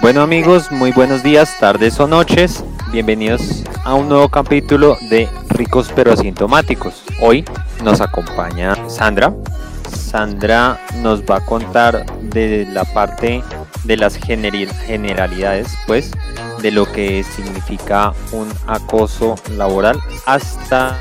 Bueno 0.00 0.22
amigos, 0.22 0.72
muy 0.72 0.92
buenos 0.92 1.22
días, 1.22 1.58
tardes 1.60 2.00
o 2.00 2.06
noches. 2.06 2.64
Bienvenidos 2.90 3.64
a 3.84 3.92
un 3.92 4.08
nuevo 4.08 4.30
capítulo 4.30 4.96
de 5.10 5.28
Ricos 5.50 5.92
pero 5.94 6.10
Asintomáticos. 6.10 7.04
Hoy 7.20 7.44
nos 7.84 8.00
acompaña 8.00 8.88
Sandra. 8.88 9.34
Sandra 9.94 10.80
nos 11.02 11.22
va 11.22 11.36
a 11.36 11.44
contar 11.44 12.06
de 12.22 12.66
la 12.72 12.86
parte 12.86 13.44
de 13.84 13.96
las 13.98 14.16
generalidades, 14.16 15.68
pues, 15.86 16.12
de 16.62 16.70
lo 16.70 16.90
que 16.90 17.22
significa 17.22 18.14
un 18.32 18.50
acoso 18.66 19.34
laboral 19.50 20.00
hasta 20.24 20.98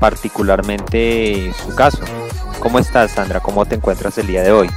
particularmente 0.00 1.52
su 1.62 1.74
caso. 1.74 2.00
¿Cómo 2.58 2.78
estás, 2.78 3.10
Sandra? 3.10 3.40
¿Cómo 3.40 3.66
te 3.66 3.74
encuentras 3.74 4.16
el 4.16 4.28
día 4.28 4.42
de 4.42 4.52
hoy? 4.52 4.70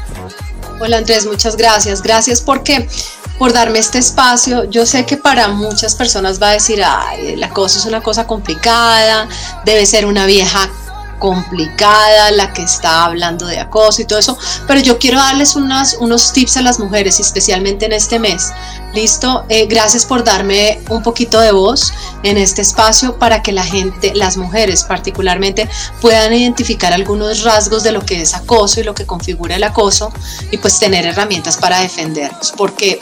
Hola 0.83 0.97
Andrés, 0.97 1.27
muchas 1.27 1.57
gracias. 1.57 2.01
Gracias 2.01 2.41
porque 2.41 2.89
por 3.37 3.53
darme 3.53 3.77
este 3.77 3.99
espacio. 3.99 4.63
Yo 4.63 4.87
sé 4.87 5.05
que 5.05 5.15
para 5.15 5.49
muchas 5.49 5.93
personas 5.93 6.41
va 6.41 6.49
a 6.49 6.53
decir, 6.53 6.81
ay, 6.83 7.33
el 7.33 7.43
acoso 7.43 7.77
es 7.77 7.85
una 7.85 8.01
cosa 8.01 8.25
complicada, 8.25 9.29
debe 9.63 9.85
ser 9.85 10.07
una 10.07 10.25
vieja 10.25 10.71
complicada 11.21 12.31
la 12.31 12.51
que 12.51 12.63
está 12.63 13.05
hablando 13.05 13.45
de 13.45 13.59
acoso 13.59 14.01
y 14.01 14.05
todo 14.05 14.17
eso, 14.17 14.37
pero 14.67 14.81
yo 14.81 14.97
quiero 14.97 15.19
darles 15.19 15.55
unas, 15.55 15.95
unos 15.99 16.33
tips 16.33 16.57
a 16.57 16.63
las 16.63 16.79
mujeres, 16.79 17.19
especialmente 17.19 17.85
en 17.85 17.93
este 17.93 18.17
mes. 18.17 18.51
Listo, 18.95 19.45
eh, 19.47 19.67
gracias 19.67 20.03
por 20.03 20.23
darme 20.23 20.81
un 20.89 21.03
poquito 21.03 21.39
de 21.39 21.51
voz 21.51 21.93
en 22.23 22.37
este 22.37 22.63
espacio 22.63 23.19
para 23.19 23.43
que 23.43 23.51
la 23.51 23.63
gente, 23.63 24.13
las 24.15 24.35
mujeres 24.35 24.83
particularmente, 24.83 25.69
puedan 26.01 26.33
identificar 26.33 26.91
algunos 26.91 27.43
rasgos 27.43 27.83
de 27.83 27.91
lo 27.91 28.03
que 28.03 28.19
es 28.19 28.33
acoso 28.33 28.79
y 28.79 28.83
lo 28.83 28.95
que 28.95 29.05
configura 29.05 29.55
el 29.55 29.63
acoso 29.63 30.11
y 30.49 30.57
pues 30.57 30.79
tener 30.79 31.05
herramientas 31.05 31.55
para 31.55 31.81
defendernos, 31.81 32.51
porque 32.57 32.99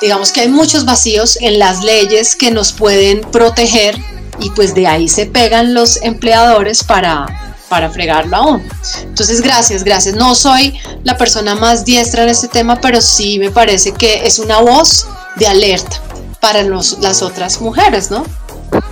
digamos 0.00 0.32
que 0.32 0.40
hay 0.40 0.48
muchos 0.48 0.84
vacíos 0.84 1.38
en 1.40 1.60
las 1.60 1.84
leyes 1.84 2.34
que 2.34 2.50
nos 2.50 2.72
pueden 2.72 3.20
proteger 3.20 3.96
y 4.40 4.50
pues 4.50 4.74
de 4.74 4.88
ahí 4.88 5.08
se 5.08 5.26
pegan 5.26 5.74
los 5.74 6.02
empleadores 6.02 6.82
para 6.82 7.51
para 7.72 7.88
fregarlo 7.88 8.36
aún. 8.36 8.62
Entonces, 9.02 9.40
gracias, 9.40 9.82
gracias. 9.82 10.14
No 10.14 10.34
soy 10.34 10.78
la 11.04 11.16
persona 11.16 11.54
más 11.54 11.86
diestra 11.86 12.24
en 12.24 12.28
este 12.28 12.46
tema, 12.46 12.78
pero 12.78 13.00
sí 13.00 13.38
me 13.38 13.50
parece 13.50 13.92
que 13.92 14.26
es 14.26 14.38
una 14.38 14.60
voz 14.60 15.08
de 15.36 15.46
alerta 15.46 15.96
para 16.38 16.62
las 16.64 17.22
otras 17.22 17.62
mujeres, 17.62 18.10
¿no? 18.10 18.26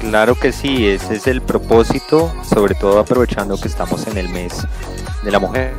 Claro 0.01 0.35
que 0.35 0.51
sí, 0.51 0.87
ese 0.89 1.17
es 1.17 1.27
el 1.27 1.43
propósito, 1.43 2.33
sobre 2.55 2.75
todo 2.75 2.99
aprovechando 2.99 3.61
que 3.61 3.69
estamos 3.69 4.07
en 4.07 4.17
el 4.17 4.31
mes 4.31 4.55
de 5.25 5.31
la 5.31 5.39
mujer, 5.39 5.75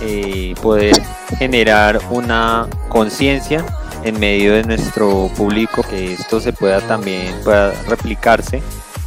eh, 0.00 0.54
poder 0.62 1.02
generar 1.36 2.00
una 2.10 2.68
conciencia 2.90 3.64
en 4.04 4.20
medio 4.20 4.52
de 4.52 4.62
nuestro 4.62 5.32
público, 5.36 5.82
que 5.82 6.12
esto 6.12 6.40
se 6.40 6.52
pueda 6.52 6.80
también 6.80 7.34
pueda 7.42 7.72
replicarse 7.88 8.62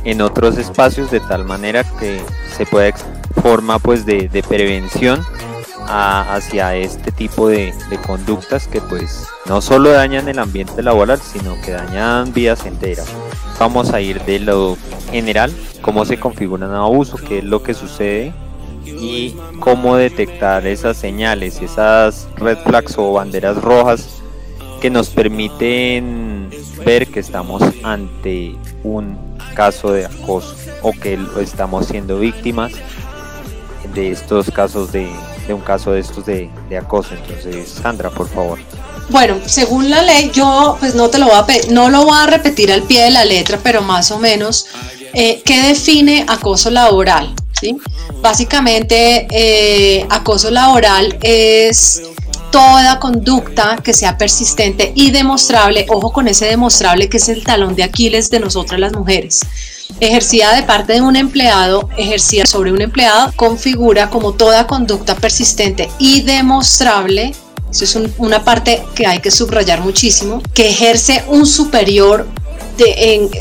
en 0.08 0.22
otros 0.22 0.58
espacios 0.58 1.12
de 1.12 1.20
tal 1.20 1.44
manera 1.44 1.84
que 2.00 2.22
se 2.56 2.66
pueda 2.66 2.96
forma 3.42 3.78
pues 3.78 4.06
de, 4.06 4.44
prevención 4.48 5.22
hacia 5.86 6.76
este 6.76 7.12
tipo 7.12 7.50
de, 7.50 7.74
conductas 8.06 8.70
que 8.70 8.80
pues 8.80 9.28
no 9.48 9.62
solo 9.62 9.92
dañan 9.92 10.30
el 10.30 10.40
ambiente 10.40 10.82
laboral 10.82 11.20
sino 11.20 11.60
que 11.62 11.72
dañan 11.72 12.34
vidas 12.34 12.66
enteras. 12.66 13.08
Vamos 13.60 13.92
a 13.92 14.00
ir 14.00 14.22
de 14.22 14.40
lo 14.40 14.78
general 15.12 15.52
cómo 15.82 16.06
se 16.06 16.18
configura 16.18 16.68
un 16.68 16.76
abuso 16.76 17.18
qué 17.18 17.40
es 17.40 17.44
lo 17.44 17.62
que 17.62 17.74
sucede 17.74 18.32
y 18.86 19.36
cómo 19.60 19.98
detectar 19.98 20.66
esas 20.68 20.96
señales 20.96 21.62
esas 21.62 22.30
red 22.38 22.58
flags 22.60 22.98
o 22.98 23.12
banderas 23.12 23.62
rojas 23.62 24.22
que 24.80 24.90
nos 24.90 25.10
permiten 25.10 26.50
ver 26.86 27.08
que 27.08 27.20
estamos 27.20 27.62
ante 27.84 28.56
un 28.84 29.27
caso 29.58 29.92
de 29.92 30.06
acoso 30.06 30.56
o 30.84 30.92
que 30.92 31.18
estamos 31.42 31.88
siendo 31.88 32.20
víctimas 32.20 32.74
de 33.96 34.12
estos 34.12 34.52
casos 34.52 34.92
de, 34.92 35.10
un 35.50 35.62
caso 35.62 35.92
de 35.94 36.02
estos 36.02 36.26
de, 36.28 36.52
acoso. 36.80 37.16
Entonces, 37.16 37.68
Sandra, 37.68 38.12
por 38.12 38.30
favor. 38.30 38.60
Bueno, 39.10 39.38
según 39.48 39.90
la 39.90 40.04
ley, 40.04 40.30
yo 40.32 40.78
pues 40.80 40.94
no 40.94 41.10
te 41.10 41.18
lo 41.18 41.26
voy 41.26 41.36
a 41.36 41.72
no 41.72 41.90
lo 41.90 42.06
voy 42.06 42.18
a 42.20 42.28
repetir 42.28 42.72
al 42.72 42.84
pie 42.84 43.06
de 43.06 43.12
la 43.12 43.26
letra, 43.26 43.60
pero 43.64 43.82
más 43.82 44.12
o 44.12 44.20
menos, 44.20 44.68
eh, 45.14 45.42
¿qué 45.44 45.62
define 45.64 46.24
acoso 46.28 46.70
laboral? 46.70 47.34
¿Sí? 47.60 47.76
Básicamente, 48.22 49.26
eh, 49.32 50.06
acoso 50.10 50.52
laboral 50.52 51.18
es 51.24 52.04
toda 52.52 53.00
conducta 53.00 53.78
que 53.84 53.94
sea 53.94 54.18
persistente 54.18 54.92
y 54.96 55.12
demostrable, 55.12 55.86
ojo 55.90 56.12
con 56.12 56.28
ese 56.28 56.46
demostrable 56.46 57.10
que 57.10 57.18
es 57.18 57.30
el 57.30 57.44
talón 57.44 57.76
de 57.76 57.84
Aquiles 57.84 58.30
de 58.30 58.40
nosotras 58.40 58.80
las 58.80 58.94
mujeres, 58.94 59.42
ejercida 60.00 60.56
de 60.56 60.64
parte 60.64 60.94
de 60.94 61.02
un 61.02 61.16
empleado, 61.16 61.90
ejercida 61.98 62.46
sobre 62.46 62.72
un 62.72 62.82
empleado, 62.82 63.32
configura 63.36 64.10
como 64.10 64.34
toda 64.34 64.68
conducta 64.68 65.16
persistente 65.16 65.90
y 66.00 66.22
demostrable 66.22 67.34
eso 67.70 67.84
es 67.84 67.98
una 68.18 68.44
parte 68.44 68.82
que 68.96 69.06
hay 69.06 69.20
que 69.20 69.30
subrayar 69.30 69.82
muchísimo, 69.82 70.42
que 70.54 70.70
ejerce 70.70 71.24
un 71.28 71.46
superior 71.46 72.28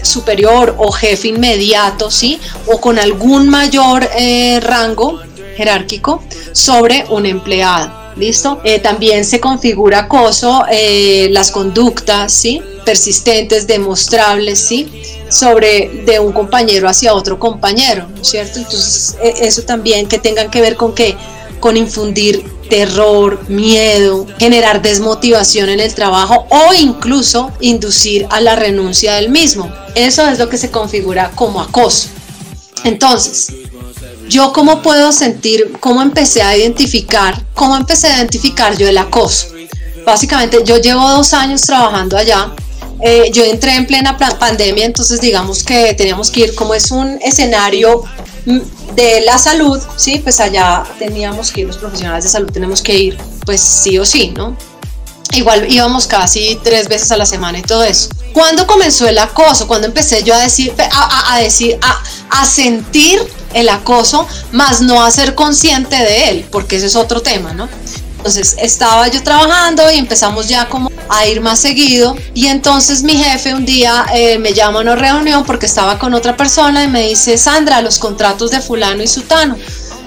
superior 0.03 0.75
o 0.79 0.91
jefe 0.91 1.29
inmediato, 1.29 2.11
¿sí? 2.11 2.41
O 2.67 2.81
con 2.81 2.99
algún 2.99 3.49
mayor 3.49 4.09
eh, 4.17 4.61
rango 4.61 5.21
jerárquico 5.57 6.23
sobre 6.53 7.05
un 7.11 7.27
empleado. 7.27 8.06
¿Listo? 8.17 8.61
Eh, 8.65 8.79
también 8.79 9.27
se 9.27 9.41
configura 9.41 10.01
acoso, 10.01 10.65
eh, 10.71 11.29
las 11.33 11.51
conductas, 11.51 12.33
¿sí? 12.33 12.63
Persistentes, 12.85 13.67
demostrables, 13.67 14.59
¿sí? 14.59 14.91
Sobre 15.29 16.05
de 16.07 16.19
un 16.19 16.33
compañero 16.33 16.89
hacia 16.89 17.13
otro 17.13 17.39
compañero, 17.39 18.07
¿no 18.15 18.23
es 18.23 18.29
cierto? 18.29 18.59
Entonces, 18.59 19.17
e, 19.23 19.47
eso 19.47 19.63
también 19.63 20.09
que 20.09 20.19
tengan 20.19 20.51
que 20.51 20.63
ver 20.63 20.77
con 20.77 20.95
qué? 20.95 21.15
Con 21.61 21.77
infundir 21.77 22.45
terror, 22.71 23.49
miedo, 23.49 24.27
generar 24.39 24.81
desmotivación 24.81 25.69
en 25.69 25.81
el 25.81 25.95
trabajo 25.95 26.47
o 26.49 26.75
incluso 26.75 27.53
inducir 27.61 28.27
a 28.31 28.41
la 28.41 28.57
renuncia 28.57 29.15
del 29.17 29.29
mismo. 29.29 29.71
Eso 29.95 30.27
es 30.27 30.39
lo 30.39 30.49
que 30.49 30.57
se 30.57 30.71
configura 30.71 31.33
como 31.35 31.61
acoso. 31.61 32.09
Entonces, 32.85 33.53
yo 34.29 34.53
cómo 34.53 34.83
puedo 34.83 35.13
sentir, 35.13 35.73
cómo 35.81 36.03
empecé 36.03 36.43
a 36.43 36.57
identificar, 36.57 37.43
cómo 37.55 37.77
empecé 37.77 38.09
a 38.09 38.17
identificar 38.17 38.77
yo 38.77 38.89
el 38.89 38.99
acoso. 38.99 39.49
Básicamente 40.05 40.59
yo 40.65 40.79
llevo 40.79 41.09
dos 41.11 41.33
años 41.35 41.63
trabajando 41.63 42.17
allá. 42.17 42.53
Eh, 43.01 43.31
yo 43.33 43.45
entré 43.45 43.75
en 43.75 43.87
plena 43.87 44.17
pandemia, 44.17 44.87
entonces 44.87 45.21
digamos 45.21 45.63
que 45.63 45.93
teníamos 45.95 46.31
que 46.31 46.41
ir, 46.41 46.55
como 46.55 46.75
es 46.75 46.91
un 46.91 47.19
escenario 47.23 48.03
mm, 48.47 48.95
de 48.95 49.21
la 49.21 49.37
salud, 49.37 49.79
sí, 49.97 50.21
pues 50.21 50.41
allá 50.41 50.83
teníamos 50.99 51.53
que 51.53 51.63
ir, 51.63 51.67
los 51.67 51.77
profesionales 51.77 52.25
de 52.25 52.31
salud 52.31 52.51
tenemos 52.51 52.81
que 52.81 52.95
ir, 52.95 53.19
pues 53.45 53.61
sí 53.61 53.99
o 53.99 54.07
sí, 54.07 54.33
¿no? 54.35 54.57
Igual 55.33 55.71
íbamos 55.71 56.07
casi 56.07 56.59
tres 56.65 56.89
veces 56.89 57.11
a 57.13 57.19
la 57.19 57.27
semana 57.27 57.59
y 57.59 57.63
todo 57.63 57.85
eso. 57.85 58.09
¿Cuándo 58.33 58.67
comenzó 58.67 59.07
el 59.07 59.19
acoso? 59.19 59.67
Cuando 59.67 59.89
empecé 59.89 60.23
yo 60.23 60.35
a 60.35 60.39
decir, 60.39 60.73
a, 60.79 61.39
decir, 61.39 61.79
a 62.31 62.47
sentir 62.47 63.21
el 63.55 63.69
acoso, 63.69 64.27
más 64.53 64.81
no 64.81 65.03
a 65.03 65.11
ser 65.11 65.35
consciente 65.35 65.97
de 65.97 66.31
él, 66.31 66.47
porque 66.51 66.77
ese 66.77 66.87
es 66.87 66.97
otro 66.97 67.23
tema, 67.23 67.53
¿no? 67.53 67.69
Entonces 68.19 68.57
estaba 68.59 69.07
yo 69.09 69.23
trabajando 69.23 69.89
y 69.91 69.99
empezamos 69.99 70.49
ya 70.49 70.69
como 70.69 70.91
a 71.09 71.27
ir 71.29 71.41
más 71.41 71.61
seguido 71.61 72.17
y 72.35 72.49
entonces 72.49 73.05
mi 73.05 73.17
jefe 73.17 73.55
un 73.55 73.65
día 73.65 74.05
eh, 74.13 74.39
me 74.39 74.53
llama 74.53 74.81
a 74.81 74.83
una 74.83 74.97
reunión 74.97 75.45
porque 75.45 75.67
estaba 75.67 75.99
con 76.01 76.13
otra 76.13 76.37
persona 76.37 76.83
y 76.83 76.89
me 76.89 77.07
dice, 77.07 77.39
Sandra, 77.39 77.81
los 77.83 77.99
contratos 77.99 78.51
de 78.51 78.61
fulano 78.61 79.03
y 79.03 79.07
sutano. 79.07 79.57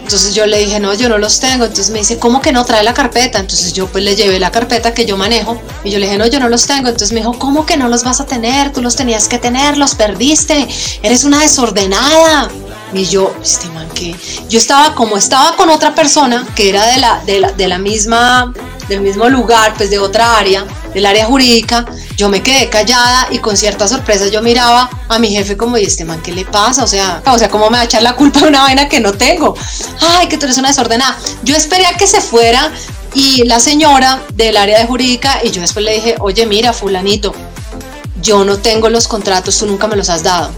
Entonces 0.09 0.33
yo 0.33 0.47
le 0.47 0.57
dije, 0.57 0.79
no, 0.79 0.91
yo 0.95 1.07
no 1.07 1.19
los 1.19 1.39
tengo. 1.39 1.65
Entonces 1.65 1.91
me 1.91 1.99
dice, 1.99 2.17
¿cómo 2.17 2.41
que 2.41 2.51
no 2.51 2.65
trae 2.65 2.83
la 2.83 2.95
carpeta? 2.95 3.37
Entonces 3.37 3.73
yo 3.73 3.85
pues 3.85 4.03
le 4.03 4.15
llevé 4.15 4.39
la 4.39 4.51
carpeta 4.51 4.91
que 4.91 5.05
yo 5.05 5.17
manejo 5.17 5.61
y 5.83 5.91
yo 5.91 5.99
le 5.99 6.07
dije, 6.07 6.17
no, 6.17 6.25
yo 6.25 6.39
no 6.39 6.49
los 6.49 6.65
tengo. 6.65 6.87
Entonces 6.87 7.11
me 7.11 7.19
dijo, 7.19 7.37
¿cómo 7.37 7.67
que 7.67 7.77
no 7.77 7.87
los 7.87 8.03
vas 8.03 8.19
a 8.19 8.25
tener? 8.25 8.73
Tú 8.73 8.81
los 8.81 8.95
tenías 8.95 9.27
que 9.27 9.37
tener, 9.37 9.77
los 9.77 9.93
perdiste. 9.93 10.67
Eres 11.03 11.25
una 11.25 11.39
desordenada. 11.41 12.49
Y 12.93 13.05
yo, 13.05 13.35
este 13.41 13.67
man 13.69 13.87
que 13.89 14.15
yo 14.49 14.57
estaba 14.57 14.95
como 14.95 15.17
estaba 15.17 15.55
con 15.55 15.69
otra 15.69 15.93
persona 15.93 16.47
que 16.55 16.69
era 16.69 16.85
de 16.87 16.97
la, 16.97 17.21
de 17.25 17.39
la, 17.39 17.51
de 17.51 17.67
la 17.67 17.77
misma 17.77 18.53
del 18.89 19.01
mismo 19.01 19.29
lugar, 19.29 19.75
pues 19.77 19.89
de 19.89 19.99
otra 19.99 20.37
área, 20.37 20.65
del 20.93 21.05
área 21.05 21.25
jurídica, 21.25 21.85
yo 22.17 22.27
me 22.27 22.41
quedé 22.41 22.69
callada 22.69 23.27
y 23.31 23.37
con 23.37 23.55
cierta 23.55 23.87
sorpresa 23.87 24.27
yo 24.27 24.41
miraba 24.41 24.89
a 25.07 25.19
mi 25.19 25.29
jefe 25.29 25.55
como, 25.55 25.77
¿y 25.77 25.85
este 25.85 26.03
man 26.03 26.21
qué 26.21 26.31
le 26.33 26.43
pasa? 26.43 26.83
O 26.83 26.87
sea, 26.87 27.21
o 27.25 27.37
sea, 27.37 27.49
¿cómo 27.49 27.69
me 27.69 27.77
va 27.77 27.81
a 27.81 27.85
echar 27.85 28.01
la 28.01 28.15
culpa 28.15 28.41
de 28.41 28.47
una 28.47 28.63
vaina 28.63 28.89
que 28.89 28.99
no 28.99 29.13
tengo? 29.13 29.55
Ay, 30.01 30.27
que 30.27 30.37
tú 30.37 30.45
eres 30.45 30.57
una 30.57 30.69
desordenada. 30.69 31.17
Yo 31.43 31.55
esperé 31.55 31.85
a 31.85 31.95
que 31.95 32.07
se 32.07 32.19
fuera 32.19 32.71
y 33.13 33.43
la 33.45 33.59
señora 33.59 34.21
del 34.33 34.57
área 34.57 34.79
de 34.79 34.85
jurídica 34.85 35.39
y 35.43 35.51
yo 35.51 35.61
después 35.61 35.85
le 35.85 35.93
dije, 35.93 36.15
oye, 36.19 36.45
mira, 36.47 36.73
fulanito, 36.73 37.33
yo 38.21 38.43
no 38.43 38.57
tengo 38.57 38.89
los 38.89 39.07
contratos, 39.07 39.57
tú 39.57 39.67
nunca 39.67 39.87
me 39.87 39.95
los 39.95 40.09
has 40.09 40.23
dado. 40.23 40.51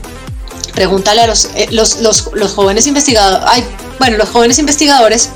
Pregúntale 0.74 1.22
a 1.22 1.28
los, 1.28 1.50
eh, 1.56 1.68
los, 1.72 2.02
los, 2.02 2.30
los 2.34 2.54
jóvenes 2.54 2.88
investigadores, 2.88 3.46
ay, 3.48 3.64
bueno, 4.00 4.18
los 4.18 4.30
jóvenes 4.30 4.58
investigadores 4.60 5.30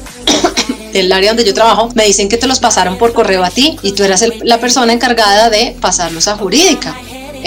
del 0.93 1.11
área 1.11 1.31
donde 1.31 1.43
yo 1.43 1.53
trabajo 1.53 1.89
me 1.93 2.05
dicen 2.05 2.29
que 2.29 2.37
te 2.37 2.47
los 2.47 2.59
pasaron 2.59 2.97
por 2.97 3.13
correo 3.13 3.43
a 3.43 3.49
ti 3.49 3.77
y 3.81 3.91
tú 3.91 4.03
eras 4.03 4.23
la 4.43 4.59
persona 4.59 4.93
encargada 4.93 5.49
de 5.49 5.75
pasarlos 5.79 6.27
a 6.27 6.37
jurídica. 6.37 6.95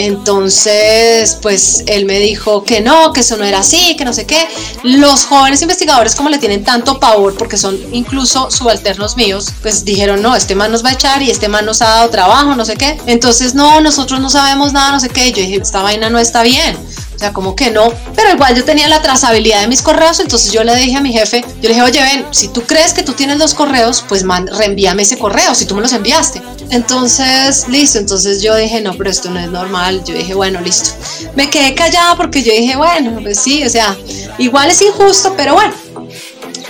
Entonces, 0.01 1.39
pues 1.43 1.83
él 1.89 2.05
me 2.05 2.21
dijo 2.21 2.63
que 2.63 2.81
no, 2.81 3.13
que 3.13 3.23
eso 3.23 3.37
no 3.37 3.43
era 3.43 3.59
así, 3.59 3.97
que 3.97 4.05
no 4.05 4.13
sé 4.13 4.27
qué. 4.27 4.47
Los 4.85 5.25
jóvenes 5.25 5.61
investigadores, 5.61 6.15
como 6.15 6.29
le 6.29 6.39
tienen 6.39 6.63
tanto 6.63 7.01
pavor, 7.01 7.37
porque 7.37 7.57
son 7.57 7.77
incluso 7.91 8.49
subalternos 8.49 9.17
míos, 9.17 9.53
pues 9.61 9.85
dijeron, 9.85 10.23
no, 10.23 10.37
este 10.37 10.55
man 10.55 10.71
nos 10.71 10.85
va 10.85 10.91
a 10.91 10.93
echar 10.93 11.21
y 11.23 11.33
este 11.33 11.49
man 11.49 11.67
nos 11.67 11.83
ha 11.83 11.87
dado 11.87 12.11
trabajo, 12.11 12.55
no 12.55 12.65
sé 12.65 12.77
qué. 12.77 12.97
Entonces, 13.07 13.57
no, 13.57 13.81
nosotros 13.81 14.21
no 14.21 14.31
sabemos 14.31 14.73
nada, 14.73 14.93
no 14.93 15.01
sé 15.01 15.09
qué. 15.09 15.33
yo 15.33 15.43
dije, 15.43 15.57
esta 15.57 15.83
vaina 15.83 16.09
no 16.09 16.21
está 16.21 16.45
bien. 16.45 16.79
O 17.19 17.21
sea, 17.21 17.33
como 17.33 17.57
que 17.57 17.73
no. 17.73 17.93
Pero 18.15 18.31
igual 18.33 18.55
yo 18.55 18.65
tenía 18.65 18.87
la 18.87 19.03
trazabilidad 19.03 19.63
de 19.63 19.67
mis 19.67 19.83
correos, 19.83 20.21
entonces 20.21 20.53
yo 20.53 20.63
le 20.63 20.77
dije 20.77 20.97
a 20.97 21.01
mi 21.01 21.13
jefe, 21.13 21.41
yo 21.41 21.63
le 21.63 21.71
dije, 21.71 21.83
oye, 21.83 22.01
ven, 22.01 22.27
si 22.31 22.47
tú 22.47 22.63
crees 22.63 22.93
que 22.93 23.03
tú 23.03 23.13
tienes 23.13 23.39
los 23.39 23.55
correos, 23.55 24.05
pues 24.09 24.23
man, 24.23 24.47
reenvíame 24.47 25.03
ese 25.03 25.19
correo, 25.19 25.53
si 25.53 25.67
tú 25.67 25.75
me 25.75 25.81
los 25.81 25.93
enviaste. 25.93 26.41
Entonces, 26.71 27.67
listo, 27.67 27.99
entonces 27.99 28.41
yo 28.41 28.55
dije, 28.55 28.81
no, 28.81 28.95
pero 28.95 29.11
esto 29.11 29.31
no 29.31 29.41
es 29.41 29.51
normal. 29.51 30.05
Yo 30.05 30.15
dije, 30.15 30.33
bueno, 30.35 30.61
listo. 30.61 30.91
Me 31.35 31.51
quedé 31.51 31.75
callada 31.75 32.15
porque 32.17 32.45
yo 32.45 32.53
dije, 32.53 32.77
bueno, 32.77 33.19
pues 33.21 33.41
sí, 33.41 33.65
o 33.65 33.69
sea, 33.69 33.97
igual 34.39 34.71
es 34.71 34.81
injusto, 34.81 35.35
pero 35.37 35.55
bueno, 35.55 35.75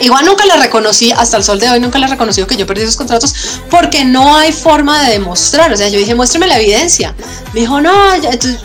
Igual 0.00 0.24
nunca 0.24 0.44
le 0.46 0.56
reconocí, 0.56 1.10
hasta 1.10 1.36
el 1.36 1.44
sol 1.44 1.58
de 1.58 1.68
hoy 1.68 1.80
nunca 1.80 1.98
le 1.98 2.06
he 2.06 2.08
reconocido 2.08 2.46
que 2.46 2.56
yo 2.56 2.66
perdí 2.66 2.82
esos 2.82 2.96
contratos 2.96 3.34
porque 3.70 4.04
no 4.04 4.36
hay 4.36 4.52
forma 4.52 5.02
de 5.02 5.12
demostrar. 5.12 5.72
O 5.72 5.76
sea, 5.76 5.88
yo 5.88 5.98
dije, 5.98 6.14
muéstrame 6.14 6.46
la 6.46 6.58
evidencia. 6.58 7.14
Me 7.52 7.60
dijo, 7.60 7.80
no, 7.80 7.92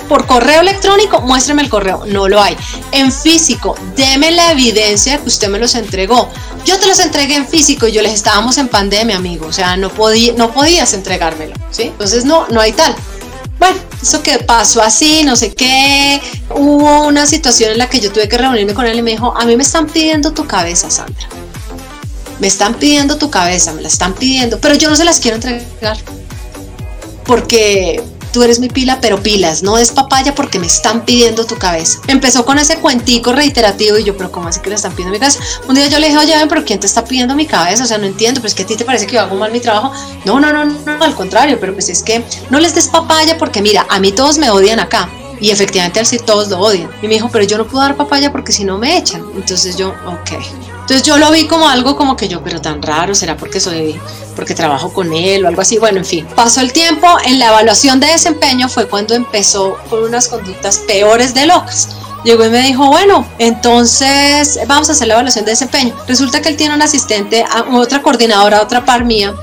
por 0.07 0.27
correo 0.27 0.61
electrónico, 0.61 1.21
muéstrame 1.21 1.63
el 1.63 1.69
correo. 1.69 2.03
No 2.05 2.27
lo 2.27 2.41
hay. 2.41 2.55
En 2.91 3.11
físico, 3.11 3.75
deme 3.95 4.31
la 4.31 4.51
evidencia 4.51 5.17
que 5.17 5.27
usted 5.27 5.49
me 5.49 5.59
los 5.59 5.75
entregó. 5.75 6.29
Yo 6.65 6.79
te 6.79 6.85
los 6.85 6.99
entregué 6.99 7.35
en 7.35 7.47
físico 7.47 7.87
y 7.87 7.91
yo 7.91 8.01
les 8.01 8.13
estábamos 8.13 8.57
en 8.57 8.67
pandemia, 8.67 9.17
amigo. 9.17 9.47
O 9.47 9.53
sea, 9.53 9.75
no, 9.75 9.89
podía, 9.89 10.33
no 10.33 10.51
podías 10.51 10.93
entregármelo. 10.93 11.55
¿sí? 11.71 11.83
Entonces, 11.83 12.25
no, 12.25 12.47
no 12.49 12.61
hay 12.61 12.73
tal. 12.73 12.95
Bueno, 13.59 13.77
eso 14.01 14.21
que 14.21 14.39
pasó 14.39 14.81
así, 14.81 15.23
no 15.23 15.35
sé 15.35 15.53
qué. 15.53 16.21
Hubo 16.49 17.07
una 17.07 17.25
situación 17.25 17.71
en 17.71 17.77
la 17.77 17.89
que 17.89 17.99
yo 17.99 18.11
tuve 18.11 18.27
que 18.27 18.37
reunirme 18.37 18.73
con 18.73 18.85
él 18.85 18.97
y 18.97 19.01
me 19.01 19.11
dijo, 19.11 19.33
a 19.35 19.45
mí 19.45 19.55
me 19.55 19.63
están 19.63 19.87
pidiendo 19.87 20.33
tu 20.33 20.45
cabeza, 20.45 20.89
Sandra. 20.89 21.27
Me 22.39 22.47
están 22.47 22.75
pidiendo 22.75 23.17
tu 23.17 23.29
cabeza, 23.29 23.73
me 23.73 23.81
la 23.81 23.87
están 23.87 24.13
pidiendo, 24.13 24.59
pero 24.59 24.75
yo 24.75 24.89
no 24.89 24.95
se 24.95 25.05
las 25.05 25.19
quiero 25.19 25.35
entregar. 25.35 25.97
Porque 27.25 28.03
tú 28.33 28.43
eres 28.43 28.59
mi 28.59 28.67
pila, 28.67 28.99
pero 28.99 29.21
pilas, 29.21 29.63
no 29.63 29.77
es 29.77 29.91
papaya 29.91 30.35
porque 30.35 30.59
me 30.59 30.67
están 30.67 31.05
pidiendo 31.05 31.45
tu 31.45 31.55
cabeza. 31.55 31.99
Empezó 32.07 32.43
con 32.43 32.57
ese 32.57 32.77
cuentico 32.77 33.31
reiterativo 33.31 33.97
y 33.97 34.03
yo, 34.03 34.17
pero 34.17 34.31
¿cómo 34.31 34.49
así 34.49 34.59
que 34.59 34.69
le 34.69 34.75
están 34.75 34.91
pidiendo 34.91 35.13
mi 35.13 35.19
cabeza? 35.19 35.39
Un 35.69 35.75
día 35.75 35.87
yo 35.87 35.99
le 35.99 36.07
dije, 36.07 36.17
oye, 36.17 36.33
pero 36.49 36.65
¿quién 36.65 36.79
te 36.79 36.87
está 36.87 37.05
pidiendo 37.05 37.35
mi 37.35 37.45
cabeza? 37.45 37.83
O 37.83 37.87
sea, 37.87 37.99
no 37.99 38.05
entiendo, 38.05 38.41
pero 38.41 38.49
es 38.49 38.55
que 38.55 38.63
a 38.63 38.65
ti 38.65 38.75
te 38.75 38.83
parece 38.83 39.05
que 39.05 39.13
yo 39.13 39.21
hago 39.21 39.35
mal 39.35 39.51
mi 39.51 39.59
trabajo. 39.59 39.93
No, 40.25 40.39
no, 40.39 40.51
no, 40.51 40.65
no, 40.65 41.03
al 41.03 41.15
contrario, 41.15 41.57
pero 41.59 41.73
pues 41.73 41.89
es 41.89 42.01
que 42.01 42.23
no 42.49 42.59
les 42.59 42.73
des 42.73 42.87
papaya 42.87 43.37
porque 43.37 43.61
mira, 43.61 43.85
a 43.89 43.99
mí 43.99 44.11
todos 44.11 44.37
me 44.39 44.49
odian 44.49 44.79
acá. 44.79 45.09
Y 45.39 45.51
efectivamente 45.51 45.99
al 45.99 46.05
sí 46.05 46.17
todos 46.17 46.47
lo 46.47 46.59
odian. 46.59 46.89
Y 47.01 47.07
me 47.07 47.13
dijo, 47.15 47.29
pero 47.31 47.45
yo 47.45 47.57
no 47.57 47.67
puedo 47.67 47.83
dar 47.83 47.95
papaya 47.95 48.31
porque 48.31 48.51
si 48.51 48.63
no 48.65 48.77
me 48.77 48.97
echan. 48.97 49.23
Entonces 49.35 49.77
yo, 49.77 49.89
ok. 50.07 50.62
Entonces 50.83 51.03
yo 51.03 51.17
lo 51.17 51.31
vi 51.31 51.47
como 51.47 51.69
algo 51.69 51.95
como 51.95 52.17
que 52.17 52.27
yo, 52.27 52.43
pero 52.43 52.59
tan 52.59 52.81
raro, 52.81 53.15
será 53.15 53.37
porque 53.37 53.61
soy, 53.61 53.97
porque 54.35 54.53
trabajo 54.53 54.91
con 54.91 55.13
él 55.13 55.45
o 55.45 55.47
algo 55.47 55.61
así. 55.61 55.77
Bueno, 55.77 55.99
en 55.99 56.05
fin, 56.05 56.27
pasó 56.35 56.59
el 56.59 56.73
tiempo, 56.73 57.07
en 57.23 57.39
la 57.39 57.47
evaluación 57.47 58.01
de 58.01 58.07
desempeño 58.07 58.67
fue 58.67 58.89
cuando 58.89 59.15
empezó 59.15 59.77
con 59.89 60.03
unas 60.03 60.27
conductas 60.27 60.79
peores 60.79 61.33
de 61.33 61.45
locas. 61.45 61.87
Llegó 62.25 62.45
y 62.45 62.49
me 62.49 62.59
dijo, 62.59 62.87
bueno, 62.87 63.25
entonces 63.39 64.59
vamos 64.67 64.89
a 64.89 64.91
hacer 64.91 65.07
la 65.07 65.13
evaluación 65.13 65.45
de 65.45 65.51
desempeño. 65.51 65.95
Resulta 66.05 66.41
que 66.41 66.49
él 66.49 66.57
tiene 66.57 66.75
un 66.75 66.81
asistente, 66.81 67.45
otra 67.71 68.01
coordinadora, 68.01 68.61
otra 68.61 68.83
par 68.83 69.05
mía, 69.05 69.33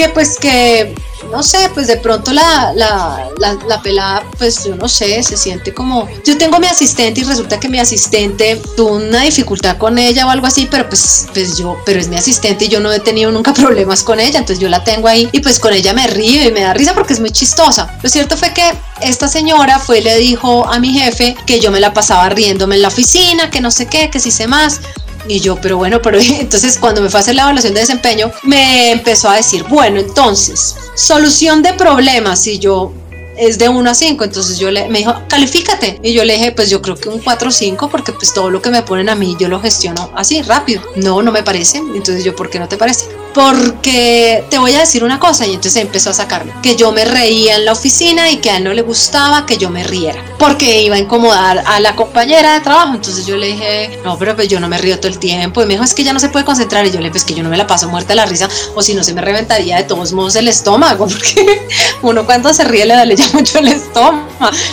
que 0.00 0.08
pues 0.08 0.38
que 0.38 0.94
no 1.30 1.42
sé, 1.42 1.70
pues 1.74 1.86
de 1.86 1.98
pronto 1.98 2.32
la, 2.32 2.72
la, 2.74 3.30
la, 3.38 3.82
pelada, 3.82 4.24
pues 4.38 4.64
yo 4.64 4.74
no 4.74 4.88
sé, 4.88 5.22
se 5.22 5.36
siente 5.36 5.74
como, 5.74 6.08
yo 6.24 6.38
tengo 6.38 6.58
mi 6.58 6.66
asistente 6.66 7.20
y 7.20 7.24
resulta 7.24 7.60
que 7.60 7.68
mi 7.68 7.78
asistente 7.78 8.60
tuvo 8.76 8.96
una 8.96 9.20
dificultad 9.20 9.76
con 9.76 9.98
ella 9.98 10.26
o 10.26 10.30
algo 10.30 10.46
así, 10.46 10.66
pero 10.70 10.88
pues, 10.88 11.26
pues 11.34 11.58
yo, 11.58 11.76
pero 11.84 12.00
es 12.00 12.08
mi 12.08 12.16
asistente 12.16 12.64
y 12.64 12.68
yo 12.68 12.80
no 12.80 12.90
he 12.90 12.98
tenido 12.98 13.30
nunca 13.30 13.52
problemas 13.54 14.02
con 14.02 14.18
ella, 14.18 14.38
entonces 14.38 14.58
yo 14.58 14.70
la 14.70 14.82
tengo 14.82 15.06
ahí 15.06 15.28
y 15.32 15.40
pues 15.40 15.60
con 15.60 15.74
ella 15.74 15.92
me 15.92 16.06
río 16.06 16.48
y 16.48 16.50
me 16.50 16.62
da 16.62 16.72
risa 16.72 16.94
porque 16.94 17.12
es 17.12 17.20
muy 17.20 17.30
chistosa. 17.30 17.98
Lo 18.02 18.08
cierto 18.08 18.38
fue 18.38 18.54
que 18.54 18.72
esta 19.02 19.28
señora 19.28 19.78
fue 19.78 19.98
y 19.98 20.02
le 20.02 20.16
dijo 20.16 20.66
a 20.66 20.80
mi 20.80 20.94
jefe 20.94 21.36
que 21.46 21.60
yo 21.60 21.70
me 21.70 21.80
la 21.80 21.92
pasaba 21.92 22.30
riéndome 22.30 22.76
en 22.76 22.82
la 22.82 22.88
oficina, 22.88 23.50
que 23.50 23.60
no 23.60 23.70
sé 23.70 23.86
qué, 23.86 24.08
que 24.08 24.18
si 24.18 24.30
sé 24.30 24.46
más. 24.46 24.80
Y 25.28 25.40
yo, 25.40 25.56
pero 25.56 25.76
bueno, 25.76 26.00
pero 26.02 26.18
entonces 26.20 26.78
cuando 26.78 27.00
me 27.00 27.10
fue 27.10 27.20
a 27.20 27.22
hacer 27.22 27.34
la 27.34 27.42
evaluación 27.42 27.74
de 27.74 27.80
desempeño, 27.80 28.30
me 28.42 28.90
empezó 28.90 29.28
a 29.28 29.36
decir, 29.36 29.64
bueno, 29.68 30.00
entonces, 30.00 30.76
solución 30.94 31.62
de 31.62 31.72
problemas. 31.74 32.46
Y 32.46 32.58
yo, 32.58 32.92
es 33.36 33.58
de 33.58 33.68
1 33.68 33.90
a 33.90 33.94
5, 33.94 34.24
entonces 34.24 34.58
yo 34.58 34.70
le, 34.70 34.88
me 34.88 34.98
dijo, 34.98 35.14
califícate. 35.28 35.98
Y 36.02 36.12
yo 36.12 36.24
le 36.24 36.34
dije, 36.34 36.52
pues 36.52 36.68
yo 36.68 36.82
creo 36.82 36.96
que 36.96 37.08
un 37.08 37.20
4 37.20 37.48
o 37.48 37.52
5, 37.52 37.88
porque 37.88 38.12
pues 38.12 38.34
todo 38.34 38.50
lo 38.50 38.60
que 38.60 38.70
me 38.70 38.82
ponen 38.82 39.08
a 39.08 39.14
mí 39.14 39.36
yo 39.38 39.48
lo 39.48 39.60
gestiono 39.60 40.10
así, 40.14 40.42
rápido. 40.42 40.82
No, 40.96 41.22
no 41.22 41.32
me 41.32 41.42
parece. 41.42 41.78
Entonces 41.78 42.22
yo, 42.22 42.36
¿por 42.36 42.50
qué 42.50 42.58
no 42.58 42.68
te 42.68 42.76
parece? 42.76 43.06
Porque 43.34 44.44
te 44.50 44.58
voy 44.58 44.74
a 44.74 44.80
decir 44.80 45.04
una 45.04 45.18
cosa, 45.18 45.46
y 45.46 45.54
entonces 45.54 45.80
empezó 45.82 46.10
a 46.10 46.14
sacarme, 46.14 46.52
que 46.62 46.76
yo 46.76 46.90
me 46.90 47.04
reía 47.04 47.56
en 47.56 47.64
la 47.64 47.72
oficina 47.72 48.30
y 48.30 48.38
que 48.38 48.50
a 48.50 48.56
él 48.56 48.64
no 48.64 48.72
le 48.72 48.82
gustaba 48.82 49.46
que 49.46 49.56
yo 49.56 49.70
me 49.70 49.84
riera, 49.84 50.22
porque 50.38 50.82
iba 50.82 50.96
a 50.96 50.98
incomodar 50.98 51.62
a 51.66 51.80
la 51.80 51.94
compañera 51.94 52.54
de 52.54 52.60
trabajo. 52.60 52.94
Entonces 52.94 53.26
yo 53.26 53.36
le 53.36 53.48
dije, 53.48 54.00
no, 54.04 54.18
pero 54.18 54.34
pues 54.34 54.48
yo 54.48 54.58
no 54.58 54.68
me 54.68 54.78
río 54.78 54.98
todo 54.98 55.08
el 55.08 55.18
tiempo. 55.18 55.62
Y 55.62 55.66
me 55.66 55.74
dijo, 55.74 55.84
es 55.84 55.94
que 55.94 56.02
ya 56.02 56.12
no 56.12 56.20
se 56.20 56.28
puede 56.28 56.44
concentrar. 56.44 56.84
Y 56.86 56.90
yo 56.90 56.96
le 56.96 57.04
dije, 57.04 57.10
pues 57.12 57.24
que 57.24 57.34
yo 57.34 57.42
no 57.42 57.50
me 57.50 57.56
la 57.56 57.66
paso 57.66 57.88
muerta 57.88 58.08
de 58.08 58.16
la 58.16 58.26
risa, 58.26 58.48
o 58.74 58.82
si 58.82 58.94
no 58.94 59.04
se 59.04 59.14
me 59.14 59.20
reventaría 59.20 59.76
de 59.76 59.84
todos 59.84 60.12
modos 60.12 60.34
el 60.36 60.48
estómago, 60.48 61.06
porque 61.08 61.68
uno 62.02 62.26
cuando 62.26 62.52
se 62.52 62.64
ríe 62.64 62.84
le 62.84 62.94
da, 62.94 63.04
le 63.04 63.16
mucho 63.32 63.58
el 63.58 63.68
estómago. 63.68 64.28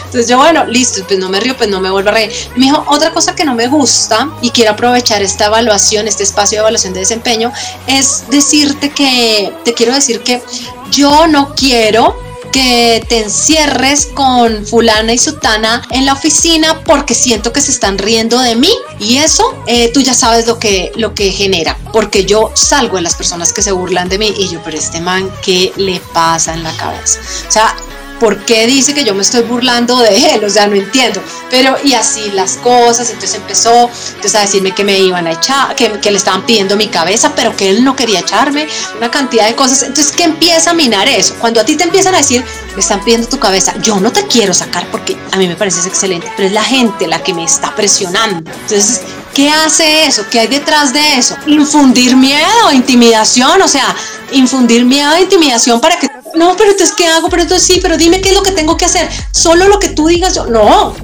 Entonces 0.06 0.28
yo, 0.28 0.38
bueno, 0.38 0.66
listo, 0.66 1.04
pues 1.08 1.20
no 1.20 1.30
me 1.30 1.40
río, 1.40 1.56
pues 1.56 1.70
no 1.70 1.80
me 1.80 1.92
vuelvo 1.92 2.10
a 2.10 2.14
reír. 2.14 2.32
Me 2.56 2.66
dijo, 2.66 2.84
otra 2.88 3.12
cosa 3.12 3.36
que 3.36 3.44
no 3.44 3.54
me 3.54 3.68
gusta 3.68 4.30
y 4.42 4.50
quiero 4.52 4.72
aprovechar 4.72 5.22
esta 5.22 5.46
evaluación, 5.46 6.08
este 6.08 6.24
espacio 6.24 6.58
de 6.58 6.62
evaluación 6.62 6.94
de 6.94 7.02
desempeño, 7.02 7.52
es 7.86 8.24
decirte 8.48 8.92
que, 8.92 9.52
te 9.66 9.74
quiero 9.74 9.94
decir 9.94 10.22
que 10.22 10.42
yo 10.90 11.28
no 11.28 11.54
quiero 11.54 12.16
que 12.54 13.06
te 13.10 13.20
encierres 13.24 14.06
con 14.06 14.66
fulana 14.66 15.12
y 15.12 15.18
sutana 15.18 15.86
en 15.92 16.06
la 16.06 16.14
oficina 16.14 16.82
porque 16.86 17.14
siento 17.14 17.52
que 17.52 17.60
se 17.60 17.72
están 17.72 17.98
riendo 17.98 18.40
de 18.40 18.56
mí 18.56 18.72
y 19.02 19.18
eso 19.18 19.44
eh, 19.68 19.92
tú 19.94 20.00
ya 20.00 20.14
sabes 20.14 20.48
lo 20.48 20.58
que, 20.58 20.94
lo 20.96 21.14
que 21.14 21.32
genera 21.32 21.78
porque 21.92 22.24
yo 22.24 22.52
salgo 22.56 22.96
de 22.96 23.02
las 23.02 23.16
personas 23.16 23.52
que 23.52 23.62
se 23.62 23.74
burlan 23.74 24.08
de 24.08 24.18
mí 24.18 24.34
y 24.38 24.48
yo 24.48 24.62
pero 24.64 24.78
este 24.78 25.02
man 25.02 25.30
¿qué 25.44 25.74
le 25.76 26.00
pasa 26.14 26.54
en 26.54 26.64
la 26.64 26.72
cabeza? 26.78 27.20
O 27.50 27.52
sea 27.52 27.76
¿por 28.20 28.38
qué 28.46 28.68
dice 28.68 28.94
que 28.94 29.04
yo 29.04 29.14
me 29.14 29.22
estoy 29.22 29.42
burlando 29.42 29.98
de 30.00 30.34
él? 30.34 30.44
O 30.44 30.50
sea, 30.50 30.68
no 30.68 30.76
entiendo. 30.76 31.22
Pero 31.50 31.78
y 31.84 31.94
así 31.94 32.32
las 32.32 32.58
cosas, 32.58 33.10
entonces 33.10 33.36
empezó 33.36 33.90
entonces, 34.10 34.36
a 34.36 34.42
decirme 34.42 34.74
que 34.74 34.84
me 34.84 35.00
iban 35.00 35.28
a 35.28 35.32
echar, 35.32 35.76
que, 35.76 36.00
que, 36.00 36.12
le 36.12 36.18
estaban 36.18 36.46
pidiendo 36.46 36.76
mi 36.76 36.88
cabeza, 36.88 37.34
pero 37.36 37.56
que 37.56 37.70
él 37.70 37.84
no 37.84 37.96
quería 37.96 38.20
echarme, 38.20 38.68
una 38.98 39.12
cantidad 39.12 39.48
de 39.48 39.56
cosas. 39.56 39.84
Entonces, 39.84 40.12
¿qué 40.16 40.24
empieza 40.24 40.72
a 40.72 40.74
minar 40.74 41.08
eso? 41.08 41.36
Cuando 41.40 41.62
a 41.62 41.66
ti 41.66 41.76
te 41.76 41.84
empiezan 41.84 42.16
a 42.16 42.20
decir, 42.20 42.44
me 42.76 42.82
están 42.82 43.04
pidiendo 43.04 43.28
tu 43.28 43.40
cabeza, 43.40 43.74
yo 43.82 44.00
no 44.00 44.12
te 44.12 44.26
quiero 44.28 44.54
sacar 44.54 44.88
porque 44.92 45.18
a 45.32 45.38
mí 45.38 45.48
me 45.48 45.56
parece 45.56 45.88
excelente, 45.88 46.32
pero 46.36 46.48
es 46.48 46.54
la 46.54 46.64
gente 46.64 47.08
la 47.08 47.24
que 47.24 47.34
me 47.34 47.44
está 47.44 47.74
presionando. 47.76 48.52
Entonces, 48.52 49.02
¿qué 49.34 49.50
hace 49.50 50.06
eso? 50.06 50.26
¿Qué 50.30 50.40
hay 50.40 50.48
detrás 50.48 50.94
de 50.94 51.18
eso? 51.18 51.36
Infundir 51.46 52.16
miedo, 52.16 52.72
intimidación, 52.72 53.62
o 53.62 53.68
sea, 53.68 53.96
infundir 54.32 54.86
miedo 54.86 55.14
e 55.14 55.22
intimidación 55.22 55.80
para 55.80 55.98
que 55.98 56.08
no, 56.38 56.56
pero 56.56 56.72
entonces, 56.72 56.96
¿qué 56.96 57.08
hago? 57.08 57.30
Pero 57.30 57.44
entonces 57.44 57.68
sí, 57.68 57.80
pero 57.82 57.98
dime 57.98 58.22
qué 58.22 58.30
es 58.30 58.36
lo 58.36 58.44
que 58.44 58.52
tengo 58.52 58.78
que 58.78 58.86
hacer. 58.86 59.10
Solo 59.32 59.68
lo 59.68 59.80
que 59.80 59.90
tú 59.90 60.08
digas 60.08 60.36
yo. 60.36 60.46
No. 60.46 60.96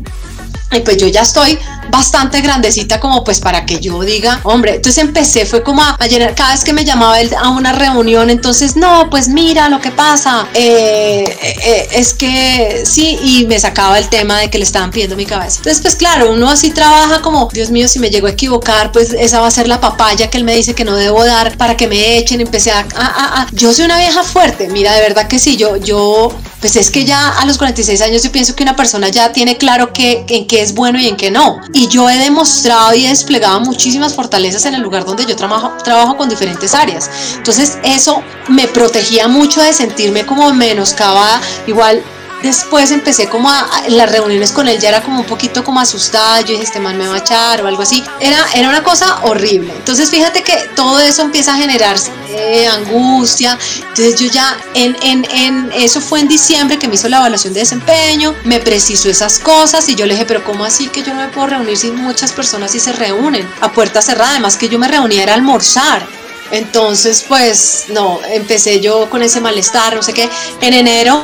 Y 0.71 0.79
pues 0.79 0.97
yo 0.97 1.07
ya 1.07 1.21
estoy 1.21 1.59
bastante 1.93 2.41
grandecita 2.41 2.99
como 2.99 3.23
pues 3.23 3.39
para 3.39 3.67
que 3.67 3.79
yo 3.79 4.01
diga, 4.01 4.41
hombre, 4.43 4.77
entonces 4.77 5.03
empecé, 5.03 5.45
fue 5.45 5.61
como 5.61 5.83
a, 5.83 5.95
llenar, 6.07 6.33
cada 6.33 6.53
vez 6.53 6.63
que 6.63 6.73
me 6.73 6.83
llamaba 6.83 7.21
él 7.21 7.31
a 7.39 7.49
una 7.49 7.71
reunión, 7.71 8.31
entonces, 8.31 8.75
no, 8.75 9.11
pues 9.11 9.27
mira 9.27 9.69
lo 9.69 9.79
que 9.79 9.91
pasa, 9.91 10.47
eh, 10.55 11.23
eh, 11.63 11.87
es 11.91 12.15
que 12.15 12.81
sí, 12.83 13.19
y 13.21 13.45
me 13.45 13.59
sacaba 13.59 13.99
el 13.99 14.09
tema 14.09 14.39
de 14.39 14.49
que 14.49 14.57
le 14.57 14.63
estaban 14.63 14.89
pidiendo 14.89 15.15
mi 15.15 15.27
cabeza. 15.27 15.57
Entonces, 15.57 15.83
pues 15.83 15.95
claro, 15.95 16.31
uno 16.31 16.49
así 16.49 16.71
trabaja 16.71 17.21
como, 17.21 17.47
Dios 17.53 17.69
mío, 17.69 17.87
si 17.87 17.99
me 17.99 18.09
llego 18.09 18.25
a 18.25 18.31
equivocar, 18.31 18.91
pues 18.91 19.13
esa 19.13 19.39
va 19.39 19.47
a 19.47 19.51
ser 19.51 19.67
la 19.67 19.79
papaya 19.79 20.31
que 20.31 20.37
él 20.39 20.45
me 20.45 20.55
dice 20.55 20.73
que 20.73 20.85
no 20.85 20.95
debo 20.95 21.23
dar 21.23 21.55
para 21.57 21.77
que 21.77 21.87
me 21.87 22.17
echen, 22.17 22.41
empecé 22.41 22.71
a, 22.71 22.87
a, 22.95 23.41
a, 23.41 23.47
yo 23.51 23.71
soy 23.71 23.85
una 23.85 23.99
vieja 23.99 24.23
fuerte, 24.23 24.67
mira, 24.67 24.93
de 24.93 25.01
verdad 25.01 25.27
que 25.27 25.37
sí, 25.37 25.57
yo, 25.57 25.77
yo, 25.77 26.33
pues 26.63 26.77
es 26.77 26.91
que 26.91 27.03
ya 27.03 27.27
a 27.27 27.45
los 27.45 27.57
46 27.57 27.99
años 28.03 28.23
yo 28.23 28.31
pienso 28.31 28.55
que 28.55 28.63
una 28.63 28.73
persona 28.73 29.09
ya 29.09 29.33
tiene 29.33 29.57
claro 29.57 29.91
que, 29.91 30.23
en 30.29 30.47
qué 30.47 30.61
es 30.61 30.73
bueno 30.73 30.97
y 30.97 31.09
en 31.09 31.17
qué 31.17 31.29
no. 31.29 31.59
Y 31.73 31.89
yo 31.89 32.09
he 32.09 32.17
demostrado 32.17 32.93
y 32.95 33.05
he 33.05 33.09
desplegado 33.09 33.59
muchísimas 33.59 34.15
fortalezas 34.15 34.63
en 34.63 34.75
el 34.75 34.81
lugar 34.81 35.03
donde 35.03 35.25
yo 35.25 35.35
trabajo, 35.35 35.73
trabajo 35.83 36.15
con 36.15 36.29
diferentes 36.29 36.73
áreas. 36.73 37.09
Entonces 37.35 37.79
eso 37.83 38.23
me 38.47 38.69
protegía 38.69 39.27
mucho 39.27 39.61
de 39.61 39.73
sentirme 39.73 40.25
como 40.25 40.53
menoscabada. 40.53 41.41
Igual 41.67 42.01
después 42.43 42.91
empecé 42.91 43.27
como 43.27 43.49
a, 43.49 43.67
las 43.87 44.11
reuniones 44.11 44.51
con 44.51 44.67
él 44.67 44.77
ya 44.79 44.89
era 44.89 45.01
como 45.01 45.21
un 45.21 45.25
poquito 45.25 45.63
como 45.63 45.79
asustada, 45.79 46.41
yo 46.41 46.49
dije, 46.49 46.63
este 46.63 46.79
man 46.79 46.97
me 46.97 47.07
va 47.07 47.15
a 47.15 47.19
echar 47.19 47.63
o 47.63 47.67
algo 47.67 47.81
así. 47.81 48.03
Era, 48.19 48.37
era 48.53 48.69
una 48.69 48.83
cosa 48.83 49.21
horrible. 49.23 49.73
Entonces 49.75 50.09
fíjate 50.09 50.43
que 50.43 50.69
todo 50.75 50.99
eso 50.99 51.21
empieza 51.21 51.53
a 51.53 51.57
generar 51.57 51.95
eh, 52.29 52.67
angustia. 52.67 53.57
Entonces 53.77 54.19
yo 54.19 54.27
ya, 54.27 54.57
en, 54.75 54.95
en, 55.01 55.25
en, 55.31 55.71
eso 55.73 56.01
fue 56.01 56.19
en 56.19 56.27
diciembre 56.27 56.77
que 56.77 56.87
me 56.87 56.95
hizo 56.95 57.07
la 57.09 57.17
evaluación 57.17 57.53
de 57.53 57.61
desempeño, 57.61 58.35
me 58.43 58.59
precisó 58.59 59.09
esas 59.09 59.39
cosas 59.39 59.87
y 59.89 59.95
yo 59.95 60.05
le 60.05 60.13
dije, 60.13 60.25
pero 60.25 60.43
¿cómo 60.43 60.65
así 60.65 60.87
que 60.87 61.01
yo 61.01 61.13
no 61.13 61.21
me 61.21 61.27
puedo 61.29 61.47
reunir 61.47 61.77
si 61.77 61.91
muchas 61.91 62.33
personas 62.33 62.71
sí 62.71 62.79
se 62.79 62.91
reúnen 62.91 63.49
a 63.61 63.71
puerta 63.71 64.01
cerrada? 64.01 64.31
Además 64.31 64.57
que 64.57 64.67
yo 64.67 64.77
me 64.77 64.87
reunía 64.87 65.23
era 65.23 65.33
almorzar. 65.33 66.05
Entonces, 66.53 67.25
pues 67.27 67.85
no, 67.89 68.19
empecé 68.29 68.79
yo 68.79 69.09
con 69.09 69.23
ese 69.23 69.41
malestar, 69.41 69.95
no 69.95 70.03
sé 70.03 70.13
qué. 70.13 70.29
En 70.61 70.75
enero 70.75 71.23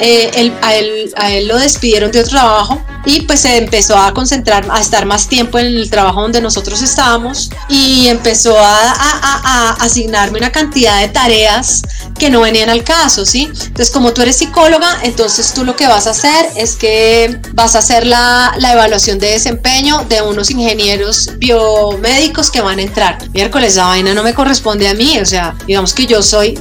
eh, 0.00 0.52
a, 0.62 0.74
él, 0.74 1.46
lo 1.46 1.58
despidieron 1.58 2.10
de 2.10 2.20
otro 2.20 2.30
trabajo 2.30 2.82
y 3.04 3.20
pues 3.22 3.40
se 3.40 3.58
empezó 3.58 3.98
a 3.98 4.14
concentrar, 4.14 4.66
a 4.70 4.80
estar 4.80 5.04
más 5.04 5.28
tiempo 5.28 5.58
en 5.58 5.66
el 5.66 5.90
trabajo 5.90 6.22
donde 6.22 6.40
nosotros 6.40 6.80
estábamos 6.80 7.50
y 7.68 8.08
empezó 8.08 8.58
a, 8.58 8.92
a, 8.92 9.76
asignarme 9.80 10.38
una 10.38 10.50
cantidad 10.50 10.98
de 11.00 11.08
tareas 11.08 11.82
que 12.20 12.30
no 12.30 12.42
venían 12.42 12.68
al 12.68 12.84
caso, 12.84 13.24
¿sí? 13.24 13.44
Entonces, 13.50 13.90
como 13.90 14.12
tú 14.12 14.20
eres 14.20 14.36
psicóloga, 14.36 15.00
entonces 15.02 15.52
tú 15.54 15.64
lo 15.64 15.74
que 15.74 15.88
vas 15.88 16.06
a 16.06 16.10
hacer 16.10 16.50
es 16.54 16.76
que 16.76 17.40
vas 17.54 17.74
a 17.74 17.78
hacer 17.78 18.06
la, 18.06 18.54
la 18.58 18.72
evaluación 18.74 19.18
de 19.18 19.30
desempeño 19.30 20.04
de 20.08 20.20
unos 20.20 20.50
ingenieros 20.50 21.30
biomédicos 21.38 22.50
que 22.50 22.60
van 22.60 22.78
a 22.78 22.82
entrar. 22.82 23.18
Miércoles, 23.32 23.72
esa 23.72 23.86
vaina 23.86 24.12
no 24.12 24.22
me 24.22 24.34
corresponde 24.34 24.86
a 24.86 24.94
mí, 24.94 25.18
o 25.18 25.24
sea, 25.24 25.56
digamos 25.66 25.94
que 25.94 26.06
yo 26.06 26.22
soy 26.22 26.58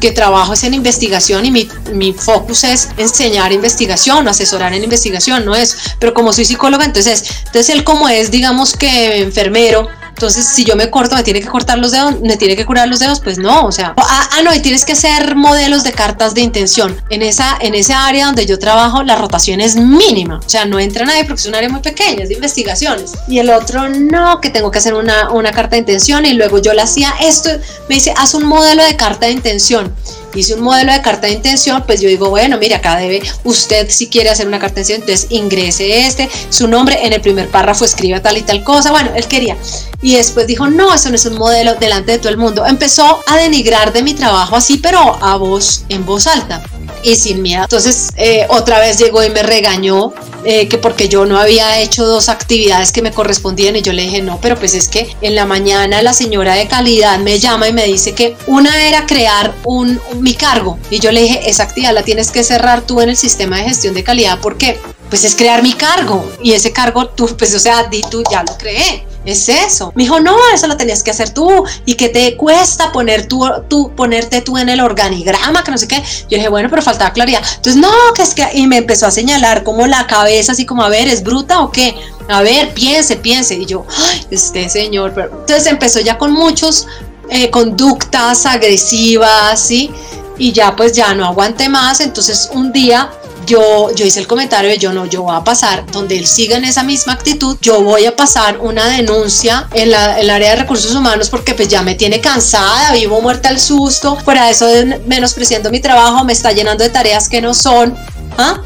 que 0.00 0.12
trabajo 0.12 0.54
es 0.54 0.64
en 0.64 0.74
investigación 0.74 1.44
y 1.44 1.50
mi, 1.50 1.68
mi 1.92 2.12
focus 2.12 2.64
es 2.64 2.88
enseñar 2.96 3.52
investigación, 3.52 4.28
asesorar 4.28 4.72
en 4.72 4.84
investigación, 4.84 5.44
no 5.44 5.54
es, 5.54 5.76
pero 5.98 6.14
como 6.14 6.32
soy 6.32 6.44
psicóloga, 6.44 6.84
entonces, 6.84 7.24
entonces 7.46 7.68
él 7.68 7.84
como 7.84 8.08
es, 8.08 8.30
digamos 8.30 8.76
que 8.76 9.20
enfermero, 9.20 9.88
entonces, 10.10 10.46
si 10.46 10.64
yo 10.64 10.76
me 10.76 10.90
corto, 10.90 11.16
me 11.16 11.22
tiene 11.22 11.40
que 11.40 11.48
cortar 11.48 11.78
los 11.78 11.92
dedos, 11.92 12.20
me 12.20 12.36
tiene 12.36 12.56
que 12.56 12.66
curar 12.66 12.88
los 12.88 12.98
dedos, 12.98 13.20
pues 13.20 13.38
no, 13.38 13.64
o 13.64 13.72
sea, 13.72 13.94
ah, 13.96 14.28
ah, 14.32 14.42
no, 14.42 14.54
y 14.54 14.60
tienes 14.60 14.84
que 14.84 14.92
hacer 14.92 15.34
modelos 15.34 15.82
de 15.82 15.92
cartas 15.92 16.34
de 16.34 16.42
intención. 16.42 16.96
En 17.08 17.22
esa, 17.22 17.56
en 17.60 17.74
esa 17.74 18.06
área 18.06 18.26
donde 18.26 18.46
yo 18.46 18.58
trabajo, 18.58 19.02
la 19.02 19.16
rotación 19.16 19.60
es 19.60 19.76
mínima, 19.76 20.40
o 20.44 20.48
sea, 20.48 20.66
no 20.66 20.78
entra 20.78 21.04
nadie 21.06 21.24
porque 21.24 21.40
es 21.40 21.46
un 21.46 21.54
área 21.54 21.68
muy 21.68 21.80
pequeña, 21.80 22.22
es 22.22 22.28
de 22.28 22.34
investigaciones. 22.34 23.12
Y 23.28 23.38
el 23.38 23.50
otro, 23.50 23.88
no, 23.88 24.40
que 24.40 24.50
tengo 24.50 24.70
que 24.70 24.78
hacer 24.78 24.94
una, 24.94 25.30
una 25.30 25.52
carta 25.52 25.70
de 25.70 25.78
intención 25.78 26.26
y 26.26 26.34
luego 26.34 26.58
yo 26.58 26.74
le 26.74 26.82
hacía 26.82 27.14
esto, 27.20 27.50
me 27.88 27.94
dice, 27.94 28.12
haz 28.16 28.34
un 28.34 28.44
modelo 28.44 28.84
de 28.84 28.96
carta 28.96 29.26
de 29.26 29.32
intención 29.32 29.94
hice 30.34 30.54
un 30.54 30.62
modelo 30.62 30.92
de 30.92 31.02
carta 31.02 31.26
de 31.26 31.34
intención, 31.34 31.82
pues 31.86 32.00
yo 32.00 32.08
digo, 32.08 32.30
bueno, 32.30 32.58
mire, 32.58 32.74
acá 32.74 32.96
debe, 32.96 33.22
usted 33.44 33.88
si 33.90 34.08
quiere 34.08 34.30
hacer 34.30 34.46
una 34.46 34.58
carta 34.58 34.76
de 34.76 34.80
intención, 34.80 35.00
entonces 35.00 35.26
ingrese 35.30 36.06
este, 36.06 36.28
su 36.48 36.68
nombre 36.68 37.04
en 37.04 37.12
el 37.12 37.20
primer 37.20 37.48
párrafo, 37.48 37.84
escriba 37.84 38.20
tal 38.20 38.36
y 38.36 38.42
tal 38.42 38.62
cosa, 38.64 38.90
bueno, 38.90 39.10
él 39.14 39.26
quería. 39.26 39.56
Y 40.02 40.14
después 40.14 40.46
dijo, 40.46 40.68
no, 40.68 40.94
eso 40.94 41.10
no 41.10 41.16
es 41.16 41.26
un 41.26 41.34
modelo 41.34 41.74
delante 41.74 42.12
de 42.12 42.18
todo 42.18 42.30
el 42.30 42.38
mundo. 42.38 42.64
Empezó 42.64 43.20
a 43.26 43.36
denigrar 43.36 43.92
de 43.92 44.02
mi 44.02 44.14
trabajo 44.14 44.56
así, 44.56 44.78
pero 44.78 45.18
a 45.22 45.36
voz, 45.36 45.84
en 45.88 46.06
voz 46.06 46.26
alta 46.26 46.62
y 47.02 47.16
sin 47.16 47.42
miedo. 47.42 47.62
Entonces, 47.64 48.08
eh, 48.16 48.46
otra 48.48 48.78
vez 48.80 48.98
llegó 48.98 49.22
y 49.22 49.30
me 49.30 49.42
regañó 49.42 50.12
eh, 50.44 50.68
que 50.68 50.78
porque 50.78 51.08
yo 51.08 51.26
no 51.26 51.38
había 51.38 51.80
hecho 51.80 52.06
dos 52.06 52.30
actividades 52.30 52.92
que 52.92 53.02
me 53.02 53.12
correspondían 53.12 53.76
y 53.76 53.82
yo 53.82 53.92
le 53.92 54.02
dije, 54.02 54.22
no, 54.22 54.38
pero 54.40 54.56
pues 54.56 54.74
es 54.74 54.88
que 54.88 55.14
en 55.20 55.34
la 55.34 55.44
mañana 55.44 56.00
la 56.02 56.14
señora 56.14 56.54
de 56.54 56.66
calidad 56.66 57.18
me 57.18 57.38
llama 57.38 57.68
y 57.68 57.72
me 57.74 57.84
dice 57.84 58.14
que 58.14 58.36
una 58.46 58.86
era 58.88 59.04
crear 59.04 59.54
un, 59.64 60.00
mi 60.18 60.34
cargo 60.34 60.78
y 60.90 60.98
yo 60.98 61.12
le 61.12 61.22
dije, 61.22 61.50
esa 61.50 61.64
actividad 61.64 61.92
la 61.92 62.04
tienes 62.04 62.30
que 62.30 62.42
cerrar 62.42 62.80
tú 62.82 63.02
en 63.02 63.10
el 63.10 63.16
sistema 63.16 63.58
de 63.58 63.64
gestión 63.64 63.92
de 63.92 64.02
calidad 64.02 64.38
porque 64.40 64.78
pues 65.10 65.24
es 65.24 65.34
crear 65.34 65.62
mi 65.62 65.74
cargo 65.74 66.24
y 66.42 66.52
ese 66.52 66.72
cargo 66.72 67.08
tú, 67.08 67.28
pues 67.36 67.54
o 67.54 67.58
sea, 67.58 67.84
di 67.84 68.00
tú 68.10 68.22
ya 68.30 68.42
lo 68.42 68.56
creé 68.56 69.04
es 69.24 69.48
eso. 69.48 69.92
Me 69.94 70.04
dijo, 70.04 70.20
no, 70.20 70.36
eso 70.52 70.66
lo 70.66 70.76
tenías 70.76 71.02
que 71.02 71.10
hacer 71.10 71.30
tú 71.30 71.64
y 71.84 71.94
que 71.94 72.08
te 72.08 72.36
cuesta 72.36 72.90
poner 72.92 73.26
tú, 73.26 73.46
tú, 73.68 73.92
ponerte 73.94 74.40
tú 74.40 74.56
en 74.56 74.68
el 74.68 74.80
organigrama, 74.80 75.62
que 75.62 75.70
no 75.70 75.78
sé 75.78 75.88
qué. 75.88 76.02
Yo 76.28 76.36
dije, 76.36 76.48
bueno, 76.48 76.68
pero 76.70 76.82
faltaba 76.82 77.12
claridad. 77.12 77.42
Entonces, 77.56 77.76
no, 77.76 77.90
que 78.14 78.22
es 78.22 78.34
que, 78.34 78.48
y 78.54 78.66
me 78.66 78.78
empezó 78.78 79.06
a 79.06 79.10
señalar 79.10 79.62
como 79.62 79.86
la 79.86 80.06
cabeza, 80.06 80.52
así 80.52 80.64
como, 80.64 80.82
a 80.82 80.88
ver, 80.88 81.08
¿es 81.08 81.22
bruta 81.22 81.60
o 81.60 81.70
qué? 81.70 81.94
A 82.28 82.42
ver, 82.42 82.72
piense, 82.72 83.16
piense. 83.16 83.56
Y 83.56 83.66
yo, 83.66 83.84
ay, 84.10 84.26
este 84.30 84.68
señor. 84.68 85.12
Entonces 85.16 85.66
empezó 85.66 86.00
ya 86.00 86.16
con 86.16 86.32
muchos 86.32 86.86
eh, 87.28 87.50
conductas 87.50 88.46
agresivas, 88.46 89.60
¿sí? 89.60 89.90
Y 90.38 90.52
ya 90.52 90.74
pues 90.74 90.92
ya 90.92 91.12
no 91.14 91.26
aguanté 91.26 91.68
más. 91.68 92.00
Entonces 92.00 92.48
un 92.54 92.72
día 92.72 93.10
yo, 93.46 93.94
yo 93.94 94.04
hice 94.04 94.20
el 94.20 94.26
comentario 94.26 94.70
de 94.70 94.78
yo 94.78 94.92
no, 94.92 95.06
yo 95.06 95.22
voy 95.22 95.36
a 95.36 95.44
pasar, 95.44 95.84
donde 95.90 96.18
él 96.18 96.26
siga 96.26 96.56
en 96.56 96.64
esa 96.64 96.82
misma 96.82 97.14
actitud, 97.14 97.56
yo 97.60 97.82
voy 97.82 98.06
a 98.06 98.16
pasar 98.16 98.58
una 98.58 98.86
denuncia 98.88 99.68
en, 99.72 99.90
la, 99.90 100.20
el 100.20 100.30
área 100.30 100.50
de 100.50 100.56
recursos 100.56 100.94
humanos 100.94 101.30
porque 101.30 101.54
pues 101.54 101.68
ya 101.68 101.82
me 101.82 101.94
tiene 101.94 102.20
cansada, 102.20 102.92
vivo 102.92 103.20
muerta 103.20 103.48
al 103.48 103.60
susto, 103.60 104.16
fuera 104.16 104.46
de 104.46 104.52
eso 104.52 104.66
menospreciando 105.06 105.70
mi 105.70 105.80
trabajo, 105.80 106.24
me 106.24 106.32
está 106.32 106.52
llenando 106.52 106.84
de 106.84 106.90
tareas 106.90 107.28
que 107.28 107.40
no 107.40 107.54
son. 107.54 107.96
¿ah? 108.38 108.60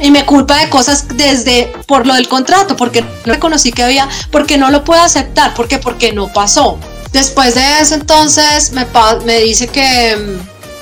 y 0.00 0.10
me 0.10 0.24
culpa 0.24 0.58
de 0.60 0.68
cosas 0.68 1.06
desde 1.16 1.72
por 1.86 2.06
lo 2.06 2.14
del 2.14 2.28
contrato, 2.28 2.76
porque 2.76 3.02
no 3.02 3.32
reconocí 3.32 3.72
que 3.72 3.82
había, 3.82 4.08
porque 4.30 4.58
no 4.58 4.70
lo 4.70 4.84
puedo 4.84 5.00
aceptar, 5.00 5.54
porque 5.54 5.78
porque 5.78 6.12
no 6.12 6.32
pasó. 6.32 6.78
Después 7.12 7.54
de 7.54 7.80
eso 7.80 7.94
entonces 7.94 8.72
me, 8.72 8.86
me 9.24 9.40
dice 9.40 9.66
que 9.68 10.38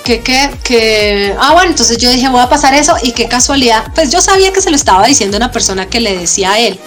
que, 0.06 0.20
que, 0.20 0.50
que, 0.62 1.34
ah, 1.40 1.52
bueno, 1.54 1.70
entonces 1.70 1.98
yo 1.98 2.08
dije, 2.08 2.28
voy 2.28 2.40
a 2.40 2.48
pasar 2.48 2.72
eso 2.74 2.94
y 3.02 3.10
qué 3.10 3.26
casualidad, 3.26 3.84
pues 3.92 4.12
yo 4.12 4.20
sabía 4.20 4.52
que 4.52 4.60
se 4.60 4.70
lo 4.70 4.76
estaba 4.76 5.04
diciendo 5.04 5.36
una 5.36 5.50
persona 5.50 5.86
que 5.86 5.98
le 5.98 6.16
decía 6.16 6.52
a 6.52 6.60
él, 6.60 6.78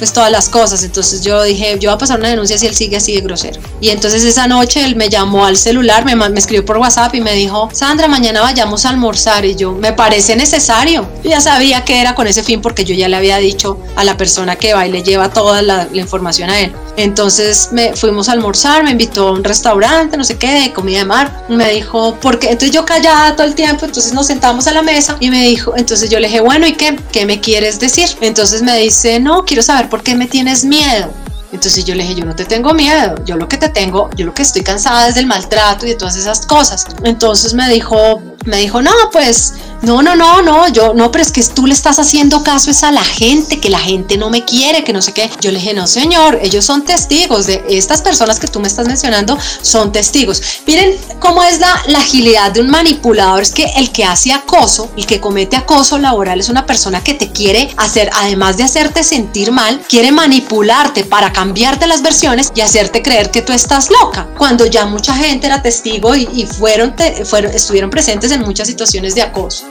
pues 0.00 0.12
todas 0.14 0.32
las 0.32 0.48
cosas. 0.48 0.82
Entonces 0.82 1.22
yo 1.22 1.42
dije, 1.42 1.78
yo 1.78 1.90
voy 1.90 1.94
a 1.94 1.98
pasar 1.98 2.18
una 2.18 2.30
denuncia 2.30 2.58
si 2.58 2.66
él 2.66 2.74
sigue 2.74 2.96
así 2.96 3.14
de 3.14 3.20
grosero. 3.20 3.60
Y 3.80 3.90
entonces 3.90 4.24
esa 4.24 4.48
noche 4.48 4.82
él 4.82 4.96
me 4.96 5.10
llamó 5.10 5.44
al 5.44 5.58
celular, 5.58 6.04
me, 6.04 6.16
me 6.16 6.38
escribió 6.38 6.64
por 6.64 6.78
WhatsApp 6.78 7.14
y 7.14 7.20
me 7.20 7.34
dijo, 7.34 7.68
Sandra, 7.72 8.08
mañana 8.08 8.40
vayamos 8.40 8.86
a 8.86 8.88
almorzar. 8.88 9.44
Y 9.44 9.54
yo, 9.54 9.72
me 9.72 9.92
parece 9.92 10.34
necesario. 10.36 11.06
ya 11.22 11.40
sabía 11.40 11.84
que 11.84 12.00
era 12.00 12.14
con 12.14 12.26
ese 12.26 12.42
fin 12.42 12.62
porque 12.62 12.84
yo 12.84 12.94
ya 12.94 13.08
le 13.08 13.16
había 13.16 13.36
dicho 13.36 13.78
a 13.94 14.02
la 14.02 14.16
persona 14.16 14.56
que 14.56 14.72
va 14.72 14.86
y 14.86 14.90
le 14.90 15.02
lleva 15.02 15.28
toda 15.30 15.60
la, 15.62 15.86
información 15.92 16.48
a 16.48 16.60
él. 16.60 16.72
Entonces 16.96 17.68
me 17.72 17.94
fuimos 17.94 18.30
a 18.30 18.32
almorzar, 18.32 18.82
me 18.84 18.92
invitó 18.92 19.28
a 19.28 19.32
un 19.32 19.44
restaurante, 19.44 20.16
no 20.16 20.24
sé 20.24 20.38
qué, 20.38 20.62
de 20.62 20.72
comida 20.72 21.00
de 21.00 21.04
mar. 21.04 21.44
Me 21.50 21.70
dijo, 21.72 22.16
porque 22.22 22.48
entonces 22.48 22.70
yo 22.70 22.86
callada 22.86 23.36
todo 23.36 23.46
el 23.46 23.54
tiempo, 23.54 23.84
entonces 23.84 24.14
nos 24.14 24.26
sentamos 24.26 24.66
a 24.66 24.72
la 24.72 24.80
mesa 24.80 25.16
y 25.20 25.28
me 25.28 25.42
dijo, 25.46 25.74
entonces 25.76 26.08
yo 26.08 26.18
le 26.18 26.28
dije, 26.28 26.40
bueno, 26.40 26.66
¿y 26.66 26.72
qué? 26.72 26.98
¿Qué 27.12 27.26
me 27.26 27.40
quieres 27.40 27.78
decir? 27.78 28.08
Entonces 28.22 28.62
me 28.62 28.78
dice, 28.78 29.20
no, 29.20 29.44
quiero 29.44 29.62
saber 29.62 29.89
¿por 29.90 30.02
qué 30.02 30.14
me 30.14 30.26
tienes 30.26 30.64
miedo? 30.64 31.12
Entonces 31.52 31.84
yo 31.84 31.94
le 31.94 32.04
dije, 32.04 32.14
yo 32.14 32.24
no 32.24 32.36
te 32.36 32.44
tengo 32.44 32.72
miedo, 32.72 33.16
yo 33.24 33.36
lo 33.36 33.48
que 33.48 33.56
te 33.56 33.68
tengo, 33.68 34.08
yo 34.16 34.24
lo 34.24 34.32
que 34.32 34.42
estoy 34.42 34.62
cansada 34.62 35.08
es 35.08 35.16
del 35.16 35.26
maltrato 35.26 35.84
y 35.84 35.90
de 35.90 35.94
todas 35.96 36.16
esas 36.16 36.46
cosas. 36.46 36.86
Entonces 37.02 37.54
me 37.54 37.68
dijo, 37.68 38.22
me 38.46 38.58
dijo, 38.58 38.80
no, 38.80 38.92
pues 39.12 39.54
no, 39.82 40.02
no, 40.02 40.14
no, 40.14 40.42
no, 40.42 40.68
yo, 40.68 40.92
no, 40.92 41.10
pero 41.10 41.22
es 41.22 41.32
que 41.32 41.42
tú 41.42 41.66
le 41.66 41.72
estás 41.72 41.98
haciendo 41.98 42.42
caso 42.42 42.70
es 42.70 42.82
a 42.82 42.92
la 42.92 43.02
gente, 43.02 43.60
que 43.60 43.70
la 43.70 43.78
gente 43.78 44.18
no 44.18 44.28
me 44.28 44.44
quiere, 44.44 44.84
que 44.84 44.92
no 44.92 45.00
sé 45.00 45.12
qué. 45.12 45.30
Yo 45.40 45.50
le 45.50 45.58
dije, 45.58 45.72
no, 45.72 45.86
señor, 45.86 46.38
ellos 46.42 46.66
son 46.66 46.84
testigos 46.84 47.46
de 47.46 47.64
estas 47.68 48.02
personas 48.02 48.38
que 48.38 48.46
tú 48.46 48.60
me 48.60 48.68
estás 48.68 48.86
mencionando, 48.86 49.38
son 49.62 49.90
testigos. 49.90 50.42
Miren 50.66 50.98
cómo 51.18 51.42
es 51.42 51.60
la, 51.60 51.72
agilidad 51.96 52.50
de 52.52 52.60
un 52.60 52.68
manipulador, 52.68 53.42
es 53.42 53.52
que 53.52 53.64
el 53.76 53.90
que 53.90 54.04
hace 54.04 54.32
acoso, 54.32 54.90
el 54.96 55.06
que 55.06 55.20
comete 55.20 55.56
acoso 55.56 55.98
laboral 55.98 56.40
es 56.40 56.48
una 56.48 56.66
persona 56.66 57.02
que 57.02 57.14
te 57.14 57.30
quiere 57.30 57.72
hacer, 57.76 58.10
además 58.14 58.56
de 58.56 58.64
hacerte 58.64 59.02
sentir 59.02 59.50
mal, 59.52 59.80
quiere 59.88 60.12
manipularte 60.12 61.04
para 61.04 61.32
cambiarte 61.32 61.86
las 61.86 62.02
versiones 62.02 62.52
y 62.54 62.60
hacerte 62.60 63.02
creer 63.02 63.30
que 63.30 63.42
tú 63.42 63.52
estás 63.52 63.90
loca, 63.90 64.28
cuando 64.36 64.66
ya 64.66 64.86
mucha 64.86 65.14
gente 65.14 65.46
era 65.46 65.62
testigo 65.62 66.14
y, 66.14 66.28
y 66.34 66.46
fueron, 66.46 66.94
fueron, 67.24 67.52
estuvieron 67.52 67.90
presentes 67.90 68.30
en 68.32 68.42
muchas 68.42 68.68
situaciones 68.68 69.14
de 69.14 69.22
acoso. 69.22 69.69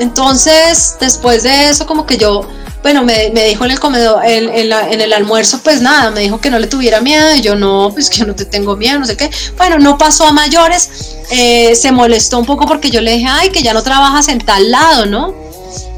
Entonces, 0.00 0.96
después 0.98 1.44
de 1.44 1.68
eso, 1.70 1.86
como 1.86 2.06
que 2.06 2.16
yo 2.16 2.44
bueno, 2.82 3.04
me, 3.04 3.30
me 3.34 3.44
dijo 3.44 3.66
en 3.66 3.72
el 3.72 3.78
comedor, 3.78 4.24
en, 4.24 4.48
en, 4.48 5.00
el 5.00 5.12
almuerzo, 5.12 5.60
pues 5.62 5.82
nada, 5.82 6.10
me 6.10 6.20
dijo 6.20 6.40
que 6.40 6.48
no 6.48 6.58
le 6.58 6.66
tuviera 6.66 7.00
miedo 7.00 7.34
y 7.34 7.42
yo 7.42 7.54
no, 7.54 7.90
pues 7.92 8.08
que 8.08 8.18
yo 8.18 8.26
no 8.26 8.34
te 8.34 8.46
tengo 8.46 8.74
miedo, 8.76 8.98
no 8.98 9.04
sé 9.04 9.16
qué. 9.16 9.30
Bueno, 9.58 9.78
no 9.78 9.98
pasó 9.98 10.24
a 10.24 10.32
mayores, 10.32 10.88
eh, 11.30 11.74
se 11.76 11.92
molestó 11.92 12.38
un 12.38 12.46
poco 12.46 12.64
porque 12.66 12.90
yo 12.90 13.02
le 13.02 13.12
dije, 13.12 13.26
ay, 13.28 13.50
que 13.50 13.62
ya 13.62 13.74
no 13.74 13.82
trabajas 13.82 14.28
en 14.28 14.38
tal 14.38 14.70
lado, 14.70 15.04
¿no? 15.04 15.34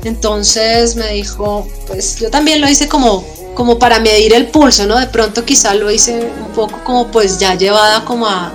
Entonces 0.03 0.97
me 0.97 1.13
dijo, 1.13 1.69
pues 1.87 2.19
yo 2.19 2.31
también 2.31 2.61
lo 2.61 2.69
hice 2.69 2.89
como, 2.89 3.25
como 3.55 3.79
para 3.79 4.01
medir 4.01 4.35
el 4.35 4.49
pulso, 4.49 4.85
¿no? 4.85 4.99
De 4.99 5.07
pronto 5.07 5.45
quizá 5.45 5.75
lo 5.75 5.89
hice 5.89 6.33
un 6.45 6.53
poco 6.53 6.83
como 6.83 7.07
pues 7.13 7.39
ya 7.39 7.55
llevada 7.55 8.05
como 8.05 8.27
a, 8.27 8.53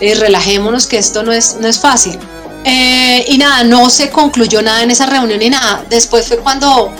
eh, 0.00 0.14
relajémonos 0.14 0.86
que 0.86 0.98
esto 0.98 1.24
no 1.24 1.32
es, 1.32 1.56
no 1.60 1.66
es 1.66 1.80
fácil. 1.80 2.16
Eh, 2.64 3.24
y 3.28 3.38
nada, 3.38 3.64
no 3.64 3.88
se 3.88 4.10
concluyó 4.10 4.62
nada 4.62 4.82
en 4.82 4.90
esa 4.90 5.06
reunión 5.06 5.38
ni 5.38 5.50
nada. 5.50 5.84
Después 5.88 6.26
fue 6.26 6.38
cuando 6.38 6.92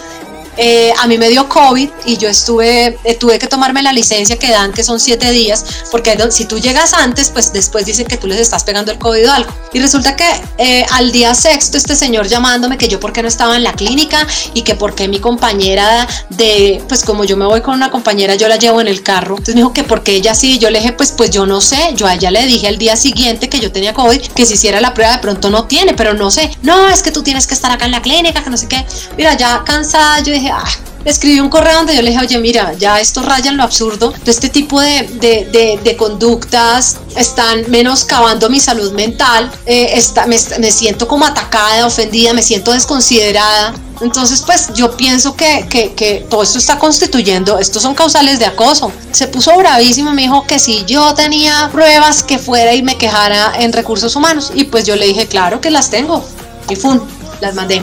eh, 0.59 0.93
a 0.99 1.07
mí 1.07 1.17
me 1.19 1.29
dio 1.29 1.49
COVID 1.49 1.88
y 2.05 2.17
yo 2.17 2.29
estuve, 2.29 2.99
eh, 3.05 3.15
tuve 3.15 3.38
que 3.38 3.47
tomarme 3.47 3.83
la 3.83 3.93
licencia 3.93 4.37
que 4.37 4.50
dan, 4.50 4.73
que 4.73 4.83
son 4.83 4.99
siete 4.99 5.31
días, 5.31 5.65
porque 5.91 6.19
si 6.31 6.47
tú 6.47 6.59
llegas 6.59 6.95
antes, 6.95 7.31
pues 7.31 7.53
después 7.53 7.87
dicen 7.87 8.07
que 8.07 8.17
tú 8.17 8.27
les 8.27 8.41
estás 8.41 8.65
pegando 8.65 8.91
el 8.91 8.99
COVID 8.99 9.29
o 9.29 9.33
algo. 9.33 9.55
Y 9.73 9.79
resulta 9.79 10.17
que 10.17 10.29
eh, 10.59 10.85
al 10.91 11.12
día 11.12 11.35
sexto, 11.35 11.77
este 11.77 11.95
señor 11.95 12.27
llamándome 12.27 12.77
que 12.77 12.88
yo 12.88 12.99
por 12.99 13.12
qué 13.12 13.23
no 13.23 13.29
estaba 13.29 13.57
en 13.57 13.62
la 13.62 13.73
clínica 13.73 14.27
y 14.53 14.62
que 14.62 14.75
por 14.75 14.95
qué 14.95 15.07
mi 15.07 15.21
compañera 15.21 16.09
de, 16.31 16.83
pues 16.88 17.05
como 17.05 17.25
yo 17.25 17.37
me 17.37 17.47
voy 17.47 17.61
con 17.61 17.75
una 17.75 17.91
compañera, 17.91 18.35
yo 18.35 18.49
la 18.49 18.57
llevo 18.57 18.81
en 18.81 18.88
el 18.88 19.03
carro. 19.03 19.37
Entonces 19.37 19.55
me 19.55 19.61
dijo 19.61 19.73
que 19.73 19.85
porque 19.85 20.12
ella 20.12 20.35
sí, 20.35 20.59
yo 20.59 20.71
le 20.71 20.81
dije, 20.81 20.93
pues, 20.93 21.12
pues 21.12 21.31
yo 21.31 21.47
no 21.47 21.61
sé, 21.61 21.93
yo 21.95 22.07
a 22.07 22.15
ella 22.15 22.31
le 22.31 22.47
dije 22.47 22.69
el 22.69 22.79
día 22.79 22.97
siguiente 22.97 23.49
que 23.49 23.61
yo 23.61 23.71
tenía 23.71 23.95
COVID, 23.95 24.21
que 24.21 24.45
si 24.45 24.55
hiciera 24.55 24.81
la 24.81 24.93
prueba 24.95 25.12
de 25.12 25.19
pronto 25.19 25.50
no 25.50 25.65
tiene, 25.65 25.95
pero 25.95 26.15
no 26.15 26.31
sé. 26.31 26.50
No, 26.62 26.88
es 26.88 27.03
que 27.03 27.12
tú 27.12 27.23
tienes 27.23 27.47
que 27.47 27.55
estar 27.55 27.71
acá 27.71 27.85
en 27.85 27.93
la 27.93 28.03
clínica, 28.03 28.43
que 28.43 28.50
no 28.50 28.57
sé 28.57 28.67
qué. 28.67 28.85
Mira, 29.17 29.37
ya 29.37 29.62
cansada, 29.65 30.21
yo 30.21 30.33
dije, 30.33 30.48
ah, 30.50 30.64
escribí 31.05 31.40
un 31.40 31.49
correo 31.49 31.78
donde 31.78 31.95
yo 31.95 32.02
le 32.02 32.11
dije, 32.11 32.23
oye, 32.23 32.38
mira, 32.38 32.75
ya 32.75 33.00
esto 33.00 33.23
raya 33.23 33.50
en 33.50 33.57
lo 33.57 33.62
absurdo, 33.62 34.12
este 34.26 34.49
tipo 34.49 34.81
de, 34.81 35.09
de, 35.21 35.81
de, 35.83 35.97
conductas 35.97 36.99
están 37.17 37.64
menoscabando 37.71 38.50
mi 38.50 38.61
salud 38.61 38.93
mental, 38.93 39.50
eh, 39.67 40.00
me, 40.26 40.71
siento 40.73 41.09
como 41.09 41.25
atacada, 41.25 41.87
ofendida, 41.87 42.33
me 42.33 42.43
siento 42.43 42.73
desconsiderada. 42.73 43.75
Entonces, 44.00 44.43
pues 44.47 44.73
yo 44.75 44.97
pienso 44.97 45.35
que, 45.35 45.67
que, 45.69 46.25
todo 46.31 46.45
esto 46.45 46.59
está 46.59 46.78
constituyendo, 46.78 47.59
estos 47.59 47.83
son 47.83 47.95
causales 47.95 48.38
de 48.38 48.47
acoso. 48.47 48.93
Se 49.11 49.26
puso 49.26 49.57
bravísimo, 49.57 50.12
me 50.12 50.23
dijo 50.23 50.45
que 50.47 50.61
si 50.61 50.85
yo 50.85 51.14
tenía 51.14 51.69
pruebas 51.73 52.23
que 52.23 52.38
fuera 52.38 52.75
y 52.75 52.83
me 52.83 52.97
quejara 52.97 53.55
en 53.59 53.73
recursos 53.73 54.14
humanos. 54.14 54.52
Y 54.55 54.64
pues 54.64 54.87
yo 54.87 54.95
le 54.95 55.07
dije, 55.07 55.26
claro 55.26 55.61
que 55.61 55.73
las 55.73 55.90
tengo. 55.90 56.25
Y 56.69 56.76
¡fum! 56.76 57.00
Las 57.40 57.57
mandé. 57.57 57.83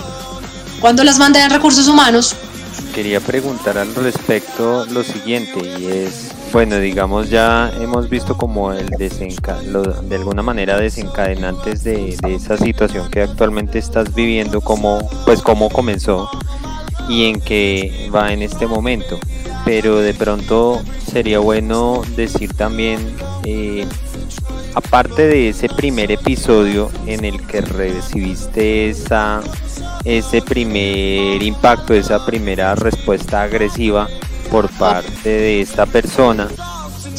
Cuando 0.79 1.03
las 1.03 1.17
mandé 1.17 1.41
en 1.41 1.49
recursos 1.49 1.87
humanos, 1.89 2.33
quería 2.95 3.19
preguntar 3.19 3.77
al 3.77 3.93
respecto 3.93 4.85
lo 4.85 5.03
siguiente 5.03 5.59
y 5.59 5.87
es, 5.87 6.31
bueno, 6.53 6.79
digamos 6.79 7.29
ya 7.29 7.69
hemos 7.81 8.09
visto 8.09 8.37
como 8.37 8.71
el 8.71 8.87
desenca 8.87 9.59
de 9.59 10.15
alguna 10.15 10.41
manera 10.41 10.79
desencadenantes 10.79 11.83
de, 11.83 12.15
de, 12.15 12.35
esa 12.35 12.55
situación 12.55 13.11
que 13.11 13.23
actualmente 13.23 13.79
estás 13.79 14.15
viviendo, 14.15 14.61
como, 14.61 15.09
pues 15.25 15.41
cómo 15.41 15.69
comenzó 15.69 16.29
y 17.09 17.25
en 17.25 17.41
qué 17.41 18.09
va 18.15 18.31
en 18.31 18.41
este 18.41 18.65
momento. 18.65 19.19
Pero 19.65 19.99
de 19.99 20.13
pronto 20.13 20.81
sería 21.11 21.39
bueno 21.39 22.01
decir 22.15 22.53
también, 22.53 22.99
eh, 23.43 23.85
aparte 24.75 25.27
de 25.27 25.49
ese 25.49 25.69
primer 25.69 26.11
episodio 26.11 26.91
en 27.07 27.25
el 27.25 27.41
que 27.47 27.61
recibiste 27.61 28.89
esa 28.89 29.41
ese 30.03 30.41
primer 30.41 31.41
impacto, 31.41 31.93
esa 31.93 32.23
primera 32.25 32.75
respuesta 32.75 33.41
agresiva 33.41 34.07
por 34.51 34.69
parte 34.69 35.29
de 35.29 35.61
esta 35.61 35.85
persona. 35.85 36.47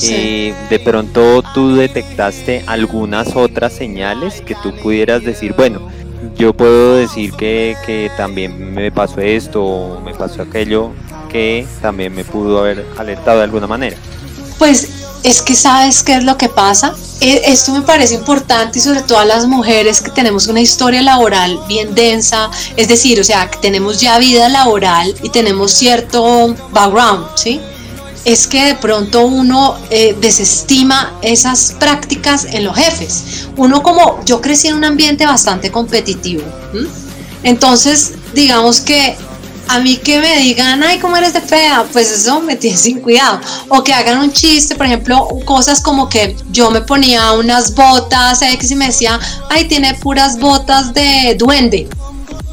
Eh, 0.02 0.54
de 0.68 0.78
pronto 0.78 1.42
tú 1.54 1.74
detectaste 1.74 2.62
algunas 2.66 3.34
otras 3.34 3.72
señales 3.72 4.42
que 4.42 4.54
tú 4.54 4.74
pudieras 4.76 5.24
decir, 5.24 5.54
bueno, 5.56 5.88
yo 6.36 6.52
puedo 6.52 6.96
decir 6.96 7.32
que, 7.32 7.76
que 7.84 8.10
también 8.16 8.74
me 8.74 8.92
pasó 8.92 9.20
esto 9.20 9.64
o 9.64 10.00
me 10.02 10.14
pasó 10.14 10.42
aquello 10.42 10.92
que 11.30 11.66
también 11.80 12.14
me 12.14 12.24
pudo 12.24 12.60
haber 12.60 12.84
alertado 12.98 13.38
de 13.38 13.44
alguna 13.44 13.66
manera. 13.66 13.96
Pues 14.58 15.05
es 15.26 15.42
que 15.42 15.56
sabes 15.56 16.04
qué 16.04 16.14
es 16.14 16.24
lo 16.24 16.38
que 16.38 16.48
pasa. 16.48 16.94
E, 17.20 17.42
esto 17.46 17.72
me 17.72 17.82
parece 17.82 18.14
importante 18.14 18.78
y 18.78 18.82
sobre 18.82 19.02
todo 19.02 19.18
a 19.18 19.24
las 19.24 19.46
mujeres 19.46 20.00
que 20.00 20.10
tenemos 20.12 20.46
una 20.46 20.60
historia 20.60 21.02
laboral 21.02 21.58
bien 21.66 21.96
densa, 21.96 22.48
es 22.76 22.86
decir, 22.86 23.18
o 23.18 23.24
sea, 23.24 23.50
que 23.50 23.58
tenemos 23.58 24.00
ya 24.00 24.18
vida 24.18 24.48
laboral 24.48 25.12
y 25.24 25.30
tenemos 25.30 25.72
cierto 25.72 26.54
background, 26.70 27.26
¿sí? 27.34 27.60
Es 28.24 28.46
que 28.46 28.66
de 28.66 28.74
pronto 28.76 29.22
uno 29.26 29.76
eh, 29.90 30.16
desestima 30.20 31.18
esas 31.22 31.74
prácticas 31.78 32.44
en 32.44 32.64
los 32.64 32.76
jefes. 32.76 33.48
Uno 33.56 33.82
como, 33.82 34.24
yo 34.24 34.40
crecí 34.40 34.68
en 34.68 34.74
un 34.74 34.84
ambiente 34.84 35.26
bastante 35.26 35.72
competitivo. 35.72 36.42
Entonces, 37.42 38.12
digamos 38.32 38.80
que 38.80 39.16
a 39.68 39.80
mí 39.80 39.96
que 39.96 40.20
me 40.20 40.36
digan, 40.38 40.82
ay, 40.82 40.98
¿cómo 40.98 41.16
eres 41.16 41.32
de 41.32 41.40
fea? 41.40 41.84
Pues 41.92 42.10
eso 42.10 42.40
me 42.40 42.56
tiene 42.56 42.76
sin 42.76 43.00
cuidado. 43.00 43.40
O 43.68 43.82
que 43.82 43.92
hagan 43.92 44.18
un 44.18 44.32
chiste, 44.32 44.74
por 44.74 44.86
ejemplo, 44.86 45.28
cosas 45.44 45.80
como 45.80 46.08
que 46.08 46.36
yo 46.50 46.70
me 46.70 46.80
ponía 46.80 47.32
unas 47.32 47.74
botas 47.74 48.42
X 48.42 48.70
y 48.70 48.76
me 48.76 48.86
decía, 48.86 49.18
ay, 49.50 49.66
tiene 49.66 49.94
puras 49.94 50.38
botas 50.38 50.94
de 50.94 51.34
duende. 51.38 51.88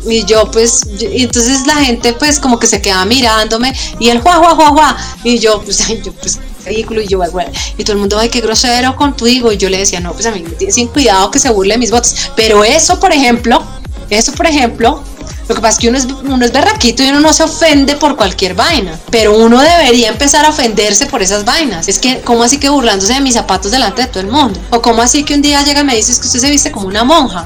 Y 0.05 0.25
yo 0.25 0.51
pues, 0.51 0.81
entonces 0.99 1.65
la 1.65 1.75
gente 1.75 2.11
pues 2.13 2.37
como 2.37 2.59
que 2.59 2.67
se 2.67 2.81
quedaba 2.81 3.05
mirándome 3.05 3.73
y 3.99 4.09
el 4.09 4.19
juá, 4.19 4.35
juá, 4.35 4.55
juá, 4.55 4.69
juá. 4.69 4.97
Y 5.23 5.39
yo 5.39 5.61
pues, 5.61 5.87
yo 6.03 6.11
pues 6.13 6.39
ridículo 6.65 7.01
y 7.01 7.07
yo, 7.07 7.19
bueno, 7.31 7.51
y 7.77 7.83
todo 7.83 7.93
el 7.93 7.99
mundo, 7.99 8.17
ay, 8.17 8.29
qué 8.29 8.41
grosero 8.41 8.95
contigo. 8.95 9.51
Y 9.51 9.57
yo 9.57 9.69
le 9.69 9.77
decía, 9.77 9.99
no, 9.99 10.13
pues 10.13 10.25
a 10.25 10.31
mí 10.31 10.41
me 10.41 10.49
tiene 10.51 10.73
sin 10.73 10.87
cuidado 10.87 11.31
que 11.31 11.39
se 11.39 11.49
burle 11.49 11.75
de 11.75 11.77
mis 11.77 11.91
botas. 11.91 12.31
Pero 12.35 12.63
eso, 12.63 12.99
por 12.99 13.11
ejemplo, 13.11 13.63
eso, 14.09 14.31
por 14.33 14.45
ejemplo, 14.45 15.01
lo 15.47 15.55
que 15.55 15.61
pasa 15.61 15.73
es 15.73 15.79
que 15.79 15.89
uno 15.89 15.97
es, 15.97 16.05
uno 16.05 16.45
es 16.45 16.53
berraquito 16.53 17.03
y 17.03 17.09
uno 17.09 17.19
no 17.19 17.33
se 17.33 17.43
ofende 17.43 17.97
por 17.97 18.15
cualquier 18.15 18.53
vaina, 18.53 18.97
pero 19.11 19.37
uno 19.37 19.61
debería 19.61 20.07
empezar 20.07 20.45
a 20.45 20.49
ofenderse 20.49 21.05
por 21.05 21.21
esas 21.21 21.43
vainas. 21.43 21.87
Es 21.89 21.99
que, 21.99 22.21
¿cómo 22.21 22.43
así 22.43 22.59
que 22.59 22.69
burlándose 22.69 23.13
de 23.13 23.21
mis 23.21 23.33
zapatos 23.33 23.71
delante 23.71 24.03
de 24.03 24.07
todo 24.07 24.21
el 24.21 24.27
mundo? 24.27 24.59
¿O 24.69 24.81
cómo 24.81 25.01
así 25.01 25.23
que 25.23 25.33
un 25.33 25.41
día 25.41 25.61
llega 25.63 25.81
y 25.81 25.83
me 25.83 25.95
dices 25.95 26.19
que 26.19 26.27
usted 26.27 26.39
se 26.39 26.49
viste 26.49 26.71
como 26.71 26.87
una 26.87 27.03
monja? 27.03 27.45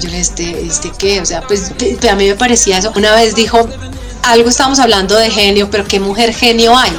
Yo 0.00 0.08
le 0.08 0.20
este, 0.20 0.64
este 0.64 0.90
qué, 0.96 1.20
o 1.20 1.26
sea, 1.26 1.42
pues 1.42 1.70
a 2.10 2.14
mí 2.14 2.28
me 2.28 2.34
parecía 2.34 2.78
eso. 2.78 2.92
Una 2.96 3.14
vez 3.14 3.34
dijo, 3.34 3.68
algo 4.22 4.48
estábamos 4.48 4.78
hablando 4.78 5.14
de 5.16 5.30
genio, 5.30 5.68
pero 5.70 5.84
¿qué 5.84 6.00
mujer 6.00 6.34
genio 6.34 6.76
hay? 6.76 6.92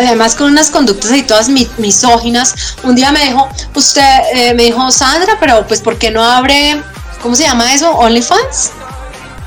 además 0.00 0.34
con 0.34 0.50
unas 0.50 0.70
conductas 0.70 1.12
ahí 1.12 1.22
todas 1.22 1.48
misóginas. 1.48 2.54
Un 2.82 2.96
día 2.96 3.12
me 3.12 3.24
dijo, 3.24 3.46
usted 3.74 4.20
eh, 4.34 4.54
me 4.54 4.64
dijo, 4.64 4.90
Sandra, 4.90 5.36
pero 5.38 5.64
pues 5.68 5.80
¿por 5.80 5.96
qué 5.96 6.10
no 6.10 6.24
abre, 6.24 6.82
¿cómo 7.22 7.36
se 7.36 7.44
llama 7.44 7.72
eso? 7.72 7.92
OnlyFans. 7.92 8.70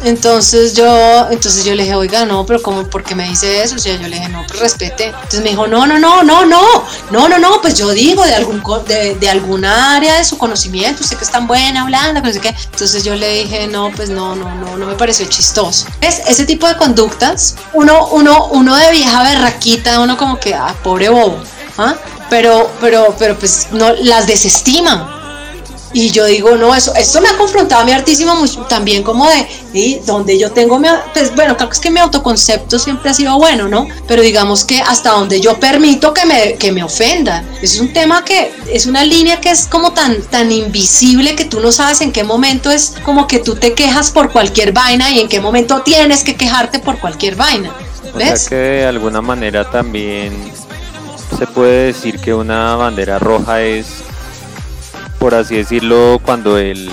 Entonces 0.04 0.76
yo, 0.76 1.28
entonces 1.30 1.66
yo 1.66 1.76
le 1.76 1.84
dije, 1.84 1.96
oiga, 1.96 2.26
no, 2.26 2.46
pero 2.46 2.62
¿cómo, 2.62 2.88
por 2.88 3.04
qué 3.04 3.16
me 3.16 3.28
dice 3.28 3.64
eso? 3.64 3.76
O 3.76 3.80
sea, 3.80 3.96
yo 3.98 4.08
le 4.08 4.16
dije, 4.16 4.30
no, 4.30 4.46
pues 4.48 4.60
respete. 4.60 5.08
Entonces 5.08 5.42
me 5.42 5.50
dijo, 5.50 5.68
no, 5.68 5.86
no, 5.86 6.00
no, 6.00 6.24
no, 6.24 6.46
no, 6.46 6.86
no, 7.12 7.28
no, 7.28 7.38
no, 7.38 7.62
pues 7.62 7.76
yo 7.78 7.90
digo 7.90 8.24
de 8.24 8.34
algún 8.34 8.64
de, 8.88 9.16
de 9.16 9.30
alguna 9.30 9.96
área 9.96 10.16
de 10.16 10.24
su 10.24 10.38
conocimiento, 10.38 11.04
usted 11.04 11.18
que 11.18 11.26
es 11.26 11.32
tan 11.32 11.48
buena 11.48 11.82
hablando, 11.82 12.22
no 12.22 12.32
sé 12.32 12.40
qué. 12.40 12.56
Entonces 12.72 13.04
yo 13.04 13.16
le 13.16 13.44
dije, 13.44 13.68
no, 13.68 13.92
pues 13.92 14.10
no, 14.10 14.36
no, 14.36 14.56
no, 14.56 14.78
no 14.78 14.86
me 14.86 14.96
pareció 14.96 15.26
chistoso. 15.28 15.86
Es 16.02 16.22
ese 16.28 16.46
tipo 16.46 16.68
de 16.68 16.78
conductas, 16.78 17.56
uno, 17.74 18.08
uno, 18.08 18.48
uno 18.48 18.76
de 18.76 18.92
vieja 18.92 19.24
berraquita, 19.24 20.00
uno 20.00 20.18
como 20.18 20.40
que, 20.40 20.54
ah, 20.54 20.74
pobre 20.82 21.10
bobo, 21.10 21.40
¿ah? 21.78 21.96
Pero, 22.30 22.72
pero, 22.80 23.16
pero 23.18 23.38
pues 23.38 23.68
no, 23.72 23.92
las 23.94 24.28
desestima 24.28 25.19
y 25.92 26.12
yo 26.12 26.26
digo, 26.26 26.56
no, 26.56 26.76
eso, 26.76 26.94
esto 26.96 27.20
me 27.20 27.30
ha 27.30 27.38
confrontado 27.38 27.82
a 27.82 27.86
mi 27.86 27.92
artísimo 27.92 28.36
mucho, 28.36 28.62
también 28.62 29.02
como 29.02 29.28
de, 29.28 29.48
¿sí? 29.74 30.02
donde 30.06 30.38
yo 30.38 30.52
tengo 30.52 30.78
mi, 30.78 30.88
pues 31.14 31.36
bueno, 31.36 31.58
creo 31.58 31.70
que 31.70 31.74
es 31.74 31.80
que 31.80 31.90
mi 31.90 32.00
autoconcepto 32.00 32.78
siempre 32.78 33.10
ha 33.10 33.14
sido 33.14 33.38
bueno, 33.38 33.68
¿no? 33.68 33.88
Pero 34.08 34.22
digamos 34.22 34.64
que 34.66 34.80
hasta 34.82 35.12
donde 35.12 35.42
yo 35.42 35.60
permito 35.60 36.14
que 36.14 36.26
me, 36.26 36.56
que 36.56 36.72
me 36.72 36.84
ofendan. 36.84 37.48
Es 37.62 37.80
un 37.80 37.92
tema 37.92 38.24
que, 38.24 38.54
es 38.72 38.86
una 38.86 39.04
línea 39.04 39.42
que 39.42 39.50
es 39.50 39.66
como 39.66 39.94
tan, 39.94 40.22
tan 40.24 40.52
invisible 40.52 41.36
que 41.36 41.46
tú 41.46 41.60
no 41.60 41.72
sabes 41.72 42.02
en 42.02 42.12
qué 42.12 42.24
momento 42.24 42.70
es 42.70 42.94
como 43.04 43.26
que 43.26 43.40
tú 43.40 43.56
te 43.56 43.74
quejas 43.74 44.12
por 44.12 44.32
cualquier 44.32 44.72
vaina 44.74 45.10
y 45.12 45.20
en 45.20 45.28
qué 45.28 45.40
momento 45.40 45.82
tienes 45.82 46.24
que 46.24 46.36
quejarte 46.36 46.80
por 46.80 47.00
cualquier 47.00 47.36
vaina. 47.36 47.74
¿Ves? 48.16 48.34
O 48.34 48.38
sea 48.38 48.50
que 48.50 48.56
de 48.56 48.86
alguna 48.86 49.22
manera 49.22 49.70
también 49.70 50.52
se 51.38 51.48
puede 51.48 51.88
decir 51.88 52.20
que 52.20 52.34
una 52.34 52.76
bandera 52.76 53.18
roja 53.18 53.62
es 53.62 53.88
por 55.20 55.36
así 55.36 55.58
decirlo, 55.58 56.20
cuando 56.24 56.58
el, 56.58 56.90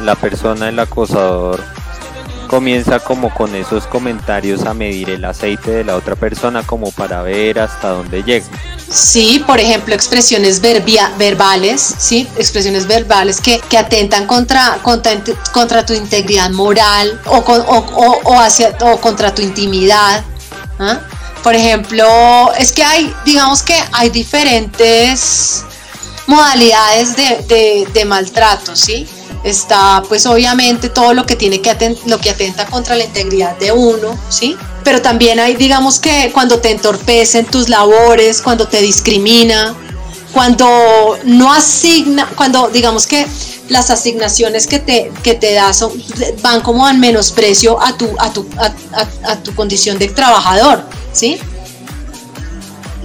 la 0.00 0.16
persona, 0.16 0.68
el 0.68 0.78
acosador, 0.78 1.62
comienza 2.48 3.00
como 3.00 3.32
con 3.32 3.54
esos 3.54 3.86
comentarios 3.86 4.64
a 4.64 4.74
medir 4.74 5.10
el 5.10 5.24
aceite 5.24 5.70
de 5.70 5.84
la 5.84 5.96
otra 5.96 6.14
persona 6.14 6.62
como 6.62 6.90
para 6.90 7.22
ver 7.22 7.58
hasta 7.58 7.88
dónde 7.88 8.22
llega. 8.22 8.46
Sí, 8.88 9.42
por 9.46 9.58
ejemplo, 9.58 9.94
expresiones 9.94 10.60
verbales, 10.60 11.94
¿sí? 11.98 12.28
Expresiones 12.36 12.86
verbales 12.86 13.40
que, 13.40 13.60
atentan 13.76 14.26
contra, 14.26 14.78
contra, 14.82 15.84
tu 15.86 15.94
integridad 15.94 16.50
moral 16.50 17.20
o, 17.26 17.38
o, 17.38 18.38
hacia, 18.38 18.76
o 18.82 19.00
contra 19.00 19.34
tu 19.34 19.42
intimidad. 19.42 20.22
¿ah? 20.78 21.00
Por 21.42 21.54
ejemplo, 21.54 22.52
es 22.58 22.72
que 22.72 22.84
hay, 22.84 23.12
digamos 23.24 23.62
que 23.62 23.74
hay 23.92 24.10
diferentes 24.10 25.64
modalidades 26.26 27.16
de, 27.16 27.86
de 27.92 28.04
maltrato, 28.04 28.74
¿sí? 28.74 29.06
está 29.44 30.02
pues 30.08 30.24
obviamente 30.26 30.88
todo 30.88 31.12
lo 31.14 31.26
que 31.26 31.36
tiene 31.36 31.60
que 31.60 31.96
lo 32.06 32.18
que 32.18 32.30
atenta 32.30 32.66
contra 32.66 32.96
la 32.96 33.04
integridad 33.04 33.56
de 33.58 33.70
uno, 33.70 34.18
¿sí? 34.30 34.56
Pero 34.82 35.02
también 35.02 35.38
hay 35.38 35.54
digamos 35.54 36.00
que 36.00 36.30
cuando 36.32 36.58
te 36.58 36.70
entorpecen 36.70 37.44
tus 37.46 37.68
labores, 37.68 38.40
cuando 38.40 38.66
te 38.66 38.80
discrimina, 38.80 39.76
cuando 40.32 41.18
no 41.24 41.52
asigna, 41.52 42.26
cuando 42.34 42.68
digamos 42.70 43.06
que 43.06 43.26
las 43.68 43.90
asignaciones 43.90 44.66
que 44.66 44.78
te, 44.78 45.12
que 45.22 45.34
te 45.34 45.54
da 45.54 45.72
son, 45.72 45.92
van 46.42 46.60
como 46.60 46.88
en 46.88 47.00
menosprecio 47.00 47.80
a 47.82 47.96
tu, 47.96 48.08
a 48.18 48.30
tu, 48.32 48.46
a 48.58 49.36
tu 49.36 49.54
condición 49.54 49.98
de 49.98 50.08
trabajador, 50.08 50.84
¿sí? 51.12 51.38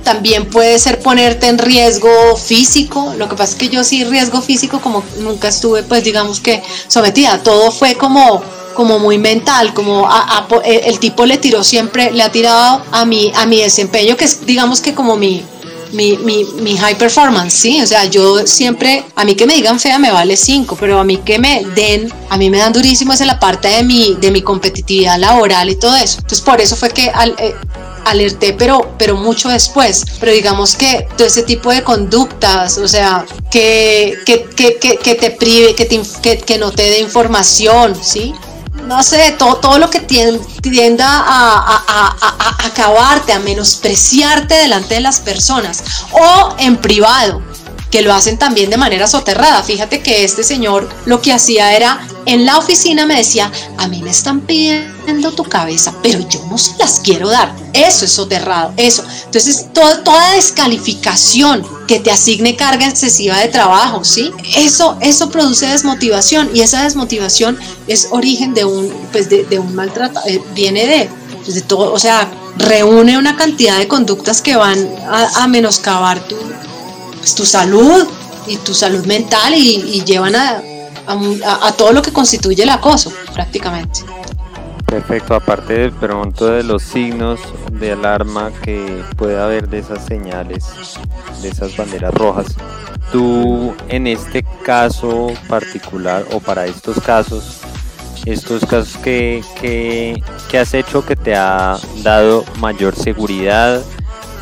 También 0.03 0.49
puede 0.49 0.79
ser 0.79 0.99
ponerte 0.99 1.47
en 1.47 1.57
riesgo 1.57 2.35
físico. 2.37 3.13
Lo 3.17 3.27
que 3.29 3.35
pasa 3.35 3.53
es 3.53 3.59
que 3.59 3.69
yo 3.69 3.83
sí 3.83 4.03
riesgo 4.03 4.41
físico 4.41 4.79
como 4.81 5.03
nunca 5.19 5.49
estuve, 5.49 5.83
pues 5.83 6.03
digamos 6.03 6.39
que 6.39 6.63
sometida. 6.87 7.41
Todo 7.43 7.71
fue 7.71 7.95
como 7.95 8.41
como 8.75 8.97
muy 8.97 9.17
mental, 9.17 9.73
como 9.73 10.07
el 10.63 10.99
tipo 10.99 11.25
le 11.25 11.37
tiró 11.37 11.65
siempre, 11.65 12.11
le 12.11 12.23
ha 12.23 12.31
tirado 12.31 12.81
a 12.91 13.03
mi, 13.03 13.29
a 13.35 13.45
mi 13.45 13.61
desempeño, 13.61 14.15
que 14.15 14.23
es 14.23 14.45
digamos 14.45 14.79
que 14.79 14.93
como 14.93 15.17
mi, 15.17 15.43
mi, 15.91 16.17
mi, 16.17 16.43
mi, 16.61 16.77
high 16.77 16.97
performance, 16.97 17.53
¿sí? 17.53 17.81
O 17.81 17.87
sea, 17.87 18.05
yo 18.05 18.45
siempre, 18.45 19.03
a 19.15 19.23
mí 19.25 19.35
que 19.35 19.45
me 19.45 19.55
digan 19.55 19.79
fea 19.79 19.99
me 19.99 20.11
vale 20.11 20.37
5, 20.37 20.77
pero 20.79 20.99
a 20.99 21.03
mí 21.03 21.17
que 21.17 21.39
me 21.39 21.63
den, 21.75 22.11
a 22.29 22.37
mí 22.37 22.49
me 22.49 22.57
dan 22.57 22.73
durísimo 22.73 23.13
es 23.13 23.21
en 23.21 23.27
la 23.27 23.39
parte 23.39 23.67
de 23.67 23.83
mi, 23.83 24.15
de 24.19 24.31
mi 24.31 24.41
competitividad 24.41 25.17
laboral 25.17 25.69
y 25.69 25.75
todo 25.75 25.95
eso. 25.95 26.17
Entonces, 26.19 26.41
por 26.41 26.61
eso 26.61 26.75
fue 26.75 26.89
que 26.89 27.09
al, 27.09 27.35
eh, 27.39 27.55
alerté, 28.05 28.53
pero, 28.53 28.95
pero 28.97 29.15
mucho 29.15 29.49
después. 29.49 30.03
Pero 30.19 30.31
digamos 30.31 30.75
que 30.75 31.07
todo 31.17 31.27
ese 31.27 31.43
tipo 31.43 31.71
de 31.71 31.83
conductas, 31.83 32.77
o 32.77 32.87
sea, 32.87 33.25
que, 33.51 34.19
que, 34.25 34.45
que, 34.55 34.97
que 34.97 35.15
te 35.15 35.31
prive, 35.31 35.75
que, 35.75 35.85
te, 35.85 36.37
que, 36.39 36.57
no 36.57 36.71
te 36.71 36.83
dé 36.83 36.99
información, 36.99 37.95
¿sí? 38.01 38.33
No 38.89 39.03
sé, 39.03 39.35
todo, 39.37 39.57
todo 39.57 39.77
lo 39.77 39.91
que 39.91 39.99
tienda 39.99 41.05
a, 41.07 41.83
a, 41.87 42.65
acabarte, 42.65 43.31
a 43.31 43.39
menospreciarte 43.39 44.55
delante 44.55 44.95
de 44.95 45.01
las 45.01 45.19
personas 45.19 45.83
o 46.11 46.55
en 46.57 46.75
privado 46.75 47.39
que 47.91 48.01
lo 48.01 48.13
hacen 48.13 48.37
también 48.37 48.69
de 48.69 48.77
manera 48.77 49.07
soterrada. 49.07 49.63
Fíjate 49.63 50.01
que 50.01 50.23
este 50.23 50.43
señor 50.43 50.87
lo 51.05 51.21
que 51.21 51.33
hacía 51.33 51.75
era, 51.75 51.99
en 52.25 52.45
la 52.45 52.57
oficina 52.57 53.05
me 53.05 53.15
decía, 53.15 53.51
a 53.77 53.87
mí 53.87 54.01
me 54.03 54.11
están 54.11 54.41
pidiendo 54.41 55.31
tu 55.31 55.43
cabeza, 55.43 55.93
pero 56.03 56.19
yo 56.29 56.45
no 56.49 56.57
se 56.57 56.77
las 56.77 56.99
quiero 56.99 57.29
dar. 57.29 57.55
Eso 57.73 58.05
es 58.05 58.11
soterrado, 58.11 58.73
eso. 58.77 59.03
Entonces, 59.25 59.67
toda 59.73 60.33
descalificación 60.33 61.65
que 61.87 61.99
te 61.99 62.11
asigne 62.11 62.55
carga 62.55 62.87
excesiva 62.87 63.37
de 63.37 63.47
trabajo, 63.47 64.03
¿sí? 64.03 64.31
Eso, 64.55 64.97
eso 65.01 65.29
produce 65.29 65.67
desmotivación 65.67 66.51
y 66.53 66.61
esa 66.61 66.83
desmotivación 66.83 67.57
es 67.87 68.09
origen 68.11 68.53
de 68.53 68.65
un, 68.65 68.93
pues 69.11 69.29
de, 69.29 69.59
un 69.59 69.73
maltrato, 69.73 70.19
eh, 70.27 70.41
viene 70.53 70.85
de, 70.85 71.09
pues 71.43 71.55
de 71.55 71.61
todo, 71.61 71.91
o 71.91 71.99
sea, 71.99 72.29
reúne 72.57 73.17
una 73.17 73.35
cantidad 73.35 73.77
de 73.77 73.87
conductas 73.87 74.41
que 74.41 74.55
van 74.55 74.87
a, 75.07 75.43
a 75.43 75.47
menoscabar 75.47 76.19
tu, 76.27 76.35
pues, 77.19 77.35
tu 77.35 77.45
salud 77.45 78.07
y 78.47 78.57
tu 78.57 78.73
salud 78.73 79.05
mental 79.05 79.53
y, 79.53 80.03
llevan 80.03 80.35
a, 80.35 80.61
a, 81.07 81.71
todo 81.73 81.93
lo 81.93 82.01
que 82.01 82.11
constituye 82.11 82.63
el 82.63 82.69
acoso 82.69 83.11
prácticamente. 83.33 84.01
Perfecto, 84.85 85.35
aparte 85.35 85.73
de 85.73 85.91
pronto 85.91 86.47
de 86.47 86.63
los 86.63 86.81
signos 86.81 87.39
de 87.71 87.91
alarma 87.91 88.51
que 88.63 89.03
puede 89.17 89.39
haber 89.39 89.69
de 89.69 89.79
esas 89.79 90.03
señales, 90.05 90.65
de 91.43 91.49
esas 91.49 91.77
banderas 91.77 92.11
rojas, 92.15 92.47
tú 93.11 93.75
en 93.87 94.07
este 94.07 94.43
caso 94.63 95.27
particular 95.47 96.25
o 96.31 96.39
para 96.39 96.65
estos 96.65 96.99
casos, 97.01 97.59
estos 98.25 98.65
casos 98.65 98.97
que, 98.97 99.43
que, 99.61 100.23
que 100.49 100.57
has 100.57 100.73
hecho 100.73 101.05
que 101.05 101.15
te 101.15 101.35
ha 101.35 101.77
dado 102.01 102.43
mayor 102.59 102.95
seguridad, 102.95 103.83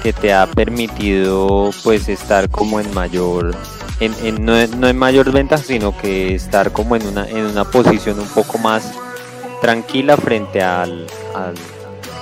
que 0.08 0.14
te 0.14 0.34
ha 0.34 0.50
permitido 0.50 1.70
pues 1.84 2.08
estar 2.08 2.50
como 2.50 2.80
en 2.80 2.94
mayor 2.94 3.54
en, 4.00 4.46
no, 4.46 4.58
en 4.58 4.98
mayor 4.98 5.34
ventaja 5.34 5.62
sino 5.62 5.98
que 5.98 6.34
estar 6.34 6.72
como 6.72 6.96
en 6.96 7.06
una 7.06 7.28
en 7.28 7.46
una 7.46 7.70
posición 7.70 8.18
un 8.18 8.28
poco 8.30 8.58
más 8.58 8.84
tranquila 9.60 10.16
frente 10.16 10.62
al, 10.64 11.08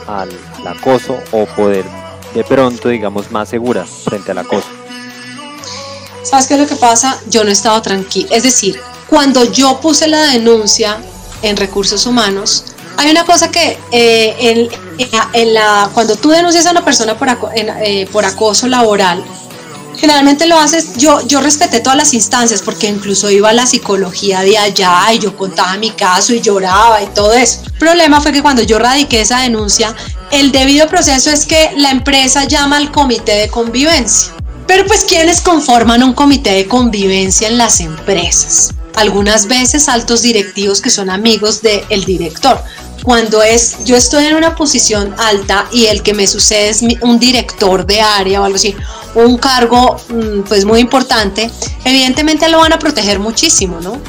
al, 0.07 0.29
acoso 0.65 1.19
o 1.31 1.45
poder 1.45 1.85
de 2.33 2.43
pronto 2.43 2.89
digamos 2.89 3.29
más 3.29 3.49
segura 3.49 3.85
frente 3.85 4.31
al 4.31 4.39
acoso 4.39 4.67
¿Sabes 6.23 6.47
qué 6.47 6.55
es 6.55 6.61
lo 6.61 6.67
que 6.67 6.77
pasa? 6.77 7.21
Yo 7.29 7.43
no 7.43 7.51
he 7.51 7.53
estado 7.53 7.79
tranquila. 7.83 8.29
Es 8.31 8.41
decir, 8.41 8.81
cuando 9.07 9.43
yo 9.43 9.79
puse 9.79 10.07
la 10.07 10.31
denuncia 10.31 10.97
en 11.43 11.55
recursos 11.55 12.07
humanos, 12.07 12.63
hay 12.97 13.11
una 13.11 13.25
cosa 13.25 13.51
que 13.51 13.77
eh, 13.91 14.69
en, 15.33 15.53
la, 15.53 15.89
cuando 15.93 16.15
tú 16.15 16.29
denuncias 16.29 16.65
a 16.65 16.71
una 16.71 16.85
persona 16.85 17.17
por, 17.17 17.29
eh, 17.55 18.07
por 18.11 18.25
acoso 18.25 18.67
laboral, 18.67 19.23
generalmente 19.97 20.45
lo 20.45 20.59
haces, 20.59 20.97
yo, 20.97 21.25
yo 21.25 21.41
respeté 21.41 21.79
todas 21.79 21.97
las 21.97 22.13
instancias 22.13 22.61
porque 22.61 22.87
incluso 22.87 23.29
iba 23.29 23.49
a 23.49 23.53
la 23.53 23.65
psicología 23.65 24.41
de 24.41 24.57
allá 24.57 25.11
y 25.13 25.19
yo 25.19 25.35
contaba 25.35 25.77
mi 25.77 25.91
caso 25.91 26.33
y 26.33 26.41
lloraba 26.41 27.01
y 27.01 27.07
todo 27.07 27.33
eso. 27.33 27.61
El 27.65 27.73
problema 27.73 28.21
fue 28.21 28.31
que 28.31 28.41
cuando 28.41 28.61
yo 28.61 28.79
radiqué 28.79 29.21
esa 29.21 29.39
denuncia, 29.39 29.95
el 30.31 30.51
debido 30.51 30.87
proceso 30.87 31.29
es 31.29 31.45
que 31.45 31.71
la 31.77 31.91
empresa 31.91 32.45
llama 32.45 32.77
al 32.77 32.91
comité 32.91 33.33
de 33.33 33.49
convivencia. 33.49 34.33
Pero 34.67 34.85
pues 34.87 35.05
¿quiénes 35.05 35.41
conforman 35.41 36.03
un 36.03 36.13
comité 36.13 36.51
de 36.51 36.67
convivencia 36.67 37.47
en 37.47 37.57
las 37.57 37.79
empresas? 37.79 38.73
Algunas 38.95 39.47
veces 39.47 39.87
altos 39.89 40.21
directivos 40.21 40.81
que 40.81 40.89
son 40.89 41.09
amigos 41.09 41.61
del 41.61 42.05
director 42.05 42.63
cuando 43.05 43.43
es, 43.43 43.85
yo 43.85 43.95
estoy 43.95 44.25
en 44.25 44.35
una 44.35 44.55
posición 44.55 45.13
alta 45.19 45.67
y 45.71 45.85
el 45.85 46.01
que 46.01 46.15
me 46.15 46.25
sucede 46.25 46.69
es 46.69 46.81
un 47.01 47.19
director 47.19 47.85
de 47.85 48.01
área 48.01 48.41
o 48.41 48.43
algo 48.43 48.55
así, 48.55 48.75
un 49.13 49.37
cargo 49.37 49.95
mm, 50.09 50.41
pues 50.41 50.65
muy 50.65 50.79
importante, 50.79 51.51
evidentemente 51.85 52.49
lo 52.49 52.57
van 52.57 52.73
a 52.73 52.79
proteger 52.79 53.19
muchísimo, 53.19 53.79
¿no? 53.79 54.01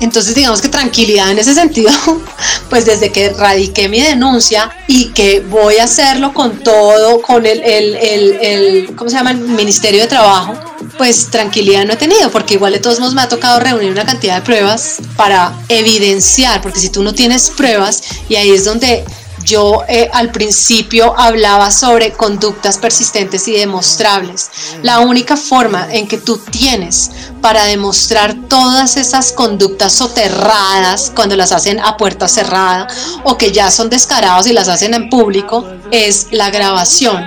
Entonces, 0.00 0.34
digamos 0.34 0.60
que 0.60 0.68
tranquilidad 0.68 1.30
en 1.30 1.38
ese 1.38 1.54
sentido, 1.54 1.90
pues 2.70 2.86
desde 2.86 3.10
que 3.10 3.30
radiqué 3.30 3.88
mi 3.88 4.00
denuncia 4.00 4.70
y 4.86 5.06
que 5.10 5.40
voy 5.40 5.78
a 5.78 5.84
hacerlo 5.84 6.32
con 6.32 6.62
todo, 6.62 7.20
con 7.22 7.46
el, 7.46 7.60
el, 7.62 7.96
el, 7.96 8.38
el 8.40 8.96
¿cómo 8.96 9.10
se 9.10 9.16
llama? 9.16 9.32
El 9.32 9.38
Ministerio 9.38 10.02
de 10.02 10.06
Trabajo, 10.06 10.54
pues 10.96 11.30
tranquilidad 11.30 11.84
no 11.84 11.94
he 11.94 11.96
tenido, 11.96 12.30
porque 12.30 12.54
igual 12.54 12.72
de 12.72 12.78
todos 12.78 13.00
modos 13.00 13.14
me 13.14 13.22
ha 13.22 13.28
tocado 13.28 13.60
reunir 13.60 13.90
una 13.90 14.04
cantidad 14.04 14.36
de 14.36 14.42
pruebas 14.42 14.96
para 15.16 15.52
evidenciar, 15.68 16.62
porque 16.62 16.80
si 16.80 16.90
tú 16.90 17.02
no 17.02 17.14
tienes 17.14 17.50
pruebas, 17.50 18.02
y 18.28 18.36
ahí 18.36 18.50
es 18.50 18.64
donde 18.64 19.04
yo 19.48 19.82
eh, 19.88 20.10
al 20.12 20.30
principio 20.30 21.18
hablaba 21.18 21.70
sobre 21.70 22.12
conductas 22.12 22.78
persistentes 22.78 23.48
y 23.48 23.52
demostrables. 23.52 24.50
La 24.82 25.00
única 25.00 25.36
forma 25.36 25.88
en 25.90 26.06
que 26.06 26.18
tú 26.18 26.38
tienes 26.38 27.10
para 27.40 27.64
demostrar 27.64 28.34
todas 28.48 28.96
esas 28.96 29.32
conductas 29.32 29.94
soterradas 29.94 31.10
cuando 31.14 31.36
las 31.36 31.52
hacen 31.52 31.80
a 31.80 31.96
puerta 31.96 32.28
cerrada 32.28 32.88
o 33.24 33.38
que 33.38 33.52
ya 33.52 33.70
son 33.70 33.88
descarados 33.88 34.46
y 34.46 34.52
las 34.52 34.68
hacen 34.68 34.94
en 34.94 35.08
público 35.08 35.66
es 35.90 36.26
la 36.30 36.50
grabación. 36.50 37.24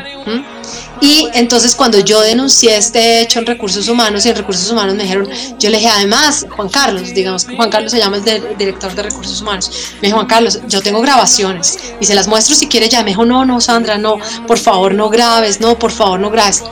Y 1.02 1.28
entonces 1.34 1.74
cuando 1.74 2.00
yo 2.00 2.22
denuncié 2.22 2.78
este 2.78 3.22
hecho 3.22 3.40
en 3.40 3.48
recursos 3.48 3.88
humanos 3.88 4.24
y 4.26 4.30
en 4.30 4.36
recursos 4.36 4.70
humanos 4.72 4.96
me 4.96 5.04
dijeron, 5.04 5.28
yo 5.58 5.70
le 5.72 5.78
dije 5.78 5.90
además, 5.90 6.46
Juan 6.56 6.70
Carlos, 6.70 7.12
digamos 7.14 7.44
que 7.44 7.56
Juan 7.56 7.72
Carlos 7.72 7.92
se 7.92 7.98
llama 7.98 8.18
el 8.18 8.58
director 8.58 8.94
de 8.94 9.02
recursos 9.02 9.42
humanos, 9.42 9.72
me 9.96 10.08
dijo 10.08 10.18
Juan 10.18 10.28
Carlos, 10.28 10.60
yo 10.68 10.82
tengo 10.82 11.02
grabaciones 11.02 11.80
y 12.00 12.06
se 12.06 12.14
las 12.14 12.28
muestro 12.28 12.56
si 12.56 12.68
quiere 12.68 12.88
ya, 12.88 13.02
me 13.02 13.10
dijo, 13.10 13.26
no, 13.26 13.46
no, 13.46 13.60
Sandra, 13.60 13.98
no, 13.98 14.18
por 14.46 14.60
favor 14.60 14.94
no 14.94 15.10
grabes, 15.10 15.60
no, 15.60 15.78
por 15.80 15.92
favor 15.92 16.20
no 16.20 16.30
grabes. 16.30 16.64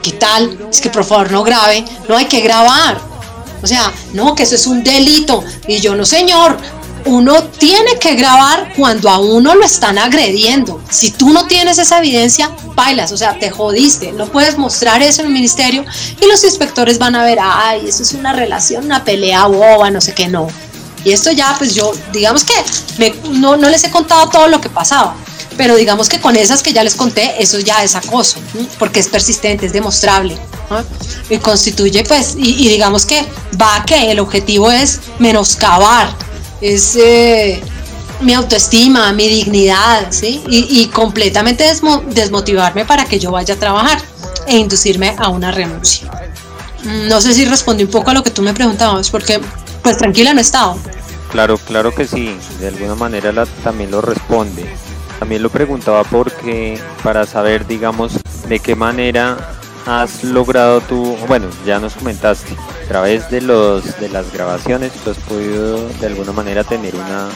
¿Qué 0.00 0.12
tal? 0.12 0.58
Es 0.70 0.80
que 0.80 0.90
por 0.90 1.04
favor 1.04 1.30
no 1.30 1.42
grabe, 1.42 1.84
no 2.08 2.16
hay 2.16 2.26
que 2.26 2.40
grabar. 2.40 3.00
O 3.62 3.66
sea, 3.66 3.92
no, 4.12 4.34
que 4.34 4.42
eso 4.42 4.56
es 4.56 4.66
un 4.66 4.82
delito. 4.82 5.44
Y 5.68 5.78
yo, 5.78 5.94
no, 5.94 6.04
señor, 6.04 6.58
uno 7.06 7.42
tiene 7.44 7.98
que 7.98 8.14
grabar 8.14 8.72
cuando 8.76 9.08
a 9.08 9.18
uno 9.18 9.54
lo 9.54 9.64
están 9.64 9.98
agrediendo. 9.98 10.82
Si 10.90 11.10
tú 11.10 11.30
no 11.30 11.46
tienes 11.46 11.78
esa 11.78 11.98
evidencia, 11.98 12.50
bailas, 12.74 13.12
o 13.12 13.16
sea, 13.16 13.38
te 13.38 13.50
jodiste. 13.50 14.12
No 14.12 14.26
puedes 14.26 14.58
mostrar 14.58 15.02
eso 15.02 15.22
en 15.22 15.28
el 15.28 15.32
ministerio 15.32 15.84
y 16.20 16.26
los 16.26 16.42
inspectores 16.44 16.98
van 16.98 17.14
a 17.14 17.24
ver, 17.24 17.38
ay, 17.40 17.88
eso 17.88 18.02
es 18.02 18.12
una 18.12 18.32
relación, 18.32 18.84
una 18.84 19.04
pelea 19.04 19.46
boba, 19.46 19.90
no 19.90 20.00
sé 20.00 20.14
qué, 20.14 20.28
no. 20.28 20.48
Y 21.04 21.12
esto 21.12 21.32
ya, 21.32 21.54
pues 21.58 21.74
yo, 21.74 21.92
digamos 22.12 22.44
que 22.44 22.54
no, 23.30 23.56
no 23.56 23.68
les 23.68 23.84
he 23.84 23.90
contado 23.90 24.28
todo 24.28 24.48
lo 24.48 24.60
que 24.60 24.68
pasaba. 24.68 25.16
pero 25.56 25.76
digamos 25.76 26.08
que 26.08 26.20
con 26.20 26.34
esas 26.36 26.62
que 26.62 26.72
ya 26.72 26.82
les 26.82 26.94
conté, 26.94 27.42
eso 27.42 27.58
ya 27.58 27.82
es 27.84 27.94
acoso, 27.94 28.38
porque 28.78 29.00
es 29.00 29.08
persistente, 29.08 29.66
es 29.66 29.72
demostrable, 29.72 30.38
y 31.28 31.38
constituye 31.38 32.04
pues, 32.04 32.34
y, 32.36 32.68
digamos 32.68 33.06
que 33.06 33.26
va 33.60 33.76
a 33.76 33.84
que 33.84 34.10
el 34.10 34.20
objetivo 34.20 34.70
es 34.70 35.00
menoscabar, 35.18 36.14
es 36.62 36.96
mi 38.22 38.34
autoestima, 38.34 39.12
mi 39.12 39.28
dignidad, 39.28 40.06
¿sí? 40.10 40.42
y, 40.48 40.86
completamente 40.86 41.64
desmotivarme 42.06 42.84
para 42.84 43.04
que 43.04 43.18
yo 43.18 43.30
vaya 43.32 43.54
a 43.54 43.58
trabajar 43.58 43.98
e 44.46 44.56
inducirme 44.56 45.14
a 45.18 45.28
una 45.28 45.50
renuncia. 45.50 46.10
Mm, 46.84 47.08
no 47.08 47.20
sé 47.20 47.34
si 47.34 47.44
respondí 47.44 47.84
un 47.84 47.90
poco 47.90 48.10
a 48.10 48.14
lo 48.14 48.22
que 48.22 48.30
tú 48.30 48.42
me 48.42 48.54
preguntabas, 48.54 49.10
porque 49.10 49.40
pues 49.82 49.96
tranquila 49.98 50.32
no 50.32 50.38
he 50.38 50.42
estado. 50.42 50.78
Claro, 51.30 51.58
claro 51.58 51.94
que 51.94 52.06
sí, 52.06 52.36
de 52.60 52.68
alguna 52.68 52.94
manera 52.94 53.32
la, 53.32 53.46
también 53.64 53.90
lo 53.90 54.00
responde. 54.00 54.64
También 55.18 55.42
lo 55.42 55.50
preguntaba 55.50 56.04
porque 56.04 56.80
para 57.02 57.26
saber, 57.26 57.66
digamos, 57.66 58.12
de 58.48 58.58
qué 58.58 58.74
manera 58.74 59.61
has 59.86 60.24
logrado 60.24 60.80
tú, 60.80 61.16
bueno, 61.26 61.48
ya 61.66 61.78
nos 61.78 61.94
comentaste, 61.94 62.54
a 62.84 62.88
través 62.88 63.30
de 63.30 63.40
los 63.40 63.98
de 64.00 64.08
las 64.08 64.32
grabaciones, 64.32 64.92
tú 64.92 65.10
has 65.10 65.18
podido 65.18 65.88
de 65.88 66.06
alguna 66.06 66.32
manera 66.32 66.64
tener 66.64 66.94
una 66.94 67.28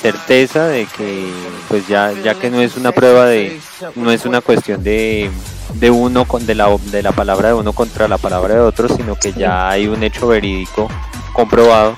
certeza 0.00 0.66
de 0.66 0.86
que 0.86 1.30
pues 1.68 1.86
ya 1.88 2.12
ya 2.12 2.34
que 2.34 2.50
no 2.50 2.60
es 2.60 2.76
una 2.76 2.92
prueba 2.92 3.26
de 3.26 3.60
no 3.94 4.10
es 4.10 4.26
una 4.26 4.40
cuestión 4.40 4.82
de 4.82 5.30
de 5.74 5.90
uno 5.90 6.26
con 6.26 6.46
de 6.46 6.54
la 6.54 6.68
de 6.90 7.02
la 7.02 7.12
palabra 7.12 7.48
de 7.48 7.54
uno 7.54 7.72
contra 7.72 8.08
la 8.08 8.18
palabra 8.18 8.54
de 8.54 8.60
otro, 8.60 8.88
sino 8.88 9.16
que 9.16 9.32
ya 9.32 9.68
hay 9.68 9.86
un 9.86 10.02
hecho 10.02 10.28
verídico 10.28 10.88
comprobado 11.32 11.96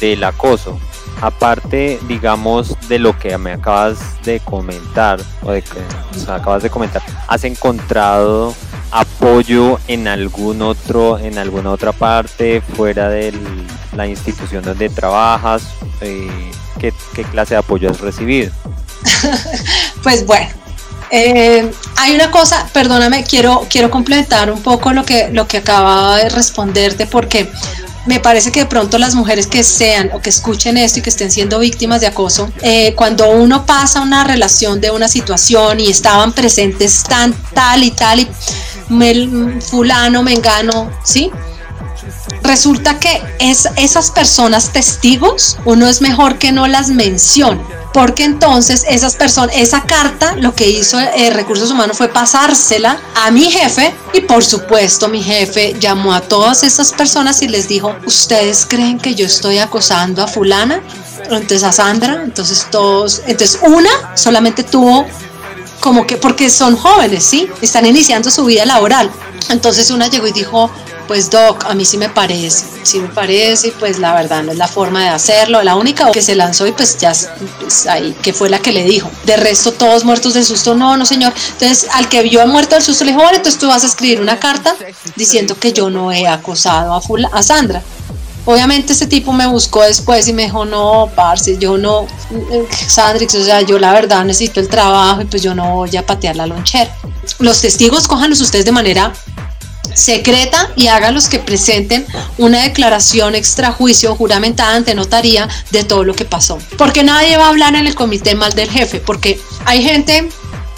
del 0.00 0.24
acoso. 0.24 0.78
Aparte, 1.20 2.00
digamos, 2.08 2.76
de 2.88 2.98
lo 2.98 3.18
que 3.18 3.36
me 3.36 3.52
acabas 3.52 3.98
de 4.22 4.40
comentar, 4.40 5.20
o 5.42 5.52
de 5.52 5.60
que 5.60 5.78
acabas 6.28 6.62
de 6.62 6.70
comentar, 6.70 7.02
¿has 7.28 7.44
encontrado 7.44 8.54
apoyo 8.90 9.78
en 9.88 10.08
algún 10.08 10.62
otro, 10.62 11.18
en 11.18 11.38
alguna 11.38 11.70
otra 11.70 11.92
parte, 11.92 12.60
fuera 12.60 13.08
de 13.08 13.32
la 13.96 14.06
institución 14.06 14.64
donde 14.64 14.88
trabajas? 14.88 15.62
Eh, 16.00 16.50
¿qué, 16.78 16.92
¿Qué 17.14 17.24
clase 17.24 17.54
de 17.54 17.58
apoyo 17.58 17.90
has 17.90 18.00
recibido? 18.00 18.52
pues 20.02 20.26
bueno, 20.26 20.48
eh, 21.10 21.68
hay 21.96 22.14
una 22.14 22.30
cosa, 22.30 22.68
perdóname, 22.72 23.24
quiero, 23.24 23.66
quiero 23.68 23.90
complementar 23.90 24.50
un 24.50 24.62
poco 24.62 24.92
lo 24.92 25.04
que, 25.04 25.28
lo 25.32 25.48
que 25.48 25.58
acababa 25.58 26.16
de 26.16 26.28
responderte 26.28 27.06
porque 27.06 27.50
me 28.10 28.18
parece 28.18 28.50
que 28.50 28.58
de 28.58 28.66
pronto 28.66 28.98
las 28.98 29.14
mujeres 29.14 29.46
que 29.46 29.62
sean 29.62 30.10
o 30.12 30.20
que 30.20 30.30
escuchen 30.30 30.76
esto 30.76 30.98
y 30.98 31.02
que 31.02 31.10
estén 31.10 31.30
siendo 31.30 31.60
víctimas 31.60 32.00
de 32.00 32.08
acoso, 32.08 32.50
eh, 32.60 32.92
cuando 32.96 33.30
uno 33.30 33.64
pasa 33.64 34.00
una 34.00 34.24
relación 34.24 34.80
de 34.80 34.90
una 34.90 35.06
situación 35.06 35.78
y 35.78 35.86
estaban 35.86 36.32
presentes 36.32 37.04
tan 37.04 37.32
tal 37.54 37.84
y 37.84 37.92
tal 37.92 38.18
y 38.18 38.28
fulano, 39.60 40.24
mengano, 40.24 40.90
¿sí? 41.04 41.30
Resulta 42.42 42.98
que 42.98 43.22
es, 43.38 43.68
esas 43.76 44.10
personas 44.10 44.70
testigos, 44.70 45.58
uno 45.64 45.88
es 45.88 46.00
mejor 46.00 46.38
que 46.38 46.52
no 46.52 46.66
las 46.66 46.88
mencione 46.88 47.60
porque 47.92 48.24
entonces 48.24 48.84
esas 48.88 49.16
personas, 49.16 49.56
esa 49.56 49.82
carta, 49.82 50.36
lo 50.36 50.54
que 50.54 50.68
hizo 50.68 50.98
eh, 51.00 51.30
Recursos 51.30 51.70
Humanos 51.70 51.96
fue 51.96 52.08
pasársela 52.08 53.00
a 53.16 53.30
mi 53.30 53.50
jefe 53.50 53.92
y 54.12 54.20
por 54.20 54.44
supuesto 54.44 55.08
mi 55.08 55.22
jefe 55.22 55.74
llamó 55.80 56.14
a 56.14 56.20
todas 56.20 56.62
esas 56.62 56.92
personas 56.92 57.42
y 57.42 57.48
les 57.48 57.68
dijo, 57.68 57.94
¿ustedes 58.06 58.66
creen 58.66 58.98
que 58.98 59.14
yo 59.14 59.26
estoy 59.26 59.58
acosando 59.58 60.22
a 60.22 60.28
fulana? 60.28 60.80
Entonces 61.24 61.62
a 61.64 61.72
Sandra, 61.72 62.22
entonces 62.24 62.66
todos, 62.70 63.22
entonces 63.26 63.58
una 63.62 63.90
solamente 64.14 64.62
tuvo 64.62 65.06
como 65.80 66.06
que, 66.06 66.16
porque 66.16 66.50
son 66.50 66.76
jóvenes, 66.76 67.24
¿sí? 67.24 67.48
Están 67.62 67.86
iniciando 67.86 68.30
su 68.30 68.44
vida 68.44 68.66
laboral. 68.66 69.10
Entonces 69.48 69.90
una 69.90 70.08
llegó 70.08 70.26
y 70.26 70.32
dijo, 70.32 70.70
pues 71.10 71.28
Doc, 71.28 71.64
a 71.68 71.74
mí 71.74 71.84
sí 71.84 71.98
me 71.98 72.08
parece, 72.08 72.64
sí 72.84 73.00
me 73.00 73.08
parece, 73.08 73.72
pues 73.80 73.98
la 73.98 74.14
verdad 74.14 74.44
no 74.44 74.52
es 74.52 74.58
la 74.58 74.68
forma 74.68 75.02
de 75.02 75.08
hacerlo. 75.08 75.60
La 75.60 75.74
única 75.74 76.08
que 76.12 76.22
se 76.22 76.36
lanzó 76.36 76.68
y 76.68 76.70
pues 76.70 76.98
ya 76.98 77.12
pues, 77.58 77.88
ahí, 77.88 78.14
que 78.22 78.32
fue 78.32 78.48
la 78.48 78.60
que 78.60 78.70
le 78.70 78.84
dijo. 78.84 79.10
De 79.24 79.36
resto, 79.36 79.72
todos 79.72 80.04
muertos 80.04 80.34
de 80.34 80.44
susto, 80.44 80.76
no, 80.76 80.96
no 80.96 81.04
señor. 81.04 81.32
Entonces, 81.54 81.88
al 81.94 82.08
que 82.08 82.22
vio 82.22 82.46
muerto 82.46 82.76
del 82.76 82.84
susto 82.84 83.02
le 83.02 83.10
dijo, 83.10 83.22
bueno, 83.22 83.38
entonces 83.38 83.58
tú 83.58 83.66
vas 83.66 83.82
a 83.82 83.88
escribir 83.88 84.20
una 84.20 84.38
carta 84.38 84.76
diciendo 85.16 85.56
que 85.58 85.72
yo 85.72 85.90
no 85.90 86.12
he 86.12 86.28
acosado 86.28 86.94
a, 86.94 87.02
a 87.36 87.42
Sandra. 87.42 87.82
Obviamente 88.44 88.92
ese 88.92 89.08
tipo 89.08 89.32
me 89.32 89.48
buscó 89.48 89.82
después 89.82 90.28
y 90.28 90.32
me 90.32 90.44
dijo, 90.44 90.64
no, 90.64 91.10
parce, 91.16 91.58
yo 91.58 91.76
no, 91.76 92.06
Sandrix, 92.86 93.34
o 93.34 93.42
sea, 93.42 93.62
yo 93.62 93.80
la 93.80 93.92
verdad 93.92 94.24
necesito 94.24 94.60
el 94.60 94.68
trabajo 94.68 95.22
y 95.22 95.24
pues 95.24 95.42
yo 95.42 95.56
no 95.56 95.74
voy 95.74 95.96
a 95.96 96.06
patear 96.06 96.36
la 96.36 96.46
lonchera. 96.46 96.96
Los 97.40 97.60
testigos, 97.62 98.06
cójanlos 98.06 98.40
ustedes 98.40 98.64
de 98.64 98.70
manera 98.70 99.12
secreta 99.94 100.70
y 100.76 100.88
haga 100.88 101.10
los 101.10 101.28
que 101.28 101.38
presenten 101.38 102.06
una 102.38 102.62
declaración 102.62 103.34
extrajuicio 103.34 104.14
juramentada 104.14 104.74
ante 104.74 104.94
notaría 104.94 105.48
de 105.70 105.84
todo 105.84 106.04
lo 106.04 106.14
que 106.14 106.24
pasó. 106.24 106.58
Porque 106.78 107.02
nadie 107.02 107.36
va 107.36 107.46
a 107.46 107.48
hablar 107.48 107.74
en 107.74 107.86
el 107.86 107.94
comité 107.94 108.34
mal 108.34 108.52
del 108.54 108.70
jefe, 108.70 109.00
porque 109.00 109.40
hay 109.64 109.82
gente, 109.82 110.28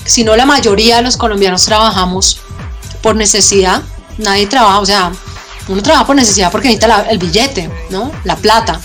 si 0.04 0.24
no 0.24 0.36
la 0.36 0.46
mayoría 0.46 0.96
de 0.96 1.02
los 1.02 1.16
colombianos 1.16 1.64
trabajamos 1.64 2.40
por 3.02 3.16
necesidad, 3.16 3.82
nadie 4.18 4.46
trabaja, 4.46 4.80
o 4.80 4.86
sea, 4.86 5.12
uno 5.68 5.82
trabaja 5.82 6.06
por 6.06 6.16
necesidad 6.16 6.50
porque 6.50 6.68
necesita 6.68 7.06
el 7.08 7.18
billete, 7.18 7.70
¿no? 7.90 8.12
La 8.24 8.36
plata. 8.36 8.80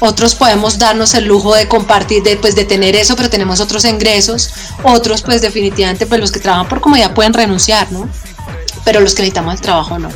Otros 0.00 0.34
podemos 0.34 0.78
darnos 0.78 1.14
el 1.14 1.26
lujo 1.26 1.54
de 1.54 1.68
compartir, 1.68 2.24
de, 2.24 2.36
pues, 2.36 2.56
de 2.56 2.64
tener 2.64 2.96
eso, 2.96 3.14
pero 3.14 3.30
tenemos 3.30 3.60
otros 3.60 3.84
ingresos. 3.84 4.50
Otros, 4.82 5.22
pues 5.22 5.42
definitivamente, 5.42 6.06
pues 6.06 6.20
los 6.20 6.32
que 6.32 6.40
trabajan 6.40 6.68
por 6.68 6.80
comodidad 6.80 7.14
pueden 7.14 7.32
renunciar, 7.32 7.90
¿no? 7.92 8.08
Pero 8.84 9.00
los 9.00 9.14
que 9.14 9.22
necesitamos 9.22 9.54
el 9.54 9.60
trabajo 9.60 9.98
no. 9.98 10.08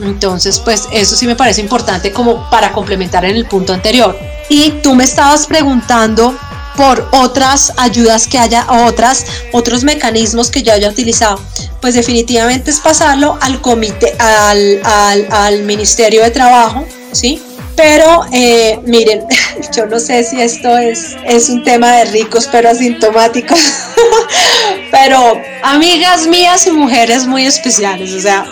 Entonces, 0.00 0.58
pues 0.58 0.88
eso 0.92 1.16
sí 1.16 1.26
me 1.26 1.36
parece 1.36 1.60
importante 1.60 2.12
como 2.12 2.48
para 2.50 2.72
complementar 2.72 3.24
en 3.24 3.36
el 3.36 3.46
punto 3.46 3.72
anterior. 3.72 4.18
Y 4.48 4.70
tú 4.82 4.94
me 4.94 5.04
estabas 5.04 5.46
preguntando 5.46 6.36
por 6.76 7.08
otras 7.12 7.72
ayudas 7.76 8.26
que 8.26 8.38
haya, 8.38 8.66
otras, 8.86 9.26
otros 9.52 9.84
mecanismos 9.84 10.50
que 10.50 10.62
yo 10.62 10.72
haya 10.72 10.88
utilizado. 10.88 11.38
Pues 11.80 11.94
definitivamente 11.94 12.70
es 12.70 12.80
pasarlo 12.80 13.38
al 13.40 13.60
comité, 13.60 14.14
al, 14.18 14.80
al, 14.84 15.28
al 15.30 15.62
Ministerio 15.62 16.22
de 16.22 16.30
Trabajo, 16.30 16.86
¿sí? 17.12 17.42
Pero 17.76 18.26
eh, 18.32 18.78
miren, 18.86 19.24
yo 19.76 19.86
no 19.86 19.98
sé 19.98 20.24
si 20.24 20.40
esto 20.40 20.76
es, 20.76 21.16
es 21.24 21.48
un 21.48 21.62
tema 21.64 21.90
de 21.92 22.04
ricos 22.06 22.48
pero 22.50 22.70
asintomáticos, 22.70 23.58
pero 24.90 25.40
amigas 25.62 26.26
mías 26.26 26.66
y 26.66 26.72
mujeres 26.72 27.26
muy 27.26 27.46
especiales, 27.46 28.12
o 28.12 28.20
sea, 28.20 28.44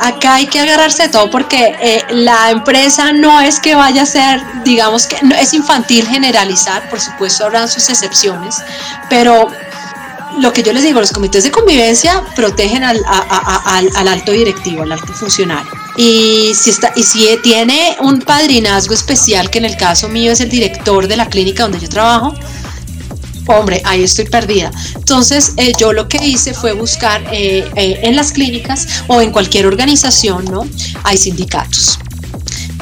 acá 0.00 0.34
hay 0.34 0.46
que 0.46 0.60
agarrarse 0.60 1.04
de 1.04 1.08
todo 1.08 1.30
porque 1.30 1.74
eh, 1.80 2.02
la 2.10 2.50
empresa 2.50 3.12
no 3.12 3.40
es 3.40 3.60
que 3.60 3.74
vaya 3.74 4.02
a 4.02 4.06
ser, 4.06 4.40
digamos 4.64 5.06
que 5.06 5.16
es 5.40 5.54
infantil 5.54 6.06
generalizar, 6.06 6.88
por 6.88 7.00
supuesto 7.00 7.44
habrán 7.44 7.68
sus 7.68 7.88
excepciones, 7.88 8.56
pero 9.08 9.50
lo 10.40 10.52
que 10.52 10.62
yo 10.62 10.72
les 10.72 10.82
digo, 10.82 11.00
los 11.00 11.12
comités 11.12 11.44
de 11.44 11.50
convivencia 11.50 12.24
protegen 12.34 12.84
al, 12.84 13.00
al, 13.06 14.08
alto 14.08 14.32
directivo, 14.32 14.82
al 14.82 14.92
alto 14.92 15.12
funcionario. 15.12 15.70
Y 15.96 16.52
si, 16.54 16.70
está, 16.70 16.92
y 16.96 17.02
si 17.02 17.28
tiene 17.42 17.96
un 18.00 18.20
padrinazgo 18.20 18.94
especial, 18.94 19.50
que 19.50 19.58
en 19.58 19.66
el 19.66 19.76
caso 19.76 20.08
mío 20.08 20.32
es 20.32 20.40
el 20.40 20.48
director 20.48 21.06
de 21.06 21.16
la 21.16 21.28
clínica 21.28 21.64
donde 21.64 21.80
yo 21.80 21.88
trabajo, 21.88 22.34
hombre, 23.46 23.82
ahí 23.84 24.02
estoy 24.02 24.24
perdida. 24.24 24.70
Entonces, 24.94 25.54
eh, 25.56 25.72
yo 25.78 25.92
lo 25.92 26.08
que 26.08 26.24
hice 26.24 26.54
fue 26.54 26.72
buscar 26.72 27.22
eh, 27.32 27.68
eh, 27.76 28.00
en 28.02 28.16
las 28.16 28.32
clínicas 28.32 28.86
o 29.08 29.20
en 29.20 29.30
cualquier 29.30 29.66
organización, 29.66 30.44
¿no? 30.46 30.66
Hay 31.04 31.16
sindicatos. 31.16 31.98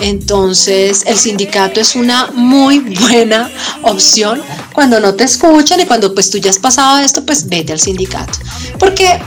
Entonces, 0.00 1.02
el 1.06 1.16
sindicato 1.18 1.80
es 1.80 1.94
una 1.94 2.30
muy 2.32 2.80
buena 2.80 3.50
opción 3.82 4.42
cuando 4.72 4.98
no 4.98 5.14
te 5.14 5.24
escuchan 5.24 5.80
y 5.80 5.86
cuando 5.86 6.14
pues 6.14 6.30
tú 6.30 6.38
ya 6.38 6.50
has 6.50 6.58
pasado 6.58 6.98
esto, 6.98 7.24
pues 7.24 7.48
vete 7.48 7.72
al 7.72 7.80
sindicato. 7.80 8.38
Porque, 8.78 9.18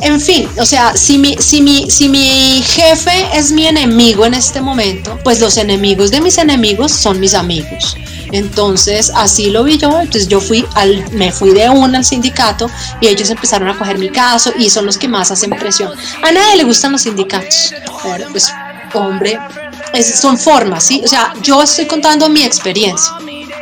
en 0.00 0.20
fin, 0.20 0.48
o 0.58 0.64
sea, 0.64 0.96
si 0.96 1.18
mi, 1.18 1.36
si 1.38 1.60
mi, 1.60 1.90
si 1.90 2.08
mi 2.08 2.62
jefe 2.62 3.26
es 3.34 3.52
mi 3.52 3.66
enemigo 3.66 4.24
en 4.24 4.34
este 4.34 4.60
momento, 4.60 5.18
pues 5.22 5.40
los 5.40 5.56
enemigos 5.58 6.10
de 6.10 6.20
mis 6.20 6.38
enemigos 6.38 6.92
son 6.92 7.20
mis 7.20 7.34
amigos. 7.34 7.96
Entonces, 8.32 9.12
así 9.14 9.50
lo 9.50 9.62
vi 9.62 9.76
yo. 9.76 10.00
Entonces, 10.00 10.26
yo 10.26 10.40
fui 10.40 10.64
al, 10.74 11.10
me 11.12 11.30
fui 11.30 11.50
de 11.50 11.68
una 11.68 11.98
al 11.98 12.04
sindicato 12.04 12.70
y 13.00 13.08
ellos 13.08 13.28
empezaron 13.30 13.68
a 13.68 13.78
coger 13.78 13.98
mi 13.98 14.08
caso 14.08 14.52
y 14.58 14.70
son 14.70 14.86
los 14.86 14.96
que 14.96 15.06
más 15.06 15.30
hacen 15.30 15.50
presión. 15.50 15.92
A 16.22 16.32
nadie 16.32 16.56
le 16.56 16.64
gustan 16.64 16.92
los 16.92 17.02
sindicatos. 17.02 17.74
Ahora, 18.02 18.26
pues, 18.32 18.50
hombre, 18.94 19.38
son 20.00 20.38
formas, 20.38 20.84
¿sí? 20.84 21.02
O 21.04 21.08
sea, 21.08 21.34
yo 21.42 21.62
estoy 21.62 21.86
contando 21.86 22.28
mi 22.28 22.42
experiencia. 22.42 23.12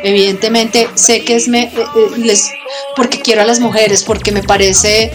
Evidentemente, 0.03 0.89
sé 0.95 1.23
que 1.23 1.35
es 1.35 1.47
me, 1.47 1.63
eh, 1.63 1.73
eh, 1.75 2.17
les, 2.17 2.49
porque 2.95 3.21
quiero 3.21 3.41
a 3.41 3.45
las 3.45 3.59
mujeres, 3.59 4.03
porque 4.03 4.31
me 4.31 4.41
parece 4.41 5.11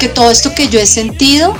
que 0.00 0.08
todo 0.08 0.30
esto 0.30 0.54
que 0.54 0.68
yo 0.68 0.80
he 0.80 0.86
sentido, 0.86 1.56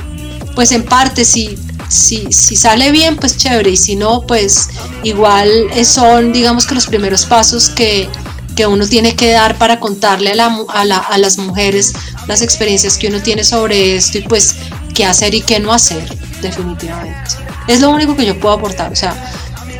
pues 0.55 0.73
en 0.73 0.83
parte 0.83 1.25
si, 1.25 1.57
si, 1.89 2.33
si 2.33 2.57
sale 2.57 2.91
bien, 2.91 3.17
pues 3.17 3.37
chévere, 3.37 3.71
y 3.71 3.77
si 3.77 3.95
no, 3.95 4.23
pues 4.27 4.69
igual 5.05 5.71
son, 5.85 6.33
digamos 6.33 6.67
que 6.67 6.75
los 6.75 6.87
primeros 6.87 7.25
pasos 7.25 7.69
que, 7.69 8.09
que 8.57 8.67
uno 8.67 8.87
tiene 8.87 9.15
que 9.15 9.31
dar 9.31 9.57
para 9.59 9.79
contarle 9.79 10.33
a, 10.33 10.35
la, 10.35 10.65
a, 10.69 10.85
la, 10.85 10.99
a 10.99 11.19
las 11.19 11.39
mujeres 11.39 11.93
las 12.27 12.43
experiencias 12.43 12.99
que 12.99 13.07
uno 13.09 13.21
tiene 13.21 13.45
sobre 13.45 13.97
esto 13.97 14.19
y 14.19 14.23
pues 14.23 14.57
qué 14.95 15.05
hacer 15.05 15.35
y 15.35 15.43
qué 15.43 15.61
no 15.61 15.73
hacer, 15.73 16.09
definitivamente. 16.43 17.37
Es 17.69 17.81
lo 17.81 17.91
único 17.91 18.17
que 18.17 18.25
yo 18.25 18.39
puedo 18.39 18.55
aportar, 18.55 18.93
o 18.93 18.97
sea, 18.97 19.15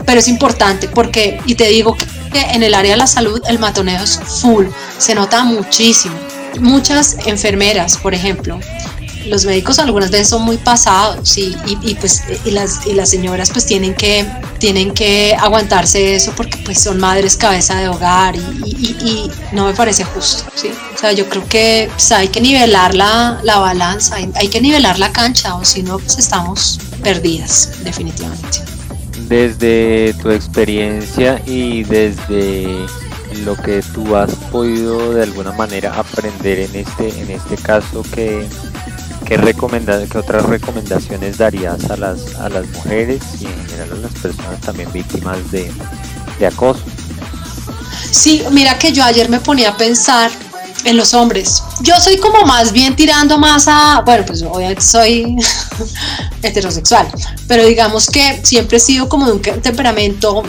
pero 0.05 0.21
es 0.21 0.29
importante 0.29 0.89
porque, 0.89 1.41
y 1.47 1.55
te 1.55 1.69
digo 1.69 1.97
que 2.33 2.41
en 2.41 2.63
el 2.63 2.75
área 2.75 2.93
de 2.93 2.97
la 2.99 3.07
salud 3.07 3.41
el 3.49 3.59
matoneo 3.59 4.03
es 4.03 4.19
full, 4.19 4.67
se 4.99 5.15
nota 5.15 5.45
muchísimo. 5.45 6.17
Muchas 6.61 7.17
enfermeras, 7.27 7.99
por 7.99 8.15
ejemplo, 8.15 8.59
los 9.27 9.45
médicos 9.45 9.79
algunas 9.79 10.11
veces 10.11 10.29
son 10.29 10.43
muy 10.43 10.57
pasados 10.57 11.37
y, 11.37 11.57
y, 11.83 11.95
pues 11.97 12.23
y 12.45 12.51
las, 12.53 12.87
y 12.87 12.95
las 12.95 13.11
señoras 13.11 13.51
pues 13.51 13.67
tienen 13.67 13.95
que 13.95 14.27
tienen 14.59 14.95
que 14.95 15.37
aguantarse 15.39 16.15
eso 16.15 16.33
porque 16.37 16.57
pues 16.59 16.81
son 16.81 16.99
madres 16.99 17.37
cabeza 17.37 17.75
de 17.77 17.89
hogar 17.89 18.37
y, 18.37 19.31
no 19.53 19.67
me 19.67 19.75
parece 19.75 20.05
justo 20.05 20.45
¿sí? 20.55 20.71
o 20.95 20.99
sea 20.99 21.13
yo 21.13 21.29
creo 21.29 21.47
que 21.49 21.89
pues, 21.93 22.13
hay 22.13 22.29
que 22.29 22.41
nivelar 22.41 22.95
la, 22.95 23.41
la 23.43 23.59
balanza 23.59 24.17
hay, 24.17 24.31
hay, 24.35 24.49
que 24.49 24.61
nivelar 24.61 24.99
la 24.99 25.13
cancha 25.13 25.55
o 25.55 25.65
si 25.65 25.83
no 25.83 25.99
pues 25.99 26.19
estamos 26.19 26.79
perdidas 27.03 27.85
definitivamente 27.85 28.61
desde 29.29 30.15
tu 30.23 30.31
experiencia 30.31 31.43
y 31.47 31.85
desde 31.85 32.87
lo 33.45 33.57
que 33.57 33.83
tú 33.95 34.17
has 34.17 34.35
podido 34.51 35.15
de 35.15 35.23
alguna 35.25 35.53
manera 35.53 35.99
aprender 35.99 36.61
en 36.61 36.77
este 36.77 37.09
en 37.21 37.31
este 37.31 37.57
caso 37.57 38.03
que 38.15 38.47
¿Qué, 39.27 39.37
¿Qué 40.09 40.19
otras 40.19 40.45
recomendaciones 40.45 41.39
darías 41.39 41.91
a 41.91 41.97
las, 41.97 42.37
a 42.37 42.49
las 42.49 42.65
mujeres 42.69 43.21
y 43.41 43.47
en 43.47 43.67
general 43.67 43.91
a 43.91 43.95
las 43.97 44.13
personas 44.13 44.61
también 44.61 44.93
víctimas 44.93 45.51
de, 45.51 45.69
de 46.39 46.47
acoso? 46.47 46.85
Sí, 48.09 48.45
mira 48.53 48.79
que 48.79 48.93
yo 48.93 49.03
ayer 49.03 49.29
me 49.29 49.41
ponía 49.41 49.71
a 49.71 49.77
pensar 49.77 50.31
en 50.87 50.97
los 50.97 51.13
hombres. 51.15 51.63
Yo 51.83 51.95
soy 52.01 52.17
como 52.17 52.47
más 52.47 52.73
bien 52.73 52.97
tirando 52.97 53.39
más 53.39 53.67
a, 53.69 54.03
bueno, 54.07 54.25
pues 54.25 54.43
obviamente 54.43 54.83
soy 54.83 55.37
heterosexual, 56.43 57.09
pero 57.47 57.67
digamos 57.67 58.07
que 58.07 58.41
siempre 58.43 58.79
he 58.79 58.81
sido 58.81 59.09
como 59.09 59.27
de 59.27 59.33
un 59.33 59.43
temperamento, 59.43 60.43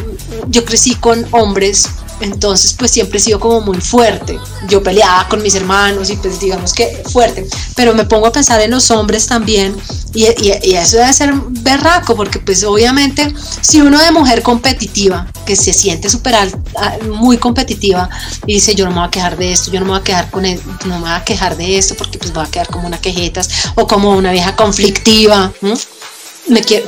yo 0.47 0.63
crecí 0.63 0.95
con 0.95 1.26
hombres 1.32 1.89
entonces, 2.19 2.73
pues 2.73 2.91
siempre 2.91 3.17
he 3.17 3.21
sido 3.21 3.39
como 3.39 3.62
muy 3.62 3.80
fuerte. 3.80 4.39
Yo 4.67 4.82
peleaba 4.82 5.27
con 5.27 5.41
mis 5.41 5.56
hermanos 5.56 6.10
y 6.10 6.15
pues 6.15 6.39
digamos 6.39 6.73
que 6.73 7.03
fuerte. 7.12 7.47
Pero 7.75 7.93
me 7.93 8.06
pongo 8.06 8.27
a 8.27 8.32
pensar 8.32 8.60
en 8.62 8.71
los 8.71 8.89
hombres 8.91 9.27
también 9.27 9.75
y, 10.13 10.25
eso 10.75 10.97
debe 10.97 11.13
ser 11.13 11.34
berraco 11.34 12.15
porque 12.15 12.39
pues 12.39 12.63
obviamente 12.63 13.34
si 13.62 13.82
uno 13.82 13.99
de 13.99 14.12
mujer 14.12 14.41
competitiva, 14.41 15.27
que 15.45 15.56
se 15.56 15.73
siente 15.73 16.10
súper 16.10 16.36
muy 17.10 17.38
competitiva 17.38 18.10
y 18.45 18.56
dice 18.56 18.73
yo 18.73 18.86
no 18.86 18.91
me 18.91 18.97
voy 18.97 19.08
a 19.08 19.12
quejar 19.12 19.38
de 19.38 19.51
esto, 19.51 19.71
yo 19.71 19.80
no 19.80 19.86
me 19.86 19.91
voy 19.91 19.99
a 19.99 20.03
quedar 20.03 20.32
con 20.32 20.43
no 20.43 20.49
me 20.86 20.99
voy 20.99 21.10
a 21.10 21.23
quejar 21.23 21.56
de 21.56 21.77
esto 21.77 21.95
porque 21.95 22.17
pues 22.17 22.34
voy 22.34 22.45
a 22.45 22.49
quedar 22.49 22.67
como 22.67 22.88
una 22.88 22.99
quejetas 22.99 23.49
o 23.75 23.86
como 23.86 24.12
una 24.12 24.32
vieja 24.32 24.56
conflictiva 24.56 25.51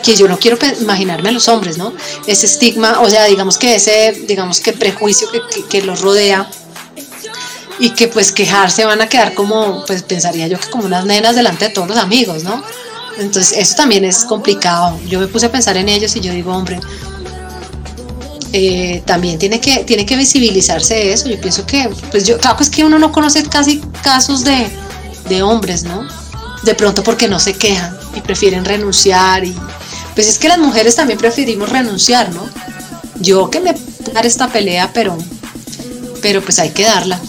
que 0.01 0.15
yo 0.15 0.27
no 0.27 0.39
quiero 0.39 0.57
imaginarme 0.79 1.29
a 1.29 1.31
los 1.31 1.47
hombres, 1.47 1.77
¿no? 1.77 1.93
Ese 2.27 2.45
estigma, 2.45 3.01
o 3.01 3.09
sea, 3.09 3.25
digamos 3.25 3.57
que 3.57 3.75
ese, 3.75 4.11
digamos 4.27 4.59
que 4.59 4.73
prejuicio 4.73 5.27
que, 5.69 5.81
los 5.81 6.01
rodea 6.01 6.49
y 7.79 7.91
que 7.91 8.07
pues 8.07 8.31
quejarse 8.31 8.85
van 8.85 9.01
a 9.01 9.09
quedar 9.09 9.33
como, 9.33 9.83
pues 9.85 10.03
pensaría 10.03 10.47
yo 10.47 10.59
que 10.59 10.69
como 10.69 10.85
unas 10.85 11.05
nenas 11.05 11.35
delante 11.35 11.65
de 11.65 11.71
todos 11.71 11.89
los 11.89 11.97
amigos, 11.97 12.43
¿no? 12.43 12.63
Entonces 13.17 13.57
eso 13.57 13.75
también 13.75 14.05
es 14.05 14.23
complicado. 14.23 14.97
Yo 15.07 15.19
me 15.19 15.27
puse 15.27 15.47
a 15.47 15.51
pensar 15.51 15.75
en 15.75 15.89
ellos 15.89 16.15
y 16.15 16.21
yo 16.21 16.31
digo, 16.31 16.53
hombre, 16.55 16.79
eh, 18.53 19.03
también 19.05 19.37
tiene 19.37 19.59
que, 19.59 19.83
tiene 19.83 20.05
que 20.05 20.15
visibilizarse 20.15 21.11
eso. 21.11 21.27
Yo 21.27 21.39
pienso 21.39 21.65
que, 21.65 21.89
pues 22.11 22.25
yo, 22.25 22.37
claro 22.37 22.57
es 22.61 22.69
que 22.69 22.85
uno 22.85 22.97
no 22.97 23.11
conoce 23.11 23.43
casi 23.43 23.81
casos 24.01 24.45
de, 24.45 24.69
de 25.27 25.43
hombres, 25.43 25.83
¿no? 25.83 26.07
De 26.63 26.75
pronto 26.75 27.03
porque 27.03 27.27
no 27.27 27.39
se 27.39 27.53
quejan 27.53 27.98
prefieren 28.21 28.65
renunciar 28.65 29.45
y 29.45 29.55
pues 30.15 30.27
es 30.27 30.39
que 30.39 30.47
las 30.47 30.57
mujeres 30.57 30.95
también 30.95 31.19
preferimos 31.19 31.69
renunciar, 31.69 32.33
¿no? 32.33 32.47
Yo 33.19 33.49
que 33.49 33.59
me 33.59 33.75
dar 34.13 34.25
esta 34.25 34.47
pelea, 34.47 34.91
pero 34.93 35.17
pero 36.21 36.41
pues 36.41 36.59
hay 36.59 36.69
que 36.71 36.83
darla. 36.83 37.19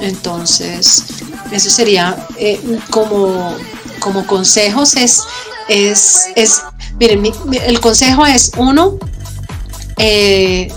Entonces, 0.00 1.04
eso 1.50 1.70
sería 1.70 2.26
eh, 2.36 2.60
como, 2.90 3.56
como 3.98 4.26
consejos 4.26 4.96
es, 4.96 5.22
es, 5.68 6.26
es 6.36 6.62
miren, 6.98 7.32
el 7.64 7.80
consejo 7.80 8.26
es 8.26 8.52
uno, 8.56 8.98
eh, 9.96 10.72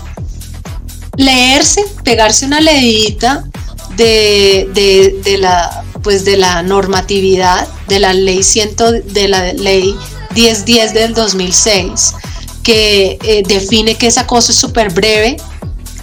leerse, 1.16 1.84
pegarse 2.02 2.46
una 2.46 2.60
leidita 2.60 3.44
de, 3.96 4.68
de, 5.24 5.38
la 5.38 5.84
pues 6.02 6.24
de 6.24 6.36
la 6.36 6.62
normatividad 6.62 7.66
de 7.88 8.00
la 8.00 8.12
ley 8.12 8.42
ciento, 8.42 8.92
de 8.92 9.28
la 9.28 9.52
ley 9.52 9.96
1010 10.34 10.94
del 10.94 11.14
2006 11.14 12.14
que 12.62 13.18
eh, 13.22 13.42
define 13.46 13.96
que 13.96 14.06
ese 14.06 14.20
acoso 14.20 14.52
es 14.52 14.58
súper 14.58 14.92
breve 14.92 15.36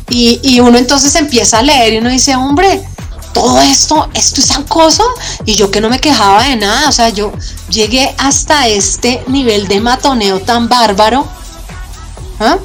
y, 0.10 0.40
y, 0.44 0.60
uno 0.60 0.78
entonces 0.78 1.16
empieza 1.16 1.60
a 1.60 1.62
leer 1.62 1.94
y 1.94 1.98
uno 2.00 2.10
dice, 2.10 2.36
hombre, 2.36 2.82
todo 3.34 3.62
esto, 3.62 4.10
esto 4.14 4.42
es 4.42 4.52
acoso 4.52 5.04
y 5.46 5.54
yo 5.54 5.70
que 5.70 5.82
no 5.82 5.90
me 5.90 6.00
quejaba 6.00 6.44
de 6.46 6.56
nada, 6.56 6.90
o 6.90 6.92
sea, 6.92 7.10
yo 7.10 7.32
llegué 7.70 8.14
hasta 8.18 8.68
este 8.68 9.24
nivel 9.28 9.68
de 9.68 9.80
matoneo 9.80 10.40
tan 10.40 10.68
bárbaro. 10.68 11.28
¿ah? 12.40 12.58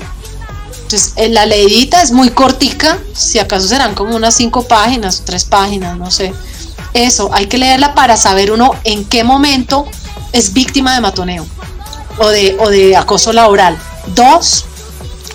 Entonces, 0.83 1.13
eh, 1.17 1.29
la 1.29 1.45
leyita 1.45 2.03
es 2.03 2.13
muy 2.13 2.31
cortica, 2.31 2.99
si 3.13 3.39
acaso 3.39 3.69
serán 3.69 3.95
como 3.95 4.17
unas 4.17 4.35
cinco 4.35 4.67
páginas, 4.67 5.23
tres 5.25 5.45
páginas, 5.45 5.99
no 5.99 6.11
sé 6.11 6.33
eso, 6.95 7.29
hay 7.33 7.47
que 7.47 7.59
leerla 7.59 7.95
para 7.95 8.17
saber 8.17 8.53
uno 8.53 8.71
en 8.85 9.05
qué 9.05 9.25
momento 9.25 9.87
es 10.33 10.53
víctima 10.53 10.95
de 10.95 11.01
matoneo 11.01 11.45
o 12.19 12.29
de, 12.29 12.57
o 12.61 12.71
de 12.71 12.97
acoso 12.97 13.33
laboral. 13.33 13.77
Dos, 14.15 14.65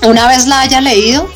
una 0.07 0.27
vez 0.27 0.47
la 0.47 0.61
haya 0.61 0.81
leído, 0.81 1.29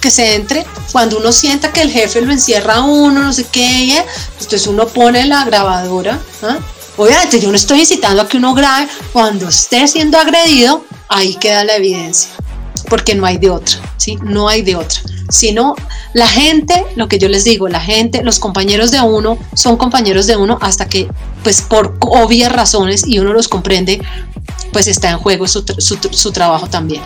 que 0.00 0.10
se 0.10 0.34
entre, 0.34 0.66
cuando 0.92 1.18
uno 1.18 1.32
sienta 1.32 1.72
que 1.72 1.82
el 1.82 1.90
jefe 1.90 2.20
lo 2.20 2.32
encierra 2.32 2.76
a 2.76 2.80
uno, 2.82 3.22
no 3.22 3.32
sé 3.32 3.46
qué, 3.50 4.04
entonces 4.32 4.66
uno 4.66 4.86
pone 4.86 5.24
la 5.26 5.44
grabadora. 5.44 6.20
¿ah? 6.42 6.58
Obviamente 6.96 7.40
yo 7.40 7.50
no 7.50 7.56
estoy 7.56 7.80
incitando 7.80 8.22
a 8.22 8.28
que 8.28 8.36
uno 8.36 8.54
grabe, 8.54 8.86
cuando 9.12 9.48
esté 9.48 9.88
siendo 9.88 10.18
agredido, 10.18 10.84
ahí 11.08 11.34
queda 11.36 11.64
la 11.64 11.76
evidencia, 11.76 12.30
porque 12.88 13.14
no 13.14 13.24
hay 13.24 13.38
de 13.38 13.50
otra, 13.50 13.80
¿sí? 13.96 14.18
No 14.22 14.48
hay 14.48 14.60
de 14.62 14.76
otra 14.76 15.00
sino 15.30 15.74
la 16.12 16.26
gente, 16.26 16.84
lo 16.96 17.08
que 17.08 17.18
yo 17.18 17.28
les 17.28 17.44
digo, 17.44 17.68
la 17.68 17.80
gente, 17.80 18.22
los 18.22 18.38
compañeros 18.38 18.90
de 18.90 19.00
uno 19.00 19.38
son 19.54 19.76
compañeros 19.76 20.26
de 20.26 20.36
uno 20.36 20.58
hasta 20.60 20.86
que, 20.86 21.08
pues 21.42 21.62
por 21.62 21.96
obvias 22.00 22.52
razones 22.52 23.06
y 23.06 23.18
uno 23.18 23.32
los 23.32 23.48
comprende, 23.48 24.02
pues 24.72 24.86
está 24.86 25.10
en 25.10 25.18
juego 25.18 25.46
su, 25.46 25.64
su, 25.78 26.32
trabajo 26.32 26.68
también. 26.68 27.02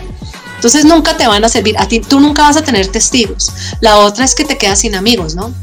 Entonces 0.55 0.85
nunca 0.85 1.15
te 1.17 1.27
van 1.27 1.43
a 1.43 1.49
servir, 1.49 1.77
a 1.77 1.87
ti 1.87 1.99
tú 1.99 2.19
nunca 2.19 2.43
vas 2.43 2.57
a 2.57 2.63
tener 2.63 2.87
testigos. 2.87 3.51
La 3.81 3.99
otra 3.99 4.25
es 4.25 4.33
que 4.35 4.45
te 4.45 4.57
quedas 4.57 4.79
sin 4.79 4.95
amigos, 4.95 5.35
¿no? 5.35 5.53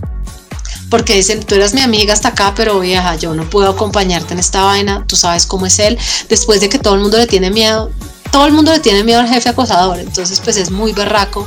Porque 0.90 1.14
dicen, 1.14 1.42
tú 1.42 1.54
eras 1.54 1.72
mi 1.72 1.80
amiga 1.80 2.12
hasta 2.12 2.28
acá, 2.28 2.52
pero 2.54 2.78
vieja, 2.78 3.16
yo 3.16 3.34
no 3.34 3.48
puedo 3.48 3.70
acompañarte 3.70 4.34
en 4.34 4.40
esta 4.40 4.62
vaina, 4.62 5.04
tú 5.06 5.16
sabes 5.16 5.46
cómo 5.46 5.66
es 5.66 5.78
él, 5.78 5.98
después 6.28 6.60
de 6.60 6.68
que 6.68 6.78
todo 6.78 6.94
el 6.94 7.00
mundo 7.00 7.16
le 7.16 7.26
tiene 7.26 7.50
miedo, 7.50 7.90
todo 8.30 8.46
el 8.46 8.52
mundo 8.52 8.72
le 8.72 8.80
tiene 8.80 9.02
miedo 9.02 9.20
al 9.20 9.28
jefe 9.28 9.48
acosador, 9.48 9.98
entonces 9.98 10.40
pues 10.40 10.58
es 10.58 10.70
muy 10.70 10.92
berraco 10.92 11.46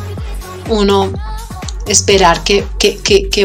uno 0.69 1.11
esperar 1.87 2.43
que, 2.43 2.65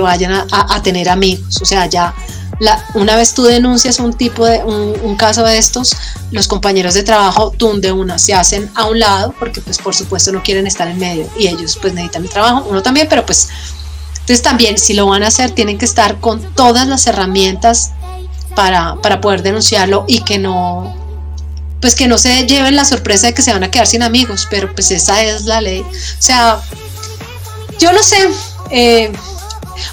vayan 0.01 0.47
a, 0.51 0.83
tener 0.83 1.09
amigos. 1.09 1.61
O 1.61 1.65
sea, 1.65 1.87
ya 1.87 2.15
la, 2.59 2.85
una 2.95 3.17
vez 3.17 3.33
tú 3.35 3.45
denuncias 3.45 3.99
un 3.99 4.13
tipo 4.13 4.47
de 4.47 4.63
un, 4.65 5.17
caso 5.17 5.43
de 5.43 5.59
estos, 5.59 5.95
los 6.31 6.47
compañeros 6.47 6.95
de 6.95 7.03
trabajo 7.03 7.53
tunde 7.57 7.93
una, 7.93 8.19
se 8.19 8.35
hacen 8.35 8.71
a 8.75 8.87
un 8.87 8.99
lado 8.99 9.35
porque 9.39 9.61
pues 9.61 9.79
por 9.79 9.95
supuesto 9.95 10.33
no 10.33 10.43
quieren 10.43 10.67
estar 10.67 10.89
en 10.89 10.99
medio 10.99 11.29
y 11.39 11.49
ellos 11.49 11.79
pues 11.81 11.95
necesitan 11.95 12.23
el 12.23 12.31
trabajo, 12.31 12.67
uno 12.69 12.83
también, 12.83 13.07
pero 13.09 13.25
pues 13.25 13.49
entonces 14.13 14.43
también 14.43 14.79
si 14.79 14.95
lo 14.95 15.07
van 15.07 15.23
a 15.23 15.29
hacer 15.29 15.51
tienen 15.53 15.79
que 15.79 15.87
estar 15.87 16.21
con 16.21 16.55
todas 16.55 16.87
las 16.87 17.07
herramientas 17.07 17.93
para, 18.55 18.97
para 18.97 19.21
poder 19.21 19.43
denunciarlo 19.43 20.05
y 20.07 20.21
que 20.21 20.39
no 20.39 20.95
pues 21.81 21.95
que 21.95 22.09
no 22.09 22.19
se 22.19 22.47
lleven 22.47 22.77
la 22.77 22.85
sorpresa 22.85 23.29
de 23.29 23.35
que 23.35 23.41
se 23.41 23.53
van 23.53 23.65
a 23.65 23.71
quedar 23.71 23.87
sin 23.87 24.03
amigos, 24.03 24.47
pero 24.51 24.71
pues 24.75 24.91
esa 24.91 25.23
es 25.23 25.47
la 25.47 25.63
ley. 25.63 25.81
O 25.81 26.23
sea, 26.23 26.61
yo 27.81 27.93
no 27.93 28.03
sé, 28.03 28.17
eh, 28.71 29.11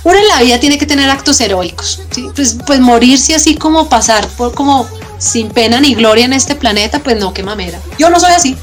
uno 0.04 0.18
en 0.18 0.28
la 0.28 0.42
vida 0.42 0.60
tiene 0.60 0.78
que 0.78 0.86
tener 0.86 1.10
actos 1.10 1.40
heroicos, 1.42 2.02
pues, 2.36 2.58
pues 2.66 2.80
morirse 2.80 3.34
así 3.36 3.56
como 3.56 3.90
pasar 3.90 4.28
por 4.30 4.54
como 4.54 4.88
sin 5.18 5.50
pena 5.50 5.80
ni 5.80 5.96
gloria 5.96 6.26
en 6.26 6.34
este 6.34 6.56
planeta, 6.56 7.00
pues 7.00 7.18
no, 7.18 7.34
qué 7.34 7.44
mamera. 7.44 7.80
Yo 7.98 8.10
no 8.10 8.20
soy 8.20 8.32
así. 8.34 8.56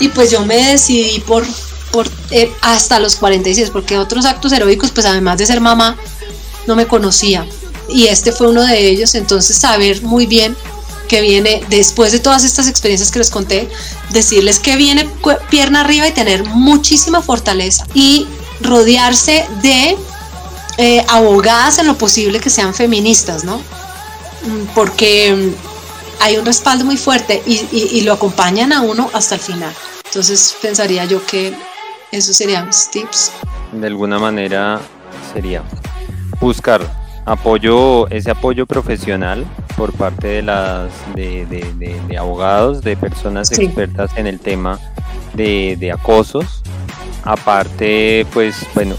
Y 0.00 0.08
pues 0.08 0.30
yo 0.30 0.44
me 0.44 0.56
decidí 0.56 1.20
por, 1.20 1.46
por 1.92 2.08
eh, 2.30 2.52
hasta 2.60 2.98
los 2.98 3.16
46, 3.16 3.70
porque 3.70 3.96
otros 3.96 4.24
actos 4.24 4.52
heroicos, 4.52 4.90
pues 4.90 5.06
además 5.06 5.38
de 5.38 5.46
ser 5.46 5.60
mamá, 5.60 5.96
no 6.66 6.74
me 6.74 6.86
conocía. 6.86 7.46
Y 7.88 8.06
este 8.06 8.32
fue 8.32 8.48
uno 8.48 8.64
de 8.64 8.88
ellos, 8.88 9.14
entonces 9.14 9.56
saber 9.56 10.02
muy 10.02 10.26
bien 10.26 10.56
que 11.08 11.20
viene 11.20 11.62
después 11.68 12.12
de 12.12 12.20
todas 12.20 12.44
estas 12.44 12.68
experiencias 12.68 13.10
que 13.10 13.18
les 13.18 13.30
conté, 13.30 13.68
decirles 14.10 14.58
que 14.58 14.76
viene 14.76 15.08
pierna 15.50 15.80
arriba 15.80 16.08
y 16.08 16.12
tener 16.12 16.44
muchísima 16.44 17.22
fortaleza 17.22 17.86
y 17.94 18.26
rodearse 18.60 19.46
de 19.62 19.96
eh, 20.78 21.04
abogadas 21.08 21.78
en 21.78 21.86
lo 21.86 21.98
posible 21.98 22.40
que 22.40 22.50
sean 22.50 22.74
feministas, 22.74 23.44
¿no? 23.44 23.58
Mm, 23.58 24.74
porque 24.74 25.34
mm, 25.34 26.22
hay 26.22 26.36
un 26.36 26.46
respaldo 26.46 26.84
muy 26.84 26.96
fuerte 26.96 27.42
y, 27.46 28.00
lo 28.02 28.12
acompañan 28.12 28.72
a 28.72 28.80
uno 28.80 29.10
hasta 29.12 29.34
el 29.34 29.40
final. 29.40 29.72
Entonces 30.04 30.56
pensaría 30.62 31.04
yo 31.04 31.24
que 31.26 31.54
esos 32.10 32.36
serían 32.36 32.66
mis 32.66 32.90
tips. 32.90 33.32
De 33.72 33.86
alguna 33.86 34.18
manera 34.18 34.80
sería 35.32 35.62
buscar 36.40 36.80
apoyo, 37.24 38.08
ese 38.08 38.30
apoyo 38.30 38.66
profesional 38.66 39.46
por 39.82 39.92
parte 39.94 40.28
de 40.28 40.42
las 40.42 40.92
de, 41.16 42.16
abogados, 42.16 42.82
de 42.82 42.96
personas 42.96 43.50
expertas 43.50 44.12
en 44.16 44.28
el 44.28 44.38
tema 44.38 44.78
de, 45.34 45.76
de 45.76 45.90
acosos. 45.90 46.62
Aparte, 47.24 48.24
pues 48.32 48.64
bueno, 48.76 48.94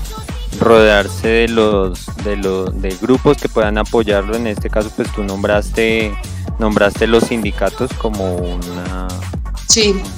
rodearse 0.60 1.30
de 1.30 1.48
los 1.48 2.06
de 2.26 2.36
los 2.36 2.82
de 2.82 2.90
grupos 3.02 3.38
que 3.38 3.48
puedan 3.48 3.78
apoyarlo. 3.78 4.36
En 4.36 4.46
este 4.46 4.70
caso 4.70 4.92
pues 4.94 5.10
tú 5.14 5.24
nombraste 5.24 6.14
nombraste 6.60 7.08
los 7.08 7.24
sindicatos 7.24 7.90
como 7.94 8.36
una 8.36 9.08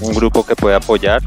un 0.01 0.15
grupo 0.15 0.47
que 0.47 0.55
puede 0.55 0.77
apoyar 0.77 1.21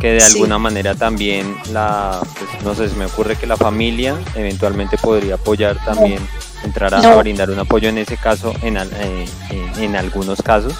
que 0.00 0.12
de 0.12 0.22
alguna 0.22 0.58
manera 0.58 0.94
también 0.94 1.52
la 1.72 2.20
pues, 2.38 2.62
no 2.62 2.76
sé 2.76 2.88
se 2.88 2.94
me 2.94 3.06
ocurre 3.06 3.34
que 3.34 3.48
la 3.48 3.56
familia 3.56 4.16
eventualmente 4.36 4.98
podría 4.98 5.34
apoyar 5.34 5.84
también 5.84 6.20
entrar 6.64 6.94
a, 6.94 7.16
brindar 7.16 7.50
un 7.50 7.58
apoyo 7.58 7.88
en 7.88 7.98
ese 7.98 8.16
caso 8.16 8.54
en, 8.62 8.76
eh, 8.76 9.26
en, 9.50 9.82
en 9.82 9.96
algunos 9.96 10.40
casos 10.42 10.74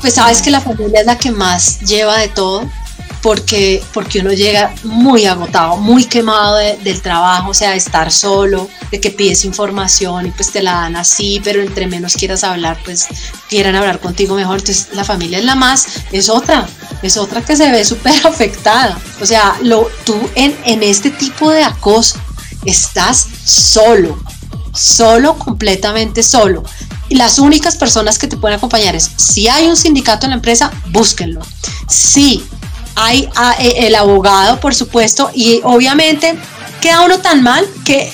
pues 0.00 0.14
sabes 0.14 0.42
que 0.42 0.50
la 0.50 0.60
familia 0.60 1.00
es 1.00 1.06
la 1.06 1.18
que 1.18 1.30
más 1.30 1.80
lleva 1.80 2.18
de 2.18 2.28
todo 2.28 2.62
porque, 3.22 3.82
porque 3.92 4.20
uno 4.20 4.32
llega 4.32 4.72
muy 4.84 5.26
agotado, 5.26 5.76
muy 5.76 6.04
quemado 6.04 6.56
del 6.56 7.02
trabajo, 7.02 7.50
o 7.50 7.54
sea, 7.54 7.72
de 7.72 7.76
estar 7.76 8.12
solo, 8.12 8.68
de 8.90 9.00
que 9.00 9.10
pides 9.10 9.44
información 9.44 10.26
y 10.26 10.30
pues 10.30 10.52
te 10.52 10.62
la 10.62 10.72
dan 10.72 10.96
así, 10.96 11.40
pero 11.42 11.60
entre 11.60 11.86
menos 11.86 12.14
quieras 12.14 12.44
hablar, 12.44 12.78
pues 12.84 13.08
quieran 13.48 13.74
hablar 13.74 14.00
contigo 14.00 14.34
mejor. 14.34 14.58
Entonces 14.58 14.88
la 14.92 15.04
familia 15.04 15.38
es 15.38 15.44
la 15.44 15.56
más, 15.56 15.86
es 16.12 16.28
otra, 16.28 16.68
es 17.02 17.16
otra 17.16 17.42
que 17.42 17.56
se 17.56 17.70
ve 17.70 17.84
súper 17.84 18.14
afectada. 18.26 18.98
O 19.20 19.26
sea, 19.26 19.56
lo, 19.62 19.88
tú 20.04 20.16
en, 20.34 20.56
en 20.64 20.82
este 20.82 21.10
tipo 21.10 21.50
de 21.50 21.64
acoso 21.64 22.18
estás 22.64 23.26
solo, 23.44 24.18
solo, 24.78 25.38
completamente 25.38 26.22
solo. 26.22 26.62
Y 27.08 27.16
las 27.16 27.38
únicas 27.38 27.76
personas 27.76 28.18
que 28.18 28.26
te 28.26 28.36
pueden 28.36 28.58
acompañar 28.58 28.94
es, 28.94 29.10
si 29.16 29.48
hay 29.48 29.66
un 29.66 29.76
sindicato 29.76 30.26
en 30.26 30.30
la 30.30 30.36
empresa, 30.36 30.70
búsquenlo. 30.90 31.40
Si 31.88 32.44
hay 32.94 33.28
ah, 33.36 33.54
eh, 33.58 33.86
el 33.86 33.94
abogado, 33.94 34.60
por 34.60 34.74
supuesto, 34.74 35.30
y 35.34 35.60
obviamente 35.64 36.38
queda 36.80 37.02
uno 37.02 37.18
tan 37.18 37.42
mal 37.42 37.66
que 37.84 38.12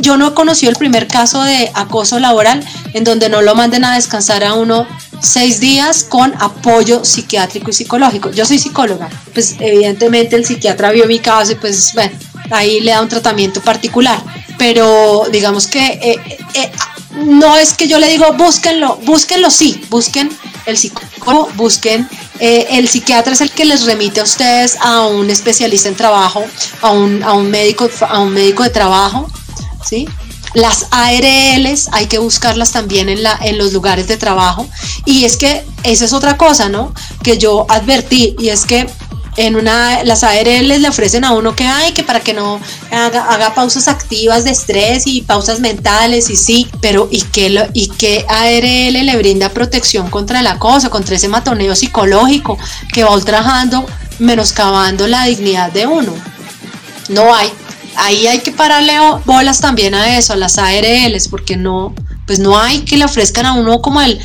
yo 0.00 0.16
no 0.16 0.34
he 0.36 0.68
el 0.68 0.76
primer 0.76 1.08
caso 1.08 1.42
de 1.42 1.70
acoso 1.74 2.18
laboral 2.18 2.62
en 2.92 3.04
donde 3.04 3.28
no 3.28 3.42
lo 3.42 3.54
manden 3.54 3.84
a 3.84 3.94
descansar 3.94 4.44
a 4.44 4.54
uno 4.54 4.86
seis 5.20 5.60
días 5.60 6.04
con 6.04 6.34
apoyo 6.38 7.04
psiquiátrico 7.04 7.70
y 7.70 7.72
psicológico. 7.72 8.30
Yo 8.30 8.44
soy 8.44 8.58
psicóloga, 8.58 9.08
pues 9.32 9.56
evidentemente 9.58 10.36
el 10.36 10.44
psiquiatra 10.44 10.90
vio 10.92 11.06
mi 11.06 11.18
caso 11.20 11.52
y 11.52 11.54
pues 11.54 11.92
bueno, 11.94 12.12
ahí 12.50 12.80
le 12.80 12.92
da 12.92 13.00
un 13.00 13.08
tratamiento 13.08 13.60
particular, 13.60 14.22
pero 14.58 15.24
digamos 15.30 15.66
que 15.66 15.84
eh, 15.84 16.38
eh, 16.54 16.72
no 17.24 17.56
es 17.56 17.74
que 17.74 17.88
yo 17.88 17.98
le 17.98 18.08
digo 18.08 18.32
búsquenlo, 18.34 18.96
búsquenlo 19.04 19.50
sí, 19.50 19.82
busquen 19.90 20.30
el 20.66 20.76
psicólogo, 20.76 21.48
busquen, 21.54 22.08
eh, 22.40 22.66
el 22.70 22.88
psiquiatra 22.88 23.32
es 23.32 23.40
el 23.40 23.50
que 23.50 23.64
les 23.64 23.84
remite 23.84 24.20
a 24.20 24.24
ustedes 24.24 24.76
a 24.80 25.06
un 25.06 25.30
especialista 25.30 25.88
en 25.88 25.94
trabajo, 25.94 26.44
a 26.82 26.90
un, 26.90 27.22
a 27.22 27.32
un 27.34 27.50
médico, 27.50 27.88
a 28.08 28.20
un 28.20 28.32
médico 28.32 28.64
de 28.64 28.70
trabajo, 28.70 29.30
¿sí? 29.84 30.08
Las 30.54 30.86
ARLs 30.90 31.88
hay 31.92 32.06
que 32.06 32.18
buscarlas 32.18 32.72
también 32.72 33.08
en, 33.08 33.22
la, 33.22 33.38
en 33.42 33.58
los 33.58 33.72
lugares 33.74 34.08
de 34.08 34.16
trabajo. 34.16 34.66
Y 35.04 35.24
es 35.24 35.36
que 35.36 35.64
esa 35.82 36.06
es 36.06 36.14
otra 36.14 36.38
cosa, 36.38 36.70
¿no? 36.70 36.94
Que 37.22 37.36
yo 37.36 37.66
advertí, 37.68 38.34
y 38.38 38.48
es 38.48 38.64
que 38.64 38.88
en 39.36 39.56
una, 39.56 40.02
las 40.04 40.24
ARL 40.24 40.68
le 40.68 40.88
ofrecen 40.88 41.24
a 41.24 41.32
uno 41.32 41.54
que 41.54 41.66
hay, 41.66 41.92
que 41.92 42.02
para 42.02 42.20
que 42.20 42.32
no 42.32 42.60
haga, 42.90 43.54
pausas 43.54 43.88
activas 43.88 44.44
de 44.44 44.50
estrés 44.50 45.06
y 45.06 45.22
pausas 45.22 45.60
mentales 45.60 46.30
y 46.30 46.36
sí, 46.36 46.68
pero 46.80 47.08
¿y 47.10 47.22
qué, 47.22 47.68
y 47.74 47.88
qué 47.88 48.24
ARL 48.28 49.06
le 49.06 49.16
brinda 49.16 49.50
protección 49.50 50.10
contra 50.10 50.40
el 50.40 50.46
acoso, 50.46 50.90
contra 50.90 51.16
ese 51.16 51.28
matoneo 51.28 51.74
psicológico 51.74 52.58
que 52.92 53.04
va 53.04 53.14
ultrajando, 53.14 53.86
menoscabando 54.18 55.06
la 55.06 55.24
dignidad 55.24 55.70
de 55.72 55.86
uno? 55.86 56.12
No 57.08 57.34
hay. 57.34 57.48
Ahí 57.96 58.26
hay 58.26 58.40
que 58.40 58.52
pararle 58.52 58.92
bolas 59.24 59.60
también 59.60 59.94
a 59.94 60.18
eso, 60.18 60.34
a 60.34 60.36
las 60.36 60.58
ARLs, 60.58 61.28
porque 61.28 61.56
no, 61.56 61.94
pues 62.26 62.38
no 62.38 62.58
hay 62.58 62.80
que 62.80 62.96
le 62.96 63.04
ofrezcan 63.04 63.46
a 63.46 63.54
uno 63.54 63.80
como 63.80 64.00
el, 64.02 64.20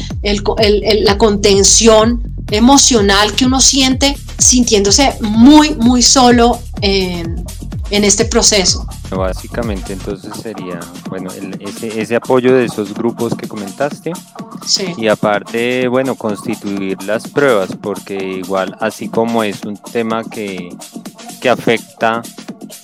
la 1.03 1.17
contención 1.17 2.21
emocional 2.49 3.33
que 3.33 3.45
uno 3.45 3.61
siente 3.61 4.17
sintiéndose 4.41 5.15
muy, 5.21 5.75
muy 5.75 6.01
solo 6.01 6.59
en, 6.81 7.45
este 7.91 8.23
proceso. 8.23 8.87
Básicamente 9.09 9.91
entonces 9.91 10.31
sería, 10.41 10.79
bueno, 11.09 11.29
ese, 11.59 12.01
ese, 12.01 12.15
apoyo 12.15 12.55
de 12.55 12.63
esos 12.65 12.93
grupos 12.93 13.35
que 13.35 13.49
comentaste 13.49 14.13
sí. 14.65 14.85
y 14.97 15.09
aparte, 15.09 15.89
bueno, 15.89 16.15
constituir 16.15 17.03
las 17.03 17.27
pruebas, 17.27 17.71
porque 17.81 18.15
igual 18.15 18.77
así 18.79 19.09
como 19.09 19.43
es 19.43 19.65
un 19.65 19.75
tema 19.75 20.23
que, 20.23 20.69
que 21.41 21.49
afecta 21.49 22.21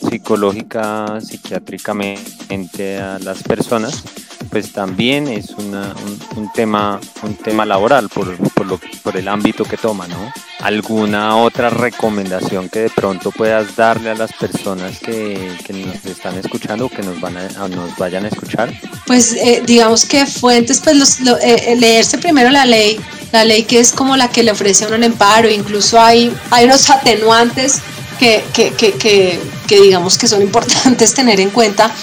psicológica, 0.09 1.19
psiquiátricamente 1.21 2.97
a 2.97 3.17
las 3.19 3.41
personas, 3.43 4.03
pues 4.49 4.73
también 4.73 5.27
es 5.27 5.51
una, 5.51 5.93
un, 6.35 6.51
tema 6.51 6.99
un 7.23 7.35
tema 7.35 7.65
laboral 7.65 8.09
por, 8.09 8.37
por, 8.67 8.81
lo, 8.95 9.01
por 9.01 9.17
el 9.17 9.27
ámbito 9.27 9.63
que 9.63 9.77
toma, 9.77 10.07
¿no? 10.07 10.31
¿Alguna 10.59 11.37
otra 11.37 11.69
recomendación 11.69 12.69
que 12.69 12.79
de 12.79 12.89
pronto 12.89 13.31
puedas 13.31 13.75
darle 13.75 14.09
a 14.09 14.15
las 14.15 14.33
personas 14.33 14.99
que, 14.99 15.57
que 15.65 15.73
nos 15.73 16.05
están 16.05 16.37
escuchando 16.37 16.87
o 16.87 16.89
que 16.89 17.01
nos, 17.01 17.19
van 17.19 17.37
a, 17.37 17.67
nos 17.67 17.95
vayan 17.97 18.25
a 18.25 18.27
escuchar? 18.29 18.73
Pues 19.05 19.33
eh, 19.33 19.63
digamos 19.65 20.05
que 20.05 20.25
fuentes, 20.25 20.81
pues 20.83 20.97
los, 20.97 21.19
eh, 21.41 21.75
leerse 21.77 22.17
primero 22.17 22.49
la 22.49 22.65
ley, 22.65 22.99
la 23.31 23.45
ley 23.45 23.63
que 23.63 23.79
es 23.79 23.91
como 23.91 24.17
la 24.17 24.29
que 24.29 24.43
le 24.43 24.51
ofrece 24.51 24.85
a 24.85 24.87
uno 24.87 24.97
el 24.97 25.03
amparo, 25.03 25.49
incluso 25.49 25.99
hay, 25.99 26.35
hay 26.51 26.65
unos 26.65 26.89
atenuantes 26.89 27.81
que, 28.19 28.43
que, 28.53 28.71
que, 28.71 29.39
que 29.67 29.81
digamos 29.81 30.17
que 30.17 30.27
son 30.27 30.41
importantes 30.49 31.13
tener 31.13 31.39
en 31.39 31.51
cuenta 31.51 31.93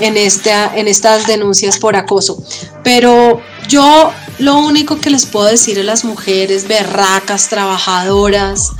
en, 0.00 0.16
esta, 0.16 0.76
en 0.76 0.88
estas 0.88 1.26
denuncias 1.26 1.78
por 1.78 1.96
acoso. 1.96 2.42
Pero 2.82 3.40
yo 3.68 4.12
lo 4.38 4.58
único 4.58 4.98
que 4.98 5.10
les 5.10 5.26
puedo 5.26 5.46
decir 5.46 5.78
a 5.78 5.82
las 5.82 6.04
mujeres 6.04 6.68
berracas, 6.68 7.48
trabajadoras, 7.48 8.72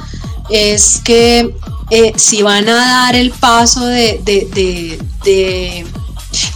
es 0.50 1.00
que 1.04 1.54
eh, 1.90 2.12
si 2.16 2.42
van 2.42 2.68
a 2.68 2.74
dar 2.74 3.16
el 3.16 3.30
paso 3.30 3.84
de, 3.86 4.20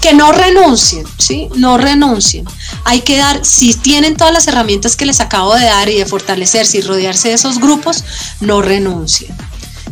que 0.00 0.12
no 0.14 0.32
renuncien, 0.32 1.06
¿sí? 1.18 1.48
No 1.56 1.78
renuncien. 1.78 2.44
Hay 2.84 3.00
que 3.00 3.16
dar, 3.16 3.44
si 3.44 3.74
tienen 3.74 4.16
todas 4.16 4.32
las 4.32 4.46
herramientas 4.48 4.96
que 4.96 5.06
les 5.06 5.20
acabo 5.20 5.54
de 5.54 5.64
dar 5.64 5.88
y 5.88 5.98
de 5.98 6.06
fortalecerse 6.06 6.78
y 6.78 6.80
rodearse 6.82 7.28
de 7.28 7.34
esos 7.34 7.58
grupos, 7.58 8.04
no 8.40 8.62
renuncien. 8.62 9.34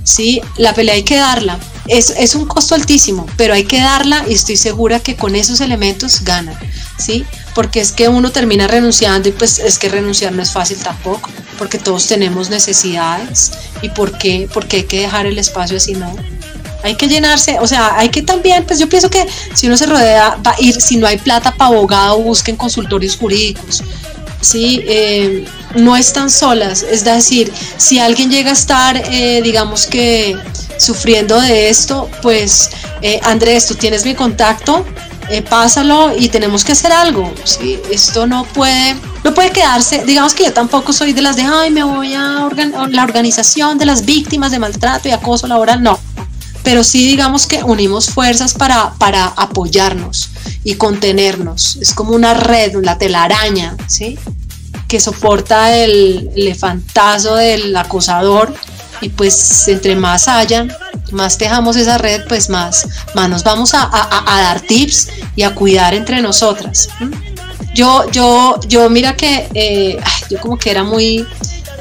¿sí? 0.05 0.41
La 0.57 0.75
pelea 0.75 0.95
hay 0.95 1.03
que 1.03 1.17
darla. 1.17 1.59
Es, 1.87 2.11
es, 2.11 2.35
un 2.35 2.47
costo 2.47 2.75
altísimo, 2.75 3.27
pero 3.37 3.55
hay 3.55 3.65
que 3.65 3.81
darla 3.81 4.25
y 4.29 4.35
estoy 4.35 4.57
segura 4.57 5.01
que 5.01 5.17
con 5.17 5.35
esos 5.35 5.61
elementos 5.61 6.23
ganan, 6.23 6.59
¿sí? 6.99 7.25
Porque 7.59 7.81
es 7.81 7.91
que 7.91 8.07
uno 8.07 8.31
termina 8.31 8.69
renunciando 8.69 9.29
y 9.29 9.33
pues 9.33 9.59
es 9.59 9.81
que 9.81 9.89
renunciar 9.89 10.31
no 10.31 10.41
es 10.41 10.53
fácil 10.53 10.79
tampoco, 10.79 11.29
porque 11.59 11.77
todos 11.77 12.07
tenemos 12.07 12.51
necesidades 12.51 13.51
y 13.83 13.89
por 13.89 14.17
qué, 14.17 14.49
porque 14.55 14.77
hay 14.77 14.83
que 14.85 15.01
dejar 15.01 15.27
el 15.27 15.37
espacio 15.39 15.77
así, 15.77 15.95
¿no? 15.95 16.15
Hay 16.85 16.95
que 16.95 17.09
llenarse, 17.09 17.59
o 17.61 17.67
sea, 17.67 17.99
hay 17.99 18.11
que 18.11 18.23
también, 18.23 18.65
pues 18.65 18.79
yo 18.79 18.89
pienso 18.89 19.11
que 19.11 19.27
si 19.55 19.67
uno 19.67 19.77
se 19.77 19.87
rodea, 19.87 20.39
va 20.47 20.53
a 20.53 20.63
ir, 20.63 20.81
si 20.81 20.99
no 20.99 21.09
hay 21.09 21.19
plata 21.19 21.53
para 21.53 21.75
abogado, 21.75 22.21
busquen 22.21 22.55
consultorios 22.55 23.17
jurídicos, 23.17 23.83
¿sí? 24.41 24.85
Eh, 24.87 25.45
no 25.75 25.97
están 25.97 26.31
solas, 26.31 26.85
es 26.85 27.03
decir, 27.03 27.53
si 27.77 27.99
alguien 27.99 28.31
llega 28.31 28.51
a 28.51 28.53
estar, 28.53 28.97
eh, 29.11 29.41
digamos 29.43 29.89
que 29.89 30.37
sufriendo 30.77 31.41
de 31.41 31.71
esto, 31.71 32.09
pues 32.23 32.71
eh, 33.03 33.19
Andrés, 33.25 33.67
tú 33.67 33.75
tienes 33.75 34.05
mi 34.05 34.15
contacto, 34.15 34.87
pásalo 35.49 36.13
y 36.17 36.29
tenemos 36.29 36.65
que 36.65 36.73
hacer 36.73 36.93
algo, 36.93 37.33
¿sí? 37.45 37.79
Esto 37.91 38.27
no 38.27 38.45
puede, 38.45 38.97
no 39.25 39.35
puede 39.35 39.51
quedarse, 39.51 40.05
digamos 40.05 40.35
que 40.35 40.45
yo 40.45 40.53
tampoco 40.53 40.93
soy 40.93 41.13
de 41.13 41.23
las 41.23 41.37
de, 41.37 41.43
ay, 41.43 41.71
me 41.71 41.83
voy 41.83 42.15
a 42.15 42.49
la 42.91 43.03
organización 43.03 43.79
de 43.79 43.87
las 43.87 44.05
víctimas 44.05 44.51
de 44.51 44.59
maltrato 44.59 45.09
y 45.09 45.13
acoso 45.13 45.47
laboral, 45.47 45.83
no, 45.83 45.99
pero 46.63 46.83
sí 46.85 47.07
digamos 47.07 47.47
que 47.47 47.63
unimos 47.63 48.11
fuerzas 48.11 48.55
para, 48.55 48.95
para 48.95 49.27
apoyarnos 49.27 50.31
y 50.65 50.75
contenernos. 50.75 51.77
Es 51.81 51.95
como 51.95 52.13
una 52.13 52.35
red, 52.35 52.75
la 52.83 52.99
telaraña, 52.99 53.77
¿sí? 53.87 54.19
que 54.89 55.01
soporta 55.01 55.77
el 55.77 56.31
elefantazo 56.35 57.37
del 57.37 57.77
acosador 57.77 58.55
y 59.01 59.09
pues 59.11 59.69
entre 59.69 59.97
más 59.97 60.29
hayan, 60.29 60.73
más 61.13 61.39
tejamos 61.39 61.77
esa 61.77 61.99
red, 61.99 62.23
pues 62.29 62.49
más, 62.51 62.87
más 63.15 63.29
nos 63.29 63.45
vamos 63.45 63.73
a, 63.75 63.89
dar 64.27 64.61
tips 64.61 65.09
y 65.37 65.43
a 65.43 65.55
cuidar 65.55 65.95
entre 65.95 66.21
nosotras. 66.23 66.89
Yo, 67.75 68.11
yo, 68.11 68.59
yo, 68.67 68.89
mira 68.91 69.15
que 69.15 69.49
eh, 69.55 69.99
yo 70.31 70.41
como 70.41 70.59
que 70.59 70.71
era 70.71 70.83
muy 70.83 71.27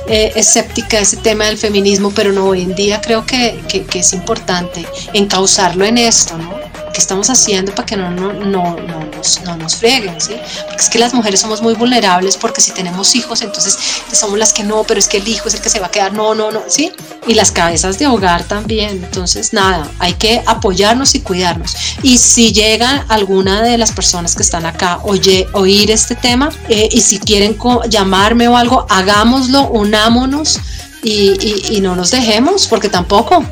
eh, 0.07 0.31
escéptica 0.35 0.99
ese 0.99 1.17
tema 1.17 1.45
del 1.45 1.57
feminismo, 1.57 2.11
pero 2.15 2.31
no, 2.31 2.45
hoy 2.45 2.61
en 2.61 2.75
día 2.75 3.01
creo 3.01 3.25
que, 3.25 3.61
que, 3.67 3.85
que 3.85 3.99
es 3.99 4.13
importante 4.13 4.85
encauzarlo 5.13 5.85
en 5.85 5.97
esto, 5.97 6.37
¿no? 6.37 6.66
¿Qué 6.97 7.01
estamos 7.01 7.29
haciendo 7.29 7.75
para 7.75 7.85
que 7.85 7.95
no, 7.95 8.09
no, 8.09 8.33
no, 8.33 8.75
no, 8.75 9.05
nos, 9.15 9.43
no 9.43 9.55
nos 9.55 9.75
frieguen? 9.75 10.19
¿sí? 10.19 10.31
Porque 10.65 10.81
es 10.81 10.89
que 10.89 10.97
las 10.97 11.13
mujeres 11.13 11.39
somos 11.39 11.61
muy 11.61 11.75
vulnerables 11.75 12.37
porque 12.37 12.59
si 12.59 12.71
tenemos 12.71 13.13
hijos, 13.13 13.43
entonces 13.43 13.77
somos 14.11 14.39
las 14.39 14.51
que 14.51 14.63
no, 14.63 14.83
pero 14.83 14.99
es 14.99 15.07
que 15.07 15.17
el 15.17 15.27
hijo 15.27 15.47
es 15.47 15.53
el 15.53 15.61
que 15.61 15.69
se 15.69 15.79
va 15.79 15.85
a 15.85 15.91
quedar, 15.91 16.13
no, 16.13 16.33
no, 16.33 16.49
no, 16.49 16.63
¿sí? 16.67 16.91
Y 17.27 17.35
las 17.35 17.51
cabezas 17.51 17.99
de 17.99 18.07
hogar 18.07 18.45
también. 18.45 19.03
Entonces, 19.03 19.53
nada, 19.53 19.87
hay 19.99 20.15
que 20.15 20.41
apoyarnos 20.47 21.13
y 21.13 21.21
cuidarnos. 21.21 21.75
Y 22.01 22.17
si 22.17 22.51
llega 22.51 23.05
alguna 23.09 23.61
de 23.61 23.77
las 23.77 23.91
personas 23.91 24.35
que 24.35 24.41
están 24.41 24.65
acá 24.65 24.97
oye, 25.03 25.47
oír 25.53 25.91
este 25.91 26.15
tema 26.15 26.49
eh, 26.67 26.89
y 26.91 27.01
si 27.01 27.19
quieren 27.19 27.59
llamarme 27.89 28.47
o 28.47 28.57
algo, 28.57 28.87
hagámoslo, 28.89 29.67
unámonos 29.67 30.59
y, 31.03 31.37
y, 31.39 31.77
y 31.77 31.81
no 31.81 31.95
nos 31.95 32.09
dejemos, 32.09 32.65
porque 32.65 32.89
tampoco. 32.89 33.45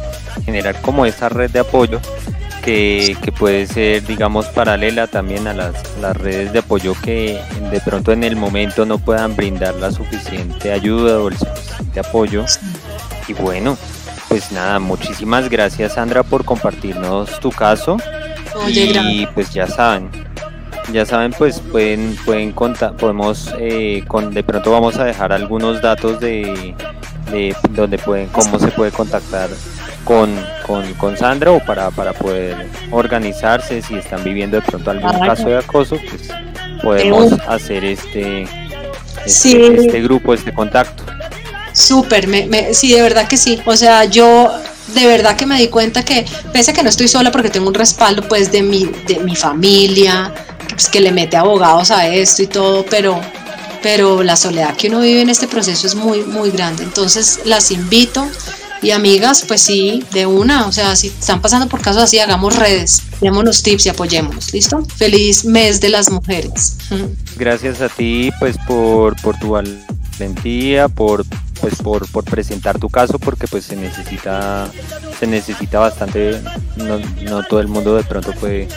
Generar 0.46 0.82
como 0.82 1.06
esa 1.06 1.30
red 1.30 1.52
de 1.52 1.60
apoyo 1.60 2.02
que, 2.66 3.34
puede 3.38 3.68
ser, 3.68 4.04
digamos, 4.06 4.48
paralela 4.48 5.06
también 5.08 5.48
a 5.48 5.54
las, 5.54 5.76
redes 6.16 6.52
de 6.52 6.60
apoyo 6.60 6.96
que 7.02 7.40
de 7.72 7.80
pronto 7.80 8.12
en 8.12 8.24
el 8.24 8.36
momento 8.36 8.86
no 8.86 8.98
puedan 8.98 9.36
brindar 9.36 9.76
la 9.76 9.92
suficiente 9.92 10.72
ayuda 10.72 11.20
o 11.20 11.28
el 11.28 11.38
suficiente 11.38 12.00
apoyo. 12.00 12.46
Y 13.28 13.34
bueno, 13.34 13.78
pues 14.28 14.52
nada, 14.52 14.80
muchísimas 14.80 15.50
gracias 15.50 15.94
Sandra 15.94 16.24
por 16.24 16.44
compartirnos 16.44 17.40
tu 17.40 17.52
caso. 17.52 17.98
y 18.68 19.26
pues 19.28 19.54
ya 19.54 19.68
saben, 19.68 20.10
ya 20.92 21.06
saben, 21.06 21.34
pues 21.38 21.60
pueden, 21.60 22.16
pueden 22.26 22.52
contar, 22.52 22.96
podemos, 22.96 23.54
eh, 23.60 24.04
con, 24.08 24.34
de 24.34 24.44
pronto 24.44 24.72
vamos 24.72 24.98
a 24.98 25.06
dejar 25.06 25.34
algunos 25.34 25.82
datos 25.82 26.20
de, 26.20 26.76
de 27.32 27.56
donde 27.70 27.98
pueden, 27.98 28.28
cómo 28.28 28.60
se 28.60 28.68
puede 28.68 28.92
contactar 28.92 29.50
con, 30.04 30.34
con, 30.66 30.94
con 30.94 31.18
Sandra 31.18 31.52
o 31.52 31.60
para, 31.60 31.92
para 31.92 32.14
poder 32.14 32.68
organizarse 32.92 33.82
si 33.82 33.96
están 33.96 34.24
viviendo 34.24 34.58
de 34.58 34.64
pronto 34.64 34.92
algún 34.92 35.20
caso 35.20 35.48
de 35.48 35.58
acoso, 35.58 35.98
pues 36.10 36.30
podemos 36.82 37.34
hacer 37.48 37.84
este, 37.84 38.44
este, 39.26 39.76
este, 39.76 40.02
grupo, 40.02 40.34
este 40.34 40.54
contacto. 40.54 41.04
Súper, 41.74 42.28
me, 42.28 42.74
sí, 42.74 42.94
de 42.94 43.02
verdad 43.02 43.28
que 43.28 43.38
sí. 43.38 43.62
O 43.66 43.76
sea, 43.76 44.06
yo 44.06 44.52
de 44.94 45.08
verdad 45.08 45.36
que 45.36 45.46
me 45.46 45.60
di 45.60 45.68
cuenta 45.68 46.04
que, 46.06 46.26
pese 46.54 46.72
a 46.72 46.74
que 46.74 46.84
no 46.84 46.90
estoy 46.90 47.08
sola 47.08 47.32
porque 47.32 47.50
tengo 47.50 47.68
un 47.68 47.74
respaldo 47.74 48.22
pues 48.28 48.52
de 48.52 48.62
mi, 48.62 48.86
de 49.08 49.20
mi 49.20 49.36
familia, 49.36 50.32
pues, 50.70 50.88
que 50.88 51.02
le 51.02 51.12
mete 51.12 51.36
abogados 51.36 51.92
a 51.92 52.08
esto 52.08 52.44
y 52.44 52.48
todo, 52.48 52.86
pero, 52.86 53.20
pero 53.86 54.24
la 54.24 54.36
soledad 54.36 54.76
que 54.76 54.88
uno 54.88 55.02
vive 55.02 55.22
en 55.22 55.30
este 55.30 55.48
proceso 55.48 55.86
es 55.86 55.94
muy, 55.94 56.24
muy 56.24 56.50
grande. 56.50 56.82
Entonces 56.82 57.42
las 57.46 57.70
invito 57.70 58.28
y 58.82 58.90
amigas, 58.90 59.46
pues 59.48 59.62
sí, 59.62 60.04
de 60.12 60.26
una, 60.26 60.66
o 60.66 60.72
sea, 60.72 60.96
si 60.96 61.10
están 61.10 61.40
pasando 61.40 61.68
por 61.68 61.82
casos 61.82 62.02
así, 62.02 62.18
hagamos 62.18 62.56
redes, 62.56 63.04
démonos 63.22 63.62
tips 63.62 63.86
y 63.86 63.90
apoyémonos, 63.90 64.52
¿listo? 64.54 64.84
Feliz 64.96 65.46
mes 65.46 65.82
de 65.82 65.90
las 65.90 66.10
mujeres. 66.10 66.78
Gracias 67.38 67.80
a 67.80 67.88
ti, 67.88 68.32
pues, 68.40 68.58
por, 68.66 69.22
por 69.22 69.38
tu 69.38 69.52
valentía, 69.52 70.88
por 70.88 71.24
pues 71.62 71.76
por, 71.76 72.10
por, 72.12 72.24
presentar 72.24 72.80
tu 72.80 72.90
caso 72.90 73.18
porque 73.18 73.48
pues 73.48 73.64
se 73.64 73.78
necesita 73.78 74.70
se 75.18 75.26
necesita 75.26 75.80
bastante 75.80 76.42
no, 76.76 77.00
no 77.22 77.44
todo 77.44 77.62
el 77.62 77.70
mundo 77.70 77.96
de 77.96 78.04
pronto 78.04 78.34
puede 78.34 78.68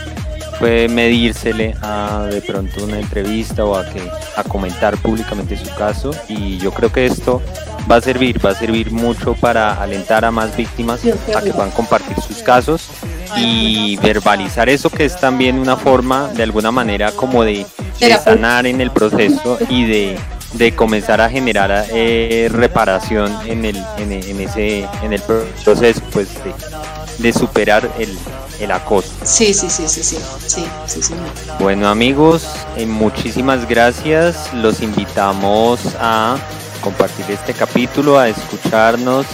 puede 0.59 0.89
medírsele 0.89 1.75
a 1.83 2.27
de 2.31 2.41
pronto 2.43 2.85
una 2.85 2.99
entrevista 2.99 3.65
o 3.65 3.77
a 3.77 3.89
que 3.89 4.03
a 4.37 4.43
comentar 4.45 4.97
públicamente 4.99 5.57
su 5.57 5.73
caso. 5.75 6.11
Y 6.29 6.59
yo 6.59 6.73
creo 6.73 6.93
que 6.93 7.07
esto 7.07 7.43
va 7.91 7.97
a 7.97 8.01
servir, 8.01 8.45
va 8.45 8.51
a 8.51 8.55
servir 8.55 8.91
mucho 8.91 9.35
para 9.35 9.81
alentar 9.81 10.25
a 10.25 10.31
más 10.31 10.57
víctimas 10.57 11.01
a 11.35 11.43
que 11.43 11.53
puedan 11.53 11.71
compartir 11.71 12.21
sus 12.21 12.43
casos 12.43 12.89
y 13.37 13.97
verbalizar 13.97 14.69
eso 14.69 14.91
que 14.91 15.05
es 15.05 15.19
también 15.19 15.59
una 15.59 15.77
forma 15.77 16.29
de 16.29 16.43
alguna 16.43 16.71
manera 16.71 17.13
como 17.13 17.45
de, 17.45 17.67
sanar 18.23 18.67
en 18.67 18.81
el 18.81 18.91
proceso 18.91 19.59
y 19.69 19.87
de, 19.87 20.19
de 20.55 20.75
comenzar 20.75 21.21
a 21.21 21.29
generar 21.29 21.87
eh, 21.91 22.49
reparación 22.51 23.37
en 23.47 23.65
el, 23.65 23.77
en, 23.99 24.41
ese 24.41 24.87
en 25.03 25.13
el 25.13 25.21
proceso 25.21 26.01
pues 26.13 26.29
de 26.45 26.55
superar 27.33 27.91
el, 27.99 28.17
el 28.61 28.71
acoso. 28.71 29.09
Sí, 29.25 29.55
sí, 29.55 29.71
sí, 29.71 29.89
sí, 29.89 30.03
sí, 30.03 30.19
sí, 30.87 31.03
sí, 31.03 31.15
Bueno 31.61 31.89
amigos, 31.89 32.47
eh, 32.77 32.87
muchísimas 32.87 33.69
gracias. 33.69 34.53
Los 34.55 34.81
invitamos 34.81 35.81
a 36.01 36.37
compartir 36.81 37.27
este 37.31 37.55
capítulo, 37.55 38.19
a 38.19 38.29
escucharnos 38.29 39.27